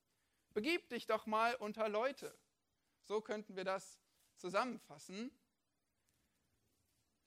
Begib 0.53 0.89
dich 0.89 1.05
doch 1.05 1.25
mal 1.25 1.55
unter 1.55 1.89
Leute. 1.89 2.35
So 3.03 3.21
könnten 3.21 3.55
wir 3.55 3.63
das 3.63 3.99
zusammenfassen. 4.37 5.31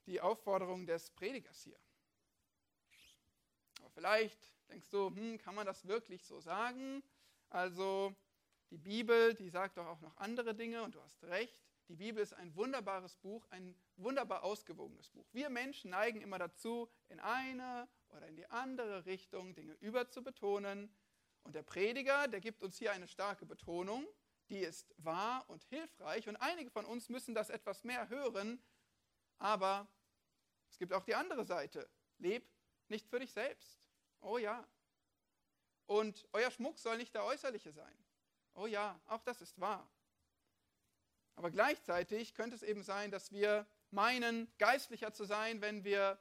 Die 0.06 0.20
Aufforderung 0.20 0.86
des 0.86 1.10
Predigers 1.10 1.62
hier. 1.62 1.78
Aber 3.78 3.90
vielleicht 3.90 4.50
Denkst 4.70 4.90
du, 4.90 5.08
hm, 5.08 5.38
kann 5.38 5.56
man 5.56 5.66
das 5.66 5.86
wirklich 5.86 6.24
so 6.24 6.38
sagen? 6.40 7.02
Also 7.48 8.14
die 8.70 8.78
Bibel, 8.78 9.34
die 9.34 9.48
sagt 9.48 9.76
doch 9.76 9.86
auch 9.86 10.00
noch 10.00 10.16
andere 10.16 10.54
Dinge 10.54 10.82
und 10.82 10.94
du 10.94 11.02
hast 11.02 11.22
recht. 11.24 11.60
Die 11.88 11.96
Bibel 11.96 12.22
ist 12.22 12.34
ein 12.34 12.54
wunderbares 12.54 13.16
Buch, 13.16 13.44
ein 13.50 13.74
wunderbar 13.96 14.44
ausgewogenes 14.44 15.10
Buch. 15.10 15.26
Wir 15.32 15.50
Menschen 15.50 15.90
neigen 15.90 16.20
immer 16.20 16.38
dazu, 16.38 16.88
in 17.08 17.18
eine 17.18 17.88
oder 18.10 18.28
in 18.28 18.36
die 18.36 18.46
andere 18.46 19.06
Richtung 19.06 19.54
Dinge 19.54 19.72
überzubetonen. 19.80 20.94
Und 21.42 21.54
der 21.54 21.62
Prediger, 21.62 22.28
der 22.28 22.40
gibt 22.40 22.62
uns 22.62 22.78
hier 22.78 22.92
eine 22.92 23.08
starke 23.08 23.44
Betonung, 23.44 24.06
die 24.50 24.58
ist 24.58 24.94
wahr 24.98 25.44
und 25.48 25.64
hilfreich. 25.64 26.28
Und 26.28 26.36
einige 26.36 26.70
von 26.70 26.84
uns 26.84 27.08
müssen 27.08 27.34
das 27.34 27.50
etwas 27.50 27.82
mehr 27.82 28.08
hören. 28.08 28.62
Aber 29.38 29.88
es 30.68 30.78
gibt 30.78 30.92
auch 30.92 31.04
die 31.04 31.14
andere 31.14 31.44
Seite. 31.44 31.88
Leb 32.18 32.48
nicht 32.88 33.08
für 33.08 33.18
dich 33.18 33.32
selbst. 33.32 33.80
Oh 34.20 34.38
ja. 34.38 34.64
Und 35.86 36.28
euer 36.32 36.50
Schmuck 36.50 36.78
soll 36.78 36.98
nicht 36.98 37.14
der 37.14 37.24
äußerliche 37.24 37.72
sein. 37.72 37.96
Oh 38.54 38.66
ja, 38.66 39.00
auch 39.06 39.22
das 39.22 39.40
ist 39.40 39.58
wahr. 39.60 39.88
Aber 41.36 41.50
gleichzeitig 41.50 42.34
könnte 42.34 42.56
es 42.56 42.62
eben 42.62 42.82
sein, 42.82 43.10
dass 43.10 43.32
wir 43.32 43.66
meinen, 43.90 44.52
geistlicher 44.58 45.12
zu 45.12 45.24
sein, 45.24 45.60
wenn 45.60 45.84
wir 45.84 46.18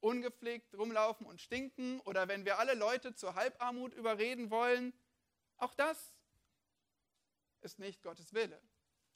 ungepflegt 0.00 0.74
rumlaufen 0.74 1.26
und 1.26 1.40
stinken 1.40 2.00
oder 2.00 2.28
wenn 2.28 2.44
wir 2.44 2.58
alle 2.58 2.74
Leute 2.74 3.14
zur 3.14 3.34
Halbarmut 3.34 3.94
überreden 3.94 4.50
wollen. 4.50 4.92
Auch 5.56 5.74
das 5.74 6.14
ist 7.60 7.78
nicht 7.78 8.02
Gottes 8.02 8.32
Wille. 8.32 8.60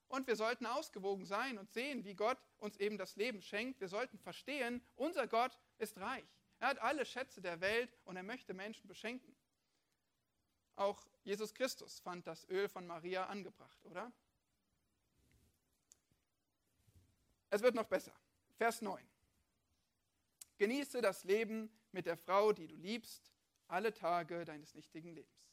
Und 0.08 0.26
wir 0.26 0.36
sollten 0.36 0.66
ausgewogen 0.66 1.24
sein 1.24 1.58
und 1.58 1.72
sehen, 1.72 2.04
wie 2.04 2.14
Gott 2.14 2.38
uns 2.58 2.76
eben 2.76 2.98
das 2.98 3.16
Leben 3.16 3.42
schenkt. 3.42 3.80
Wir 3.80 3.88
sollten 3.88 4.18
verstehen, 4.18 4.82
unser 4.94 5.26
Gott 5.26 5.58
ist 5.78 5.98
reich. 5.98 6.24
Er 6.58 6.68
hat 6.68 6.78
alle 6.78 7.04
Schätze 7.04 7.40
der 7.40 7.60
Welt 7.60 7.96
und 8.04 8.16
er 8.16 8.22
möchte 8.22 8.54
Menschen 8.54 8.86
beschenken. 8.86 9.33
Auch 10.76 11.06
Jesus 11.22 11.54
Christus 11.54 12.00
fand 12.00 12.26
das 12.26 12.48
Öl 12.48 12.68
von 12.68 12.86
Maria 12.86 13.26
angebracht, 13.26 13.84
oder? 13.86 14.12
Es 17.50 17.62
wird 17.62 17.74
noch 17.74 17.86
besser. 17.86 18.12
Vers 18.56 18.82
9. 18.82 19.06
Genieße 20.58 21.00
das 21.00 21.24
Leben 21.24 21.70
mit 21.92 22.06
der 22.06 22.16
Frau, 22.16 22.52
die 22.52 22.66
du 22.66 22.74
liebst, 22.76 23.32
alle 23.68 23.92
Tage 23.92 24.44
deines 24.44 24.74
nichtigen 24.74 25.14
Lebens. 25.14 25.44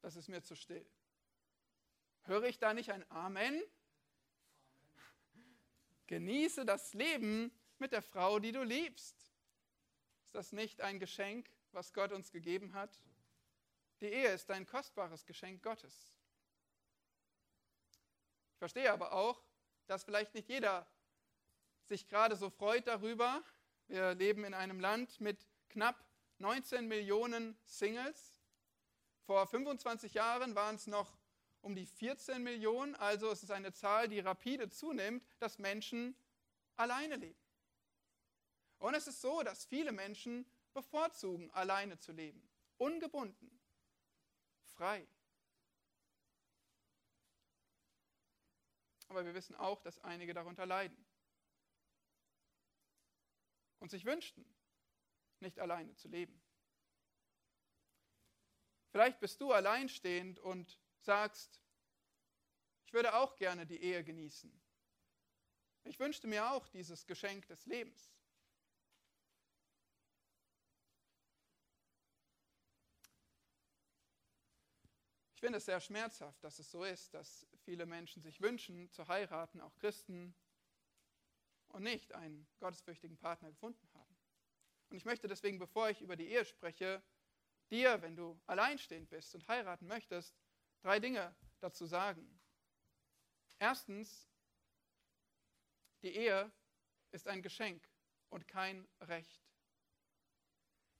Das 0.00 0.16
ist 0.16 0.28
mir 0.28 0.42
zu 0.42 0.54
still. 0.54 0.86
Höre 2.22 2.44
ich 2.44 2.58
da 2.58 2.74
nicht 2.74 2.92
ein 2.92 3.04
Amen? 3.10 3.60
Genieße 6.06 6.64
das 6.64 6.94
Leben 6.94 7.50
mit 7.78 7.92
der 7.92 8.02
Frau, 8.02 8.38
die 8.38 8.52
du 8.52 8.62
liebst. 8.62 9.25
Das 10.36 10.52
nicht 10.52 10.82
ein 10.82 10.98
Geschenk, 10.98 11.48
was 11.72 11.94
Gott 11.94 12.12
uns 12.12 12.30
gegeben 12.30 12.74
hat? 12.74 13.00
Die 14.02 14.08
Ehe 14.08 14.28
ist 14.28 14.50
ein 14.50 14.66
kostbares 14.66 15.24
Geschenk 15.24 15.62
Gottes. 15.62 16.14
Ich 18.52 18.58
verstehe 18.58 18.92
aber 18.92 19.12
auch, 19.12 19.42
dass 19.86 20.04
vielleicht 20.04 20.34
nicht 20.34 20.50
jeder 20.50 20.86
sich 21.84 22.06
gerade 22.06 22.36
so 22.36 22.50
freut 22.50 22.86
darüber. 22.86 23.42
Wir 23.86 24.14
leben 24.14 24.44
in 24.44 24.52
einem 24.52 24.78
Land 24.78 25.22
mit 25.22 25.48
knapp 25.70 26.04
19 26.36 26.86
Millionen 26.86 27.58
Singles. 27.64 28.36
Vor 29.24 29.46
25 29.46 30.12
Jahren 30.12 30.54
waren 30.54 30.76
es 30.76 30.86
noch 30.86 31.16
um 31.62 31.74
die 31.74 31.86
14 31.86 32.42
Millionen, 32.42 32.94
also 32.96 33.30
es 33.30 33.42
ist 33.42 33.52
eine 33.52 33.72
Zahl, 33.72 34.06
die 34.06 34.20
rapide 34.20 34.68
zunimmt, 34.68 35.24
dass 35.38 35.58
Menschen 35.58 36.14
alleine 36.76 37.16
leben. 37.16 37.45
Und 38.78 38.94
es 38.94 39.06
ist 39.06 39.20
so, 39.20 39.42
dass 39.42 39.64
viele 39.64 39.92
Menschen 39.92 40.46
bevorzugen, 40.72 41.50
alleine 41.52 41.98
zu 41.98 42.12
leben, 42.12 42.48
ungebunden, 42.76 43.60
frei. 44.64 45.06
Aber 49.08 49.24
wir 49.24 49.34
wissen 49.34 49.54
auch, 49.54 49.80
dass 49.80 49.98
einige 50.00 50.34
darunter 50.34 50.66
leiden 50.66 51.06
und 53.78 53.90
sich 53.90 54.04
wünschten, 54.04 54.44
nicht 55.40 55.58
alleine 55.58 55.94
zu 55.94 56.08
leben. 56.08 56.42
Vielleicht 58.90 59.20
bist 59.20 59.40
du 59.40 59.52
alleinstehend 59.52 60.38
und 60.40 60.80
sagst, 61.00 61.60
ich 62.84 62.92
würde 62.92 63.14
auch 63.14 63.36
gerne 63.36 63.66
die 63.66 63.80
Ehe 63.82 64.02
genießen. 64.02 64.52
Ich 65.84 65.98
wünschte 65.98 66.26
mir 66.26 66.50
auch 66.50 66.66
dieses 66.68 67.06
Geschenk 67.06 67.46
des 67.46 67.66
Lebens. 67.66 68.15
Ich 75.36 75.40
finde 75.40 75.58
es 75.58 75.66
sehr 75.66 75.80
schmerzhaft, 75.80 76.42
dass 76.42 76.58
es 76.58 76.70
so 76.70 76.82
ist, 76.82 77.12
dass 77.12 77.46
viele 77.58 77.84
Menschen 77.84 78.22
sich 78.22 78.40
wünschen 78.40 78.90
zu 78.90 79.06
heiraten, 79.06 79.60
auch 79.60 79.76
Christen, 79.76 80.34
und 81.68 81.82
nicht 81.82 82.14
einen 82.14 82.48
gottesfürchtigen 82.58 83.18
Partner 83.18 83.50
gefunden 83.50 83.86
haben. 83.92 84.16
Und 84.88 84.96
ich 84.96 85.04
möchte 85.04 85.28
deswegen, 85.28 85.58
bevor 85.58 85.90
ich 85.90 86.00
über 86.00 86.16
die 86.16 86.28
Ehe 86.28 86.46
spreche, 86.46 87.02
dir, 87.68 88.00
wenn 88.00 88.16
du 88.16 88.40
alleinstehend 88.46 89.10
bist 89.10 89.34
und 89.34 89.46
heiraten 89.46 89.86
möchtest, 89.86 90.34
drei 90.80 91.00
Dinge 91.00 91.36
dazu 91.60 91.84
sagen. 91.84 92.40
Erstens, 93.58 94.30
die 96.00 96.16
Ehe 96.16 96.50
ist 97.10 97.28
ein 97.28 97.42
Geschenk 97.42 97.86
und 98.30 98.48
kein 98.48 98.88
Recht. 99.02 99.44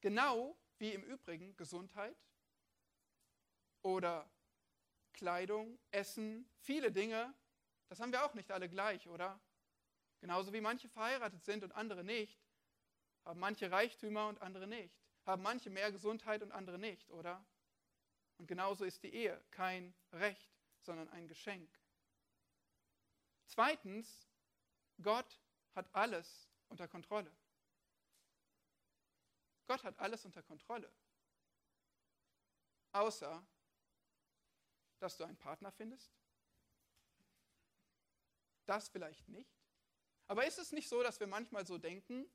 Genau 0.03 0.59
wie 0.77 0.93
im 0.93 1.05
Übrigen 1.05 1.57
Gesundheit 1.57 2.19
oder 3.87 4.29
Kleidung, 5.13 5.79
Essen, 5.93 6.51
viele 6.59 6.91
Dinge, 6.91 7.33
das 7.89 8.01
haben 8.01 8.11
wir 8.11 8.25
auch 8.25 8.35
nicht 8.35 8.51
alle 8.51 8.69
gleich, 8.69 9.07
oder? 9.07 9.41
Genauso 10.21 10.53
wie 10.53 10.61
manche 10.61 10.89
verheiratet 10.89 11.45
sind 11.45 11.63
und 11.63 11.71
andere 11.71 12.03
nicht, 12.03 12.37
haben 13.25 13.39
manche 13.39 13.71
Reichtümer 13.71 14.27
und 14.27 14.43
andere 14.43 14.67
nicht, 14.67 14.93
haben 15.25 15.43
manche 15.43 15.71
mehr 15.71 15.93
Gesundheit 15.93 16.43
und 16.43 16.51
andere 16.51 16.81
nicht, 16.81 17.09
oder? 17.11 17.45
Und 18.39 18.49
genauso 18.49 18.85
ist 18.85 19.05
die 19.05 19.15
Ehe 19.15 19.41
kein 19.53 19.95
Recht, 20.13 20.51
sondern 20.83 21.09
ein 21.11 21.29
Geschenk. 21.29 21.71
Zweitens, 23.47 24.27
Gott 25.01 25.41
hat 25.77 25.89
alles 25.95 26.49
unter 26.69 26.89
Kontrolle. 26.89 27.31
Gott 29.69 29.85
hat 29.85 29.97
alles 30.01 30.25
unter 30.25 30.43
Kontrolle. 30.43 30.93
Außer, 32.93 33.47
dass 34.99 35.17
du 35.17 35.25
einen 35.25 35.37
Partner 35.37 35.73
findest. 35.73 36.13
Das 38.67 38.89
vielleicht 38.89 39.29
nicht. 39.29 39.51
Aber 40.27 40.47
ist 40.47 40.59
es 40.59 40.73
nicht 40.73 40.89
so, 40.89 41.03
dass 41.03 41.21
wir 41.21 41.27
manchmal 41.27 41.67
so 41.67 41.79
denken, 41.79 42.29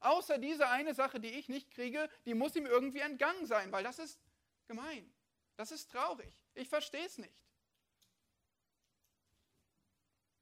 außer 0.00 0.38
diese 0.38 0.68
eine 0.68 0.94
Sache, 0.94 1.20
die 1.20 1.30
ich 1.30 1.48
nicht 1.48 1.70
kriege, 1.70 2.10
die 2.24 2.34
muss 2.34 2.56
ihm 2.56 2.66
irgendwie 2.66 3.00
entgangen 3.00 3.46
sein, 3.46 3.70
weil 3.70 3.84
das 3.84 3.98
ist 3.98 4.20
gemein. 4.66 5.12
Das 5.56 5.72
ist 5.72 5.90
traurig. 5.90 6.32
Ich 6.54 6.68
verstehe 6.68 7.04
es 7.04 7.18
nicht. 7.18 7.34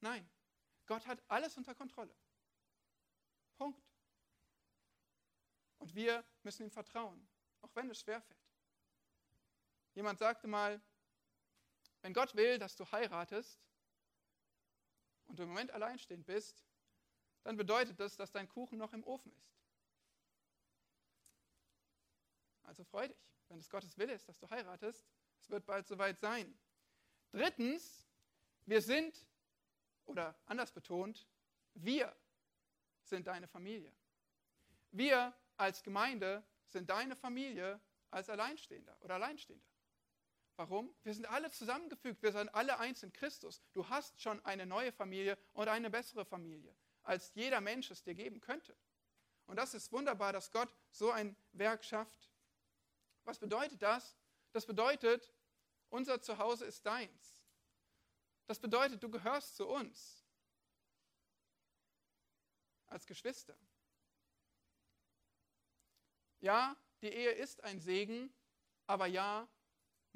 Nein, 0.00 0.28
Gott 0.86 1.06
hat 1.06 1.22
alles 1.28 1.56
unter 1.56 1.74
Kontrolle. 1.74 2.14
Punkt. 3.56 3.82
Und 5.78 5.94
wir 5.94 6.24
müssen 6.42 6.64
ihm 6.64 6.70
vertrauen, 6.70 7.26
auch 7.62 7.70
wenn 7.74 7.90
es 7.90 8.00
schwerfällt. 8.00 8.38
Jemand 9.94 10.18
sagte 10.18 10.46
mal, 10.46 10.80
wenn 12.06 12.14
Gott 12.14 12.36
will, 12.36 12.56
dass 12.56 12.76
du 12.76 12.88
heiratest 12.92 13.60
und 15.24 15.40
im 15.40 15.48
Moment 15.48 15.72
alleinstehend 15.72 16.24
bist, 16.24 16.64
dann 17.42 17.56
bedeutet 17.56 17.98
das, 17.98 18.14
dass 18.14 18.30
dein 18.30 18.46
Kuchen 18.46 18.78
noch 18.78 18.92
im 18.92 19.02
Ofen 19.02 19.32
ist. 19.32 19.58
Also 22.62 22.84
freu 22.84 23.08
dich 23.08 23.16
wenn 23.48 23.58
es 23.58 23.68
Gottes 23.68 23.98
Wille 23.98 24.12
ist, 24.12 24.28
dass 24.28 24.38
du 24.38 24.48
heiratest, 24.48 25.04
es 25.40 25.50
wird 25.50 25.66
bald 25.66 25.88
soweit 25.88 26.20
sein. 26.20 26.56
Drittens, 27.32 28.04
wir 28.66 28.82
sind, 28.82 29.26
oder 30.04 30.38
anders 30.46 30.70
betont, 30.70 31.26
wir 31.74 32.14
sind 33.02 33.26
deine 33.26 33.48
Familie. 33.48 33.92
Wir 34.92 35.34
als 35.56 35.82
Gemeinde 35.82 36.44
sind 36.68 36.88
deine 36.88 37.16
Familie 37.16 37.80
als 38.12 38.30
Alleinstehender 38.30 38.96
oder 39.02 39.16
Alleinstehender. 39.16 39.75
Warum? 40.56 40.94
Wir 41.02 41.14
sind 41.14 41.26
alle 41.26 41.50
zusammengefügt, 41.50 42.22
wir 42.22 42.32
sind 42.32 42.48
alle 42.54 42.78
eins 42.78 43.02
in 43.02 43.12
Christus. 43.12 43.62
Du 43.72 43.88
hast 43.88 44.20
schon 44.20 44.42
eine 44.44 44.66
neue 44.66 44.90
Familie 44.90 45.38
und 45.52 45.68
eine 45.68 45.90
bessere 45.90 46.24
Familie, 46.24 46.74
als 47.02 47.32
jeder 47.34 47.60
Mensch 47.60 47.90
es 47.90 48.02
dir 48.02 48.14
geben 48.14 48.40
könnte. 48.40 48.74
Und 49.46 49.56
das 49.56 49.74
ist 49.74 49.92
wunderbar, 49.92 50.32
dass 50.32 50.50
Gott 50.50 50.74
so 50.90 51.10
ein 51.10 51.36
Werk 51.52 51.84
schafft. 51.84 52.30
Was 53.24 53.38
bedeutet 53.38 53.82
das? 53.82 54.16
Das 54.52 54.66
bedeutet, 54.66 55.32
unser 55.90 56.20
Zuhause 56.20 56.64
ist 56.64 56.84
deins. 56.86 57.40
Das 58.46 58.58
bedeutet, 58.58 59.02
du 59.02 59.10
gehörst 59.10 59.56
zu 59.56 59.66
uns. 59.66 60.26
als 62.88 63.06
Geschwister. 63.06 63.56
Ja, 66.40 66.76
die 67.02 67.08
Ehe 67.08 67.32
ist 67.32 67.62
ein 67.64 67.80
Segen, 67.80 68.32
aber 68.86 69.06
ja, 69.06 69.48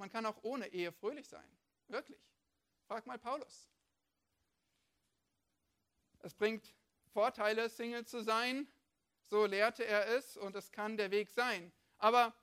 man 0.00 0.10
kann 0.10 0.26
auch 0.26 0.42
ohne 0.42 0.66
Ehe 0.68 0.90
fröhlich 0.90 1.28
sein. 1.28 1.48
Wirklich. 1.88 2.18
Frag 2.88 3.06
mal 3.06 3.18
Paulus. 3.18 3.68
Es 6.20 6.34
bringt 6.34 6.74
Vorteile, 7.12 7.68
Single 7.68 8.04
zu 8.06 8.22
sein, 8.22 8.66
so 9.22 9.46
lehrte 9.46 9.84
er 9.84 10.08
es 10.08 10.36
und 10.36 10.56
es 10.56 10.72
kann 10.72 10.96
der 10.96 11.10
Weg 11.10 11.28
sein. 11.28 11.70
Aber 11.98 12.34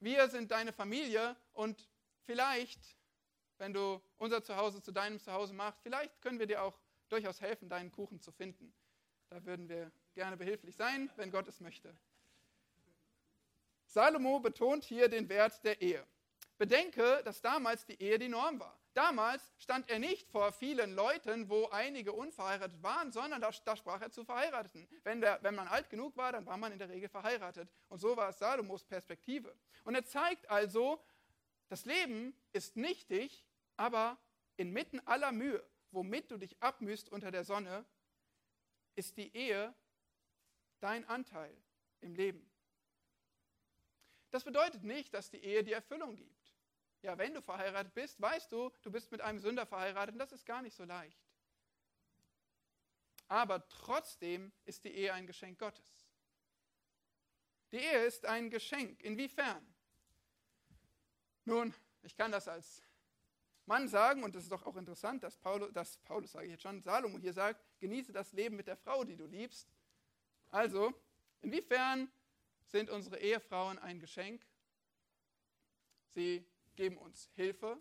wir 0.00 0.28
sind 0.28 0.50
deine 0.50 0.72
Familie 0.72 1.36
und 1.52 1.88
vielleicht, 2.24 2.96
wenn 3.58 3.72
du 3.72 4.00
unser 4.16 4.42
Zuhause 4.42 4.82
zu 4.82 4.90
deinem 4.90 5.20
Zuhause 5.20 5.52
machst, 5.52 5.80
vielleicht 5.82 6.20
können 6.22 6.38
wir 6.38 6.46
dir 6.46 6.62
auch 6.62 6.78
durchaus 7.08 7.40
helfen, 7.40 7.68
deinen 7.68 7.92
Kuchen 7.92 8.20
zu 8.20 8.32
finden. 8.32 8.74
Da 9.28 9.44
würden 9.44 9.68
wir 9.68 9.92
gerne 10.14 10.36
behilflich 10.36 10.76
sein, 10.76 11.10
wenn 11.16 11.30
Gott 11.30 11.46
es 11.48 11.60
möchte. 11.60 11.94
Salomo 13.84 14.40
betont 14.40 14.84
hier 14.84 15.08
den 15.08 15.28
Wert 15.28 15.62
der 15.64 15.80
Ehe. 15.80 16.06
Bedenke, 16.58 17.22
dass 17.24 17.40
damals 17.42 17.84
die 17.84 18.00
Ehe 18.00 18.18
die 18.18 18.28
Norm 18.28 18.58
war. 18.58 18.78
Damals 18.94 19.52
stand 19.58 19.90
er 19.90 19.98
nicht 19.98 20.30
vor 20.30 20.52
vielen 20.52 20.94
Leuten, 20.94 21.50
wo 21.50 21.66
einige 21.66 22.14
unverheiratet 22.14 22.82
waren, 22.82 23.12
sondern 23.12 23.42
da, 23.42 23.50
da 23.64 23.76
sprach 23.76 24.00
er 24.00 24.10
zu 24.10 24.24
Verheirateten. 24.24 24.88
Wenn, 25.04 25.20
der, 25.20 25.42
wenn 25.42 25.54
man 25.54 25.68
alt 25.68 25.90
genug 25.90 26.16
war, 26.16 26.32
dann 26.32 26.46
war 26.46 26.56
man 26.56 26.72
in 26.72 26.78
der 26.78 26.88
Regel 26.88 27.10
verheiratet. 27.10 27.68
Und 27.88 27.98
so 27.98 28.16
war 28.16 28.30
es 28.30 28.38
Salomos 28.38 28.84
Perspektive. 28.84 29.54
Und 29.84 29.94
er 29.94 30.06
zeigt 30.06 30.48
also, 30.48 31.04
das 31.68 31.84
Leben 31.84 32.34
ist 32.52 32.76
nichtig, 32.76 33.44
aber 33.76 34.16
inmitten 34.56 35.06
aller 35.06 35.32
Mühe, 35.32 35.62
womit 35.90 36.30
du 36.30 36.38
dich 36.38 36.56
abmühst 36.62 37.10
unter 37.10 37.30
der 37.30 37.44
Sonne, 37.44 37.84
ist 38.94 39.18
die 39.18 39.36
Ehe 39.36 39.74
dein 40.80 41.06
Anteil 41.06 41.54
im 42.00 42.14
Leben. 42.14 42.50
Das 44.30 44.44
bedeutet 44.44 44.84
nicht, 44.84 45.12
dass 45.12 45.30
die 45.30 45.42
Ehe 45.42 45.62
die 45.62 45.72
Erfüllung 45.72 46.16
gibt. 46.16 46.35
Ja, 47.02 47.16
wenn 47.18 47.34
du 47.34 47.42
verheiratet 47.42 47.94
bist, 47.94 48.20
weißt 48.20 48.50
du, 48.50 48.70
du 48.82 48.90
bist 48.90 49.12
mit 49.12 49.20
einem 49.20 49.38
Sünder 49.38 49.66
verheiratet 49.66 50.14
und 50.14 50.18
das 50.18 50.32
ist 50.32 50.44
gar 50.44 50.62
nicht 50.62 50.74
so 50.74 50.84
leicht. 50.84 51.18
Aber 53.28 53.68
trotzdem 53.68 54.52
ist 54.64 54.84
die 54.84 54.94
Ehe 54.94 55.12
ein 55.12 55.26
Geschenk 55.26 55.58
Gottes. 55.58 56.06
Die 57.72 57.78
Ehe 57.78 58.04
ist 58.04 58.24
ein 58.24 58.50
Geschenk. 58.50 59.02
Inwiefern? 59.02 59.66
Nun, 61.44 61.74
ich 62.02 62.16
kann 62.16 62.32
das 62.32 62.48
als 62.48 62.82
Mann 63.66 63.88
sagen, 63.88 64.22
und 64.22 64.34
es 64.36 64.44
ist 64.44 64.52
doch 64.52 64.64
auch 64.64 64.76
interessant, 64.76 65.24
dass 65.24 65.36
Paulus, 65.36 65.72
dass 65.72 65.98
Paulus, 65.98 66.32
sage 66.32 66.46
ich 66.46 66.52
jetzt 66.52 66.62
schon, 66.62 66.80
Salomo 66.82 67.18
hier 67.18 67.32
sagt, 67.32 67.64
genieße 67.80 68.12
das 68.12 68.32
Leben 68.32 68.56
mit 68.56 68.68
der 68.68 68.76
Frau, 68.76 69.02
die 69.04 69.16
du 69.16 69.26
liebst. 69.26 69.68
Also, 70.50 70.94
inwiefern 71.40 72.10
sind 72.64 72.90
unsere 72.90 73.18
Ehefrauen 73.18 73.78
ein 73.80 73.98
Geschenk? 73.98 74.46
Sie 76.14 76.46
geben 76.76 76.98
uns 76.98 77.30
Hilfe, 77.34 77.80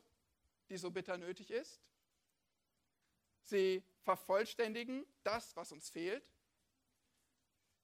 die 0.69 0.77
so 0.77 0.89
bitter 0.89 1.17
nötig 1.17 1.51
ist. 1.51 1.81
Sie 3.43 3.83
vervollständigen 4.01 5.05
das, 5.23 5.55
was 5.55 5.71
uns 5.71 5.89
fehlt. 5.89 6.31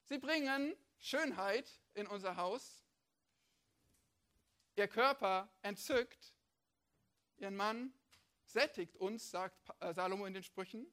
Sie 0.03 0.17
bringen 0.17 0.75
Schönheit 0.97 1.79
in 1.93 2.07
unser 2.07 2.35
Haus. 2.35 2.83
Ihr 4.75 4.87
Körper 4.87 5.51
entzückt. 5.61 6.35
Ihren 7.37 7.55
Mann 7.55 7.93
sättigt 8.45 8.97
uns, 8.97 9.29
sagt 9.29 9.57
äh, 9.79 9.93
Salomo 9.93 10.25
in 10.25 10.33
den 10.33 10.43
Sprüchen. 10.43 10.85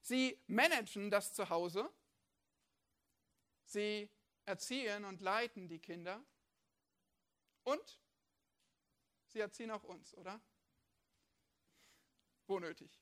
Sie 0.00 0.38
managen 0.46 1.10
das 1.10 1.32
Zuhause. 1.32 1.90
Sie 3.64 4.10
erziehen 4.44 5.04
und 5.04 5.20
leiten 5.20 5.68
die 5.68 5.78
Kinder. 5.78 6.22
Und 7.62 8.00
sie 9.34 9.40
erziehen 9.40 9.70
auch 9.70 9.84
uns, 9.84 10.14
oder? 10.14 10.40
Wo 12.46 12.58
nötig. 12.58 12.98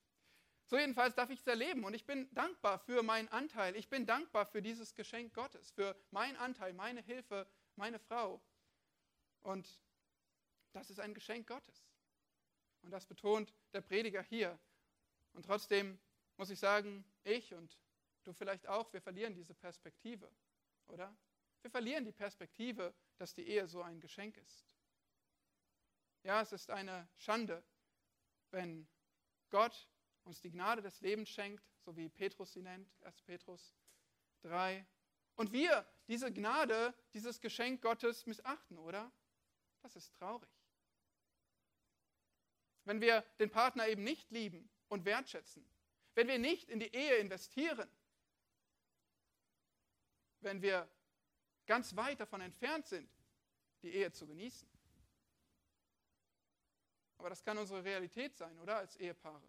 So 0.67 0.79
jedenfalls 0.79 1.15
darf 1.15 1.31
ich 1.31 1.41
es 1.41 1.47
erleben 1.47 1.85
und 1.85 1.95
ich 1.95 2.07
bin 2.07 2.33
dankbar 2.35 2.79
für 2.79 3.03
meinen 3.03 3.29
Anteil. 3.29 3.77
Ich 3.77 3.89
bin 3.89 4.07
dankbar 4.07 4.47
für 4.47 4.63
dieses 4.63 4.95
Geschenk 4.95 5.35
Gottes, 5.35 5.71
für 5.71 5.95
meinen 6.11 6.37
Anteil, 6.37 6.73
meine 6.73 7.03
Hilfe, 7.03 7.47
meine 7.77 7.99
Frau. 7.99 8.43
Und 9.43 9.69
das 10.73 10.89
ist 10.89 10.99
ein 10.99 11.13
Geschenk 11.13 11.47
Gottes. 11.47 11.85
Und 12.81 12.91
das 12.91 13.05
betont 13.07 13.53
der 13.75 13.83
Prediger 13.83 14.23
hier. 14.23 14.59
Und 15.35 15.45
trotzdem 15.45 15.99
muss 16.39 16.49
ich 16.49 16.59
sagen, 16.59 17.05
ich 17.25 17.53
und 17.53 17.79
du 18.25 18.33
vielleicht 18.33 18.67
auch, 18.67 18.91
wir 18.95 19.03
verlieren 19.03 19.35
diese 19.35 19.55
Perspektive, 19.55 20.31
oder? 20.87 21.15
Wir 21.61 21.71
verlieren 21.71 22.05
die 22.05 22.13
Perspektive, 22.13 22.95
dass 23.19 23.35
die 23.35 23.47
Ehe 23.47 23.69
so 23.69 23.83
ein 23.83 24.01
Geschenk 24.01 24.39
ist. 24.39 24.65
Ja, 26.23 26.41
es 26.41 26.53
ist 26.53 26.71
eine 26.71 27.09
Schande, 27.17 27.65
wenn 28.51 28.87
Gott 29.51 29.89
uns 30.25 30.41
die 30.41 30.51
Gnade 30.51 30.83
des 30.83 31.01
Lebens 31.01 31.29
schenkt, 31.29 31.65
so 31.85 31.97
wie 31.97 32.09
Petrus 32.09 32.53
sie 32.53 32.63
nennt, 32.63 32.89
1. 33.03 33.23
Petrus 33.23 33.75
3. 34.43 34.87
Und 35.35 35.53
wir 35.53 35.87
diese 36.07 36.33
Gnade, 36.33 36.95
dieses 37.13 37.41
Geschenk 37.41 37.83
Gottes 37.83 38.27
missachten, 38.27 38.79
oder? 38.79 39.11
Das 39.83 39.97
ist 39.97 40.15
traurig. 40.15 40.49
Wenn 42.85 43.01
wir 43.01 43.23
den 43.39 43.51
Partner 43.51 43.89
eben 43.89 44.05
nicht 44.05 44.31
lieben 44.31 44.69
und 44.89 45.05
wertschätzen, 45.05 45.65
wenn 46.15 46.29
wir 46.29 46.39
nicht 46.39 46.69
in 46.69 46.79
die 46.79 46.95
Ehe 46.95 47.17
investieren, 47.17 47.89
wenn 50.41 50.63
wir 50.63 50.89
ganz 51.67 51.97
weit 51.97 52.21
davon 52.21 52.41
entfernt 52.41 52.87
sind, 52.87 53.09
die 53.83 53.91
Ehe 53.91 54.13
zu 54.13 54.27
genießen. 54.27 54.72
Aber 57.23 57.31
das 57.31 57.45
kann 57.45 57.57
unsere 57.57 57.85
Realität 57.85 58.37
sein, 58.37 58.59
oder? 58.59 58.79
Als 58.79 58.97
Ehepaare. 58.97 59.49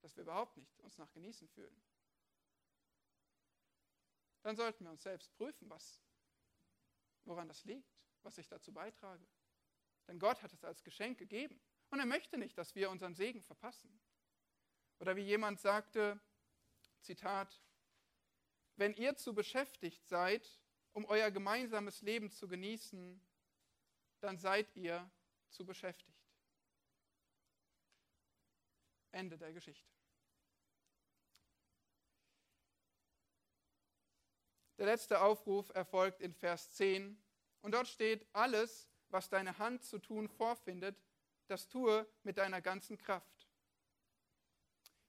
Dass 0.00 0.16
wir 0.16 0.22
überhaupt 0.22 0.56
nicht 0.56 0.76
uns 0.80 0.98
nach 0.98 1.08
Genießen 1.12 1.46
fühlen. 1.46 1.80
Dann 4.42 4.56
sollten 4.56 4.82
wir 4.82 4.90
uns 4.90 5.04
selbst 5.04 5.32
prüfen, 5.36 5.70
was, 5.70 6.02
woran 7.22 7.46
das 7.46 7.64
liegt, 7.64 7.96
was 8.24 8.38
ich 8.38 8.48
dazu 8.48 8.72
beitrage. 8.72 9.24
Denn 10.08 10.18
Gott 10.18 10.42
hat 10.42 10.52
es 10.52 10.64
als 10.64 10.82
Geschenk 10.82 11.18
gegeben. 11.18 11.60
Und 11.90 12.00
er 12.00 12.06
möchte 12.06 12.36
nicht, 12.36 12.58
dass 12.58 12.74
wir 12.74 12.90
unseren 12.90 13.14
Segen 13.14 13.40
verpassen. 13.40 14.00
Oder 14.98 15.14
wie 15.14 15.22
jemand 15.22 15.60
sagte, 15.60 16.20
Zitat, 17.02 17.62
wenn 18.74 18.94
ihr 18.94 19.14
zu 19.14 19.32
beschäftigt 19.32 20.08
seid, 20.08 20.60
um 20.92 21.04
euer 21.04 21.30
gemeinsames 21.30 22.02
Leben 22.02 22.32
zu 22.32 22.48
genießen, 22.48 23.24
dann 24.18 24.38
seid 24.38 24.74
ihr 24.74 25.08
zu 25.50 25.64
beschäftigt. 25.64 26.19
Ende 29.12 29.38
der 29.38 29.52
Geschichte. 29.52 29.90
Der 34.78 34.86
letzte 34.86 35.20
Aufruf 35.20 35.68
erfolgt 35.74 36.20
in 36.20 36.32
Vers 36.32 36.72
10 36.72 37.22
und 37.60 37.72
dort 37.72 37.86
steht, 37.86 38.26
alles, 38.32 38.88
was 39.10 39.28
deine 39.28 39.58
Hand 39.58 39.84
zu 39.84 39.98
tun 39.98 40.28
vorfindet, 40.28 40.96
das 41.48 41.68
tue 41.68 42.06
mit 42.22 42.38
deiner 42.38 42.62
ganzen 42.62 42.96
Kraft. 42.96 43.48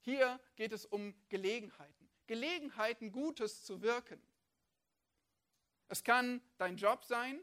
Hier 0.02 0.42
geht 0.56 0.74
es 0.74 0.86
um 0.86 1.16
Gelegenheiten, 1.30 2.10
Gelegenheiten, 2.28 3.12
Gutes 3.12 3.64
zu 3.64 3.82
wirken. 3.82 4.22
Es 5.88 6.04
kann 6.04 6.42
dein 6.58 6.78
Job 6.78 7.06
sein, 7.06 7.40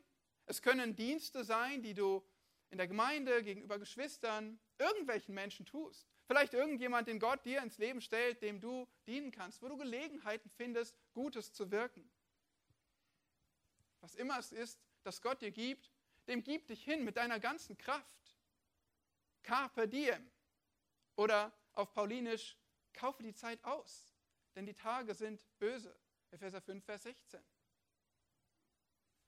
es 0.47 0.61
können 0.61 0.97
Dienste 0.97 1.45
sein, 1.45 1.83
die 1.83 1.95
du 1.95 2.27
in 2.71 2.79
der 2.79 2.89
Gemeinde, 2.89 3.43
gegenüber 3.43 3.79
Geschwistern, 3.79 4.59
irgendwelchen 4.79 5.35
Menschen 5.35 5.65
tust. 5.65 6.07
Vielleicht 6.29 6.53
irgendjemand, 6.53 7.09
den 7.09 7.19
Gott 7.19 7.43
dir 7.47 7.63
ins 7.63 7.79
Leben 7.79 8.03
stellt, 8.03 8.43
dem 8.43 8.61
du 8.61 8.87
dienen 9.07 9.33
kannst, 9.33 9.63
wo 9.63 9.69
du 9.69 9.79
Gelegenheiten 9.79 10.51
findest, 10.51 10.95
Gutes 11.15 11.55
zu 11.55 11.71
wirken. 11.71 12.07
Was 14.03 14.15
immer 14.15 14.39
es 14.39 14.53
ist, 14.53 14.79
das 15.05 15.23
Gott 15.23 15.41
dir 15.41 15.51
gibt, 15.51 15.91
dem 16.27 16.45
gib 16.45 16.67
dich 16.67 16.85
hin 16.85 17.03
mit 17.03 17.17
deiner 17.17 17.41
ganzen 17.41 17.79
Kraft. 17.79 18.37
Carpe 19.43 19.89
diem. 19.89 20.31
Oder 21.17 21.51
auf 21.73 21.95
Paulinisch, 21.95 22.59
kaufe 22.93 23.23
die 23.23 23.33
Zeit 23.33 23.65
aus, 23.65 24.13
denn 24.55 24.67
die 24.67 24.75
Tage 24.75 25.15
sind 25.15 25.43
böse. 25.59 25.99
Epheser 26.31 26.61
5, 26.61 26.85
Vers 26.85 27.05
16. 27.05 27.41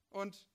Und 0.09 0.47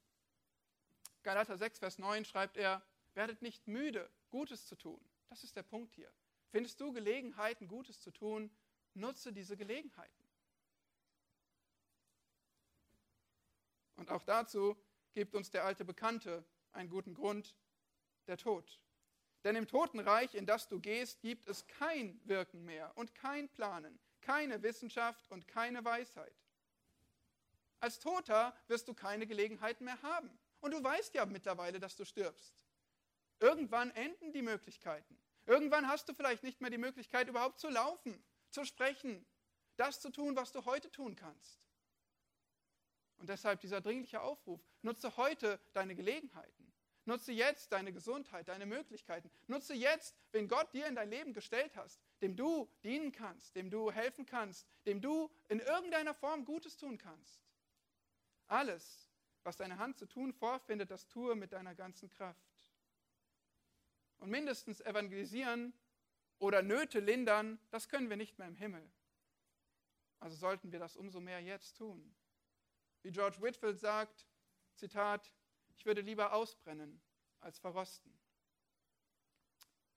Galater 1.24 1.58
6, 1.58 1.80
Vers 1.80 1.98
9 1.98 2.24
schreibt 2.24 2.56
er, 2.56 2.86
werdet 3.14 3.42
nicht 3.42 3.66
müde, 3.66 4.08
Gutes 4.30 4.64
zu 4.68 4.76
tun. 4.76 5.04
Das 5.28 5.42
ist 5.42 5.56
der 5.56 5.64
Punkt 5.64 5.92
hier. 5.92 6.12
Findest 6.56 6.80
du 6.80 6.90
Gelegenheiten, 6.90 7.68
Gutes 7.68 8.00
zu 8.00 8.10
tun, 8.10 8.50
nutze 8.94 9.30
diese 9.30 9.58
Gelegenheiten. 9.58 10.24
Und 13.96 14.10
auch 14.10 14.22
dazu 14.22 14.74
gibt 15.12 15.34
uns 15.34 15.50
der 15.50 15.66
alte 15.66 15.84
Bekannte 15.84 16.46
einen 16.72 16.88
guten 16.88 17.12
Grund, 17.12 17.54
der 18.26 18.38
Tod. 18.38 18.80
Denn 19.44 19.54
im 19.54 19.68
Totenreich, 19.68 20.34
in 20.34 20.46
das 20.46 20.66
du 20.66 20.80
gehst, 20.80 21.20
gibt 21.20 21.46
es 21.46 21.66
kein 21.66 22.18
Wirken 22.24 22.64
mehr 22.64 22.90
und 22.96 23.14
kein 23.14 23.50
Planen, 23.50 24.00
keine 24.22 24.62
Wissenschaft 24.62 25.30
und 25.30 25.46
keine 25.46 25.84
Weisheit. 25.84 26.42
Als 27.80 27.98
Toter 27.98 28.56
wirst 28.66 28.88
du 28.88 28.94
keine 28.94 29.26
Gelegenheiten 29.26 29.84
mehr 29.84 30.00
haben. 30.00 30.30
Und 30.60 30.70
du 30.70 30.82
weißt 30.82 31.12
ja 31.16 31.26
mittlerweile, 31.26 31.80
dass 31.80 31.96
du 31.96 32.06
stirbst. 32.06 32.64
Irgendwann 33.40 33.90
enden 33.90 34.32
die 34.32 34.40
Möglichkeiten. 34.40 35.20
Irgendwann 35.46 35.88
hast 35.88 36.08
du 36.08 36.14
vielleicht 36.14 36.42
nicht 36.42 36.60
mehr 36.60 36.70
die 36.70 36.78
Möglichkeit, 36.78 37.28
überhaupt 37.28 37.58
zu 37.58 37.68
laufen, 37.68 38.22
zu 38.50 38.64
sprechen, 38.64 39.24
das 39.76 40.00
zu 40.00 40.10
tun, 40.10 40.36
was 40.36 40.52
du 40.52 40.64
heute 40.64 40.90
tun 40.90 41.14
kannst. 41.14 41.60
Und 43.18 43.28
deshalb 43.28 43.60
dieser 43.60 43.80
dringliche 43.80 44.20
Aufruf, 44.20 44.60
nutze 44.82 45.16
heute 45.16 45.60
deine 45.72 45.94
Gelegenheiten. 45.94 46.72
Nutze 47.04 47.30
jetzt 47.30 47.70
deine 47.70 47.92
Gesundheit, 47.92 48.48
deine 48.48 48.66
Möglichkeiten. 48.66 49.30
Nutze 49.46 49.74
jetzt, 49.74 50.16
wenn 50.32 50.48
Gott 50.48 50.72
dir 50.74 50.86
in 50.86 50.96
dein 50.96 51.08
Leben 51.08 51.32
gestellt 51.32 51.76
hast, 51.76 52.00
dem 52.20 52.34
du 52.34 52.68
dienen 52.82 53.12
kannst, 53.12 53.54
dem 53.54 53.70
du 53.70 53.92
helfen 53.92 54.26
kannst, 54.26 54.66
dem 54.86 55.00
du 55.00 55.30
in 55.48 55.60
irgendeiner 55.60 56.14
Form 56.14 56.44
Gutes 56.44 56.76
tun 56.76 56.98
kannst. 56.98 57.40
Alles, 58.48 59.08
was 59.44 59.56
deine 59.56 59.78
Hand 59.78 59.98
zu 59.98 60.06
tun 60.06 60.32
vorfindet, 60.32 60.90
das 60.90 61.06
tue 61.06 61.36
mit 61.36 61.52
deiner 61.52 61.76
ganzen 61.76 62.10
Kraft. 62.10 62.55
Und 64.18 64.30
mindestens 64.30 64.80
evangelisieren 64.80 65.72
oder 66.38 66.62
Nöte 66.62 67.00
lindern, 67.00 67.58
das 67.70 67.88
können 67.88 68.08
wir 68.08 68.16
nicht 68.16 68.38
mehr 68.38 68.48
im 68.48 68.56
Himmel. 68.56 68.90
Also 70.20 70.36
sollten 70.36 70.72
wir 70.72 70.78
das 70.78 70.96
umso 70.96 71.20
mehr 71.20 71.40
jetzt 71.40 71.76
tun. 71.76 72.14
Wie 73.02 73.10
George 73.10 73.40
Whitfield 73.40 73.78
sagt, 73.78 74.26
Zitat, 74.74 75.32
ich 75.76 75.84
würde 75.84 76.00
lieber 76.00 76.32
ausbrennen 76.32 77.00
als 77.40 77.58
verrosten. 77.58 78.18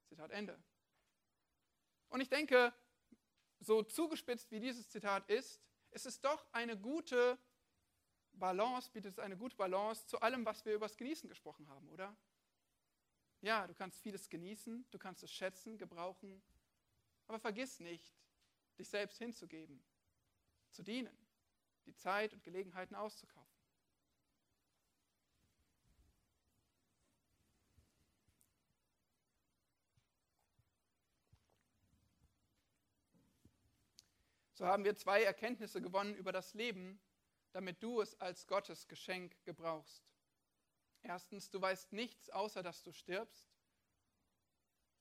Zitat 0.07 0.32
Ende. 0.32 0.61
Und 2.09 2.22
ich 2.22 2.30
denke, 2.30 2.74
so 3.59 3.84
zugespitzt 3.84 4.51
wie 4.51 4.59
dieses 4.59 4.89
Zitat 4.89 5.30
ist, 5.30 5.61
ist 5.91 6.05
es 6.05 6.22
doch 6.22 6.45
eine 6.51 6.78
gute 6.78 7.38
Balance, 8.34 8.89
bietet 8.91 9.13
es 9.13 9.20
eine 9.20 9.38
gute 9.38 9.55
Balance 9.55 10.05
zu 10.07 10.20
allem, 10.22 10.45
was 10.45 10.65
wir 10.65 10.76
über 10.76 10.88
das 10.88 10.97
Genießen 10.97 11.30
gesprochen 11.30 11.67
haben, 11.70 11.89
oder? 11.89 12.15
Ja, 13.42 13.66
du 13.68 13.74
kannst 13.74 14.02
vieles 14.02 14.30
genießen, 14.30 14.86
du 14.92 15.00
kannst 15.00 15.24
es 15.24 15.32
schätzen, 15.32 15.78
gebrauchen, 15.78 16.42
aber 17.28 17.40
vergiss 17.40 17.80
nicht, 17.80 18.14
dich 18.78 18.90
selbst 18.90 19.18
hinzugeben, 19.18 19.82
zu 20.72 20.84
dienen, 20.84 21.16
die 21.86 21.96
Zeit 21.96 22.34
und 22.34 22.44
Gelegenheiten 22.44 22.96
auszukaufen. 22.96 23.60
So 34.54 34.66
haben 34.68 34.84
wir 34.84 34.94
zwei 34.98 35.24
Erkenntnisse 35.24 35.82
gewonnen 35.82 36.14
über 36.16 36.34
das 36.34 36.54
Leben, 36.54 37.00
damit 37.54 37.82
du 37.82 38.02
es 38.02 38.20
als 38.20 38.46
Gottes 38.46 38.90
Geschenk 38.90 39.34
gebrauchst. 39.46 40.04
Erstens, 41.02 41.50
du 41.50 41.62
weißt 41.62 41.93
nichts, 41.93 42.30
außer 42.30 42.62
dass 42.64 42.84
du 42.84 42.91
stirbst. 42.91 43.50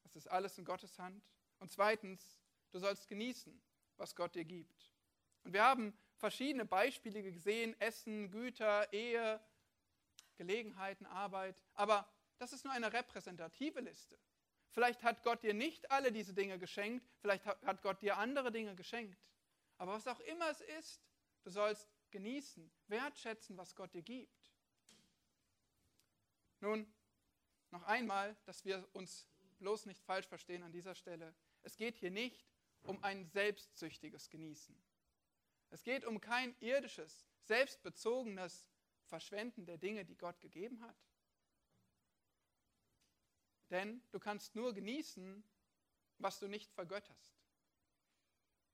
Das 0.03 0.16
ist 0.16 0.28
alles 0.28 0.57
in 0.59 0.64
Gottes 0.64 0.99
Hand. 0.99 1.22
Und 1.59 1.70
zweitens, 1.70 2.40
du 2.70 2.78
sollst 2.78 3.09
genießen, 3.09 3.61
was 3.96 4.14
Gott 4.14 4.34
dir 4.34 4.44
gibt. 4.44 4.90
Und 5.44 5.53
wir 5.53 5.62
haben 5.62 5.96
verschiedene 6.16 6.64
Beispiele 6.64 7.22
gesehen, 7.22 7.78
Essen, 7.80 8.30
Güter, 8.30 8.92
Ehe, 8.92 9.40
Gelegenheiten, 10.36 11.07
Arbeit. 11.07 11.62
Aber 11.74 12.09
das 12.38 12.53
ist 12.53 12.64
nur 12.64 12.72
eine 12.72 12.92
repräsentative 12.92 13.80
Liste. 13.80 14.18
Vielleicht 14.70 15.03
hat 15.03 15.22
Gott 15.22 15.42
dir 15.42 15.55
nicht 15.55 15.90
alle 15.90 16.12
diese 16.12 16.34
Dinge 16.34 16.59
geschenkt, 16.59 17.09
vielleicht 17.20 17.46
hat 17.46 17.82
Gott 17.82 18.01
dir 18.03 18.16
andere 18.18 18.53
Dinge 18.53 18.74
geschenkt. 18.74 19.18
Aber 19.76 19.92
was 19.94 20.07
auch 20.07 20.20
immer 20.20 20.51
es 20.51 20.61
ist, 20.61 21.03
du 21.42 21.51
sollst 21.51 21.88
genießen, 22.11 22.70
wertschätzen, 22.86 23.57
was 23.57 23.74
Gott 23.74 23.94
dir 23.94 24.03
gibt. 24.03 24.38
Nun, 26.61 26.92
noch 27.70 27.82
einmal, 27.84 28.36
dass 28.44 28.64
wir 28.64 28.88
uns 28.92 29.26
bloß 29.59 29.86
nicht 29.86 30.02
falsch 30.02 30.26
verstehen 30.26 30.62
an 30.62 30.72
dieser 30.72 30.94
Stelle. 30.94 31.34
Es 31.62 31.76
geht 31.76 31.96
hier 31.96 32.11
nicht 32.11 32.46
um 32.82 33.02
ein 33.02 33.26
selbstsüchtiges 33.26 34.30
Genießen. 34.30 34.74
Es 35.70 35.82
geht 35.82 36.04
um 36.04 36.20
kein 36.20 36.59
irdisches, 36.61 37.26
selbstbezogenes 37.42 38.66
Verschwenden 39.04 39.66
der 39.66 39.78
Dinge, 39.78 40.04
die 40.04 40.16
Gott 40.16 40.40
gegeben 40.40 40.82
hat. 40.82 40.96
Denn 43.70 44.02
du 44.11 44.18
kannst 44.18 44.54
nur 44.54 44.72
genießen, 44.72 45.44
was 46.18 46.38
du 46.38 46.48
nicht 46.48 46.72
vergötterst. 46.72 47.38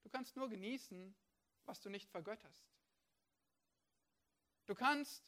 Du 0.03 0.09
kannst 0.09 0.35
nur 0.35 0.49
genießen, 0.49 1.15
was 1.65 1.81
du 1.81 1.89
nicht 1.89 2.09
vergötterst. 2.09 2.65
Du 4.65 4.75
kannst 4.75 5.23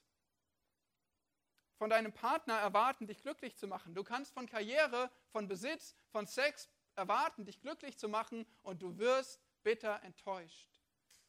von 1.78 1.90
deinem 1.90 2.12
Partner 2.12 2.56
erwarten, 2.56 3.08
dich 3.08 3.22
glücklich 3.22 3.56
zu 3.56 3.68
machen. 3.68 3.94
Du 3.94 4.04
kannst 4.04 4.34
von 4.34 4.48
Karriere, 4.48 5.12
von 5.30 5.48
Besitz, 5.48 5.96
von 6.10 6.26
Sex 6.26 6.70
erwarten, 6.96 7.46
dich 7.46 7.62
glücklich 7.62 7.98
zu 7.98 8.10
machen 8.10 8.46
und 8.64 8.82
du 8.82 8.98
wirst 8.98 9.40
bitter 9.64 10.02
enttäuscht. 10.04 10.82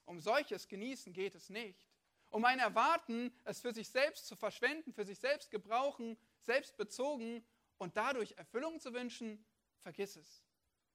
Um 0.07 0.21
solches 0.21 0.69
Genießen 0.69 1.13
geht 1.13 1.35
es 1.35 1.51
nicht. 1.51 1.87
Um 2.31 2.45
ein 2.45 2.59
Erwarten, 2.59 3.33
es 3.45 3.61
für 3.61 3.73
sich 3.73 3.89
selbst 3.89 4.27
zu 4.27 4.37
verschwenden, 4.37 4.93
für 4.93 5.05
sich 5.05 5.19
selbst 5.19 5.51
gebrauchen, 5.51 6.19
selbstbezogen 6.41 7.47
und 7.77 7.97
dadurch 7.97 8.33
Erfüllung 8.33 8.81
zu 8.81 8.93
wünschen, 8.93 9.45
vergiss 9.81 10.17
es. 10.17 10.45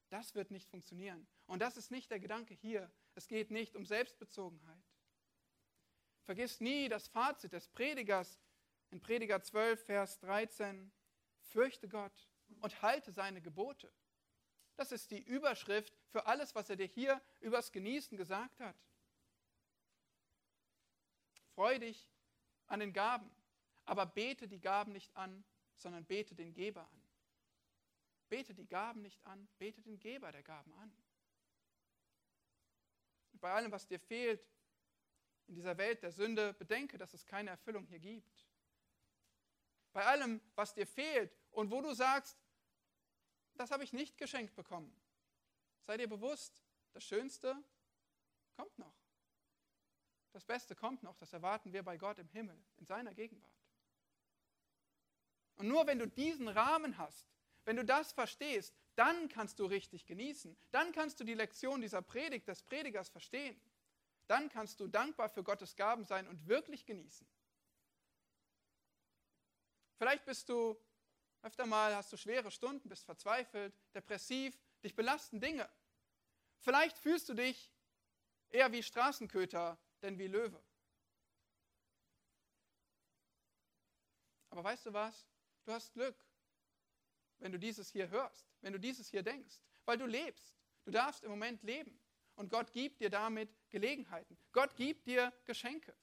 Das 0.10 0.36
wird 0.36 0.52
nicht 0.52 0.70
funktionieren. 0.70 1.28
Und 1.48 1.60
das 1.60 1.78
ist 1.78 1.92
nicht 1.92 2.12
der 2.12 2.20
Gedanke 2.20 2.54
hier. 2.54 2.92
Es 3.16 3.28
geht 3.28 3.52
nicht 3.52 3.76
um 3.76 3.86
Selbstbezogenheit. 3.86 4.84
Vergiss 6.24 6.60
nie 6.60 6.88
das 6.88 7.08
Fazit 7.08 7.54
des 7.54 7.68
Predigers 7.68 8.40
in 8.94 9.02
Prediger 9.02 9.42
12, 9.42 9.86
Vers 9.86 10.20
13, 10.20 10.92
fürchte 11.40 11.90
Gott 11.90 12.30
und 12.62 12.80
halte 12.84 13.12
seine 13.12 13.42
Gebote. 13.42 13.92
Das 14.76 14.92
ist 14.92 15.10
die 15.10 15.24
Überschrift 15.24 15.98
für 16.10 16.28
alles, 16.28 16.54
was 16.54 16.70
er 16.70 16.76
dir 16.76 16.86
hier 16.86 17.20
übers 17.42 17.72
Genießen 17.72 18.16
gesagt 18.16 18.60
hat. 18.60 18.76
Freu 21.56 21.80
dich 21.80 22.08
an 22.68 22.82
den 22.82 22.94
Gaben, 22.94 23.32
aber 23.86 24.06
bete 24.06 24.48
die 24.48 24.62
Gaben 24.62 24.92
nicht 24.92 25.16
an, 25.18 25.44
sondern 25.76 26.06
bete 26.06 26.36
den 26.36 26.54
Geber 26.54 26.82
an. 26.82 27.02
Bete 28.30 28.54
die 28.54 28.68
Gaben 28.68 29.02
nicht 29.02 29.26
an, 29.26 29.50
bete 29.58 29.82
den 29.82 30.00
Geber 30.00 30.32
der 30.32 30.44
Gaben 30.44 30.72
an. 30.76 30.96
Und 33.32 33.42
bei 33.42 33.52
allem, 33.52 33.72
was 33.72 33.88
dir 33.88 34.00
fehlt 34.00 34.48
in 35.48 35.56
dieser 35.56 35.78
Welt 35.80 36.04
der 36.04 36.12
Sünde, 36.12 36.54
bedenke, 36.54 37.00
dass 37.00 37.16
es 37.16 37.26
keine 37.26 37.50
Erfüllung 37.50 37.88
hier 37.88 38.00
gibt 38.00 38.53
bei 39.94 40.06
allem, 40.06 40.42
was 40.56 40.74
dir 40.74 40.88
fehlt 40.88 41.36
und 41.52 41.72
wo 41.72 41.82
du 41.82 41.94
sagst, 41.94 42.38
das 43.56 43.72
habe 43.72 43.84
ich 43.84 43.94
nicht 43.94 44.18
geschenkt 44.18 44.56
bekommen. 44.56 44.94
Sei 45.86 45.98
dir 45.98 46.10
bewusst, 46.10 46.64
das 46.94 47.04
Schönste 47.04 47.56
kommt 48.58 48.78
noch. 48.78 48.96
Das 50.32 50.44
Beste 50.44 50.76
kommt 50.76 51.04
noch, 51.04 51.16
das 51.18 51.32
erwarten 51.32 51.72
wir 51.74 51.84
bei 51.84 51.98
Gott 51.98 52.18
im 52.18 52.28
Himmel, 52.30 52.60
in 52.78 52.86
seiner 52.86 53.14
Gegenwart. 53.14 53.52
Und 55.56 55.68
nur 55.68 55.86
wenn 55.86 56.00
du 56.00 56.08
diesen 56.08 56.48
Rahmen 56.48 56.98
hast, 56.98 57.28
wenn 57.66 57.76
du 57.76 57.86
das 57.86 58.12
verstehst, 58.12 58.76
dann 58.96 59.30
kannst 59.30 59.60
du 59.60 59.66
richtig 59.66 60.06
genießen. 60.06 60.58
Dann 60.72 60.92
kannst 60.92 61.20
du 61.20 61.24
die 61.24 61.36
Lektion 61.36 61.82
dieser 61.82 62.02
Predigt 62.02 62.48
des 62.48 62.64
Predigers 62.64 63.10
verstehen. 63.10 63.60
Dann 64.28 64.50
kannst 64.50 64.80
du 64.80 64.88
dankbar 64.88 65.30
für 65.30 65.44
Gottes 65.44 65.76
Gaben 65.76 66.04
sein 66.04 66.28
und 66.28 66.48
wirklich 66.48 66.86
genießen. 66.86 67.28
Vielleicht 70.04 70.26
bist 70.26 70.50
du 70.50 70.78
öfter 71.44 71.66
mal, 71.66 71.96
hast 71.96 72.12
du 72.12 72.18
schwere 72.18 72.52
Stunden, 72.52 72.90
bist 72.90 73.06
verzweifelt, 73.06 73.74
depressiv, 73.96 74.60
dich 74.84 74.94
belasten 74.94 75.40
Dinge. 75.40 75.70
Vielleicht 76.60 76.98
fühlst 76.98 77.30
du 77.30 77.34
dich 77.34 77.72
eher 78.50 78.70
wie 78.74 78.84
Straßenköter, 78.84 79.80
denn 80.02 80.20
wie 80.20 80.28
Löwe. 80.28 80.62
Aber 84.50 84.66
weißt 84.66 84.88
du 84.88 84.92
was? 84.92 85.26
Du 85.64 85.72
hast 85.72 85.94
Glück, 85.94 86.18
wenn 87.40 87.54
du 87.54 87.58
dieses 87.58 87.90
hier 87.90 88.10
hörst, 88.10 88.46
wenn 88.60 88.74
du 88.74 88.82
dieses 88.82 89.08
hier 89.10 89.24
denkst, 89.24 89.62
weil 89.86 89.98
du 89.98 90.06
lebst. 90.06 90.54
Du 90.84 90.92
darfst 90.92 91.24
im 91.24 91.30
Moment 91.32 91.64
leben. 91.64 91.98
Und 92.36 92.50
Gott 92.50 92.74
gibt 92.74 93.00
dir 93.00 93.10
damit 93.10 93.50
Gelegenheiten. 93.70 94.38
Gott 94.52 94.76
gibt 94.76 95.08
dir 95.08 95.32
Geschenke. 95.46 95.96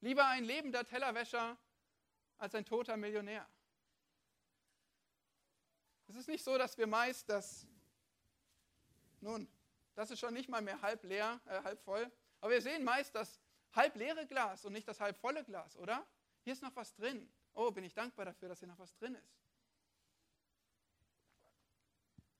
Lieber 0.00 0.28
ein 0.28 0.44
lebender 0.44 0.86
Tellerwäscher 0.86 1.58
als 2.38 2.54
ein 2.54 2.64
toter 2.64 2.96
Millionär. 2.96 3.46
Es 6.06 6.16
ist 6.16 6.28
nicht 6.28 6.42
so, 6.42 6.56
dass 6.56 6.78
wir 6.78 6.86
meist 6.86 7.28
das, 7.28 7.66
nun, 9.20 9.46
das 9.94 10.10
ist 10.10 10.20
schon 10.20 10.32
nicht 10.32 10.48
mal 10.48 10.62
mehr 10.62 10.80
halb 10.80 11.04
leer, 11.04 11.40
äh, 11.46 11.62
halb 11.62 11.80
voll, 11.82 12.10
aber 12.40 12.52
wir 12.52 12.62
sehen 12.62 12.82
meist 12.84 13.14
das 13.14 13.40
halb 13.72 13.94
leere 13.96 14.26
Glas 14.26 14.64
und 14.64 14.72
nicht 14.72 14.88
das 14.88 15.00
halb 15.00 15.18
volle 15.18 15.44
Glas, 15.44 15.76
oder? 15.76 16.06
Hier 16.44 16.52
ist 16.52 16.62
noch 16.62 16.74
was 16.76 16.94
drin. 16.94 17.30
Oh, 17.52 17.70
bin 17.70 17.84
ich 17.84 17.92
dankbar 17.92 18.24
dafür, 18.24 18.48
dass 18.48 18.60
hier 18.60 18.68
noch 18.68 18.78
was 18.78 18.94
drin 18.94 19.14
ist. 19.16 19.38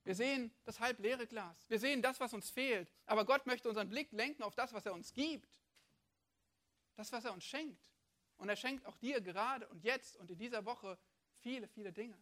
Wir 0.04 0.14
sehen 0.14 0.50
das 0.64 0.80
halb 0.80 1.00
leere 1.00 1.26
Glas. 1.26 1.68
Wir 1.68 1.78
sehen 1.78 2.00
das, 2.00 2.18
was 2.18 2.32
uns 2.32 2.48
fehlt. 2.48 2.90
Aber 3.04 3.26
Gott 3.26 3.44
möchte 3.44 3.68
unseren 3.68 3.90
Blick 3.90 4.10
lenken 4.12 4.42
auf 4.42 4.54
das, 4.54 4.72
was 4.72 4.86
er 4.86 4.94
uns 4.94 5.12
gibt. 5.12 5.60
Das, 6.96 7.12
was 7.12 7.26
er 7.26 7.34
uns 7.34 7.44
schenkt. 7.44 7.78
Und 8.38 8.48
er 8.48 8.56
schenkt 8.56 8.86
auch 8.86 8.96
dir 8.96 9.20
gerade 9.20 9.68
und 9.68 9.84
jetzt 9.84 10.16
und 10.16 10.30
in 10.30 10.38
dieser 10.38 10.64
Woche 10.64 10.98
viele, 11.42 11.68
viele 11.68 11.92
Dinge. 11.92 12.16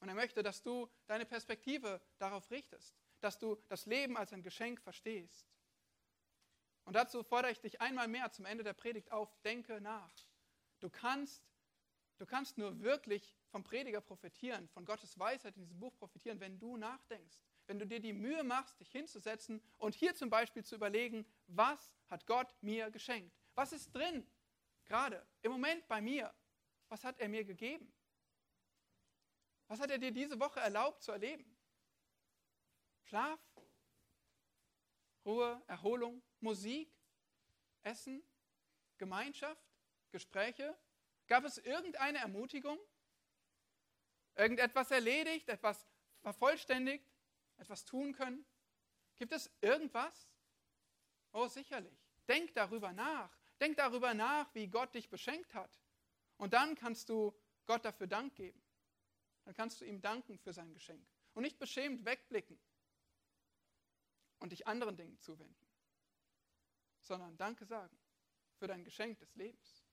Und 0.00 0.08
er 0.08 0.14
möchte, 0.14 0.42
dass 0.42 0.62
du 0.62 0.90
deine 1.06 1.24
Perspektive 1.24 2.00
darauf 2.18 2.50
richtest, 2.50 2.96
dass 3.20 3.38
du 3.38 3.56
das 3.68 3.86
Leben 3.86 4.16
als 4.16 4.32
ein 4.32 4.42
Geschenk 4.42 4.80
verstehst. 4.80 5.46
Und 6.84 6.94
dazu 6.94 7.22
fordere 7.22 7.52
ich 7.52 7.60
dich 7.60 7.80
einmal 7.80 8.08
mehr 8.08 8.32
zum 8.32 8.44
Ende 8.44 8.64
der 8.64 8.72
Predigt 8.72 9.12
auf, 9.12 9.32
denke 9.42 9.80
nach. 9.80 10.12
Du 10.80 10.90
kannst, 10.90 11.48
du 12.18 12.26
kannst 12.26 12.58
nur 12.58 12.80
wirklich 12.80 13.36
vom 13.50 13.62
Prediger 13.62 14.00
profitieren, 14.00 14.68
von 14.70 14.84
Gottes 14.84 15.16
Weisheit 15.16 15.56
in 15.56 15.62
diesem 15.62 15.78
Buch 15.78 15.96
profitieren, 15.96 16.40
wenn 16.40 16.58
du 16.58 16.76
nachdenkst, 16.76 17.38
wenn 17.68 17.78
du 17.78 17.86
dir 17.86 18.00
die 18.00 18.12
Mühe 18.12 18.42
machst, 18.42 18.80
dich 18.80 18.90
hinzusetzen 18.90 19.62
und 19.78 19.94
hier 19.94 20.16
zum 20.16 20.28
Beispiel 20.28 20.64
zu 20.64 20.74
überlegen, 20.74 21.24
was 21.46 21.92
hat 22.08 22.26
Gott 22.26 22.52
mir 22.60 22.90
geschenkt? 22.90 23.32
Was 23.54 23.72
ist 23.72 23.94
drin? 23.94 24.26
Gerade 24.92 25.26
im 25.40 25.52
Moment 25.52 25.88
bei 25.88 26.02
mir. 26.02 26.30
Was 26.90 27.02
hat 27.02 27.18
er 27.18 27.26
mir 27.26 27.46
gegeben? 27.46 27.90
Was 29.66 29.80
hat 29.80 29.90
er 29.90 29.96
dir 29.96 30.10
diese 30.10 30.38
Woche 30.38 30.60
erlaubt 30.60 31.02
zu 31.02 31.12
erleben? 31.12 31.58
Schlaf, 33.04 33.40
Ruhe, 35.24 35.62
Erholung, 35.66 36.22
Musik, 36.40 36.94
Essen, 37.80 38.22
Gemeinschaft, 38.98 39.64
Gespräche? 40.10 40.78
Gab 41.26 41.44
es 41.44 41.56
irgendeine 41.56 42.18
Ermutigung? 42.18 42.78
Irgendetwas 44.34 44.90
erledigt, 44.90 45.48
etwas 45.48 45.86
vervollständigt, 46.20 47.10
etwas 47.56 47.86
tun 47.86 48.12
können? 48.12 48.44
Gibt 49.16 49.32
es 49.32 49.50
irgendwas? 49.62 50.28
Oh, 51.32 51.48
sicherlich. 51.48 51.98
Denk 52.28 52.52
darüber 52.52 52.92
nach. 52.92 53.41
Denk 53.62 53.76
darüber 53.76 54.12
nach, 54.12 54.52
wie 54.56 54.66
Gott 54.66 54.92
dich 54.92 55.08
beschenkt 55.08 55.54
hat. 55.54 55.80
Und 56.36 56.52
dann 56.52 56.74
kannst 56.74 57.08
du 57.08 57.32
Gott 57.64 57.84
dafür 57.84 58.08
Dank 58.08 58.34
geben. 58.34 58.60
Dann 59.44 59.54
kannst 59.54 59.80
du 59.80 59.84
ihm 59.84 60.00
danken 60.00 60.36
für 60.36 60.52
sein 60.52 60.74
Geschenk. 60.74 61.06
Und 61.34 61.44
nicht 61.44 61.60
beschämt 61.60 62.04
wegblicken 62.04 62.58
und 64.40 64.50
dich 64.50 64.66
anderen 64.66 64.96
Dingen 64.96 65.16
zuwenden, 65.20 65.64
sondern 67.02 67.36
Danke 67.36 67.64
sagen 67.64 67.96
für 68.58 68.66
dein 68.66 68.82
Geschenk 68.82 69.20
des 69.20 69.32
Lebens. 69.36 69.84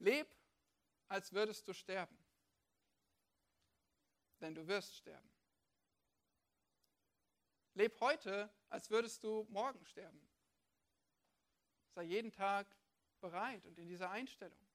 Leb, 0.00 0.28
als 1.06 1.32
würdest 1.32 1.68
du 1.68 1.72
sterben, 1.72 2.18
denn 4.40 4.56
du 4.56 4.66
wirst 4.66 4.96
sterben. 4.96 5.35
Leb 7.76 8.00
heute, 8.00 8.50
als 8.70 8.88
würdest 8.88 9.22
du 9.22 9.46
morgen 9.50 9.84
sterben. 9.84 10.26
Sei 11.90 12.04
jeden 12.04 12.32
Tag 12.32 12.66
bereit 13.20 13.66
und 13.66 13.78
in 13.78 13.86
dieser 13.86 14.10
Einstellung. 14.10 14.66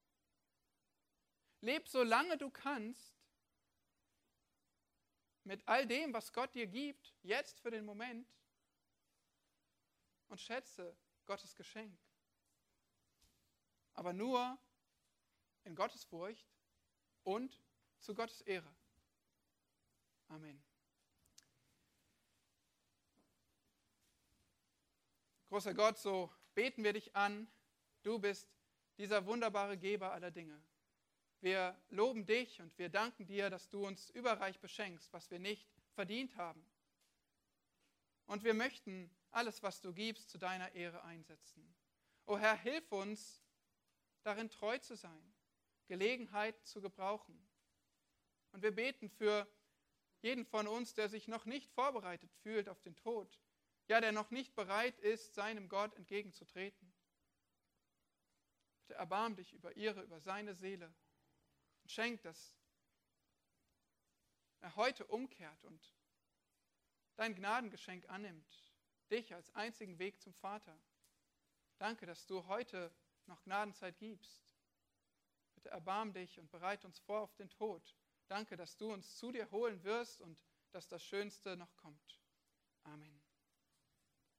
Leb 1.61 1.87
solange 1.87 2.37
du 2.37 2.51
kannst 2.51 3.19
mit 5.43 5.67
all 5.67 5.87
dem, 5.87 6.13
was 6.13 6.31
Gott 6.31 6.53
dir 6.53 6.67
gibt, 6.67 7.15
jetzt 7.23 7.59
für 7.59 7.71
den 7.71 7.85
Moment 7.85 8.31
und 10.27 10.39
schätze 10.39 10.95
Gottes 11.25 11.55
Geschenk. 11.55 11.97
Aber 13.95 14.13
nur 14.13 14.59
in 15.63 15.75
Gottes 15.75 16.03
Furcht 16.03 16.47
und 17.23 17.63
zu 17.97 18.13
Gottes 18.13 18.41
Ehre. 18.41 18.75
Amen. 20.27 20.63
Großer 25.51 25.73
Gott, 25.73 25.97
so 25.97 26.31
beten 26.55 26.81
wir 26.81 26.93
dich 26.93 27.13
an. 27.13 27.45
Du 28.03 28.19
bist 28.19 28.49
dieser 28.97 29.25
wunderbare 29.25 29.77
Geber 29.77 30.13
aller 30.13 30.31
Dinge. 30.31 30.63
Wir 31.41 31.77
loben 31.89 32.25
dich 32.25 32.61
und 32.61 32.77
wir 32.77 32.87
danken 32.87 33.25
dir, 33.25 33.49
dass 33.49 33.69
du 33.69 33.85
uns 33.85 34.09
überreich 34.11 34.61
beschenkst, 34.61 35.11
was 35.11 35.29
wir 35.29 35.39
nicht 35.39 35.69
verdient 35.93 36.37
haben. 36.37 36.65
Und 38.27 38.45
wir 38.45 38.53
möchten 38.53 39.13
alles, 39.31 39.61
was 39.61 39.81
du 39.81 39.91
gibst, 39.91 40.29
zu 40.29 40.37
deiner 40.37 40.71
Ehre 40.71 41.03
einsetzen. 41.03 41.75
O 42.27 42.37
Herr, 42.37 42.55
hilf 42.55 42.89
uns, 42.89 43.43
darin 44.23 44.49
treu 44.49 44.77
zu 44.77 44.95
sein, 44.95 45.33
Gelegenheit 45.87 46.65
zu 46.65 46.79
gebrauchen. 46.79 47.45
Und 48.53 48.63
wir 48.63 48.73
beten 48.73 49.09
für 49.09 49.45
jeden 50.21 50.45
von 50.45 50.65
uns, 50.65 50.93
der 50.93 51.09
sich 51.09 51.27
noch 51.27 51.43
nicht 51.43 51.69
vorbereitet 51.71 52.31
fühlt 52.35 52.69
auf 52.69 52.79
den 52.79 52.95
Tod, 52.95 53.37
ja, 53.87 53.99
der 54.01 54.11
noch 54.11 54.31
nicht 54.31 54.55
bereit 54.55 54.97
ist, 54.99 55.33
seinem 55.33 55.67
Gott 55.69 55.93
entgegenzutreten. 55.95 56.93
Bitte 58.81 58.95
erbarm 58.95 59.35
dich 59.35 59.53
über 59.53 59.75
ihre, 59.75 60.01
über 60.01 60.19
seine 60.19 60.53
Seele 60.53 60.93
und 61.83 61.91
schenk, 61.91 62.21
dass 62.21 62.55
er 64.61 64.75
heute 64.75 65.05
umkehrt 65.07 65.63
und 65.65 65.95
dein 67.15 67.35
Gnadengeschenk 67.35 68.09
annimmt, 68.09 68.73
dich 69.09 69.33
als 69.33 69.53
einzigen 69.55 69.99
Weg 69.99 70.21
zum 70.21 70.33
Vater. 70.33 70.79
Danke, 71.77 72.05
dass 72.05 72.25
du 72.27 72.45
heute 72.47 72.93
noch 73.25 73.43
Gnadenzeit 73.43 73.97
gibst. 73.97 74.41
Bitte 75.55 75.69
erbarm 75.69 76.13
dich 76.13 76.39
und 76.39 76.49
bereite 76.51 76.87
uns 76.87 76.99
vor 76.99 77.21
auf 77.21 77.33
den 77.35 77.49
Tod. 77.49 77.95
Danke, 78.27 78.55
dass 78.55 78.77
du 78.77 78.91
uns 78.91 79.17
zu 79.17 79.31
dir 79.31 79.49
holen 79.51 79.83
wirst 79.83 80.21
und 80.21 80.39
dass 80.71 80.87
das 80.87 81.03
Schönste 81.03 81.57
noch 81.57 81.75
kommt. 81.75 82.21
Amen. 82.83 83.20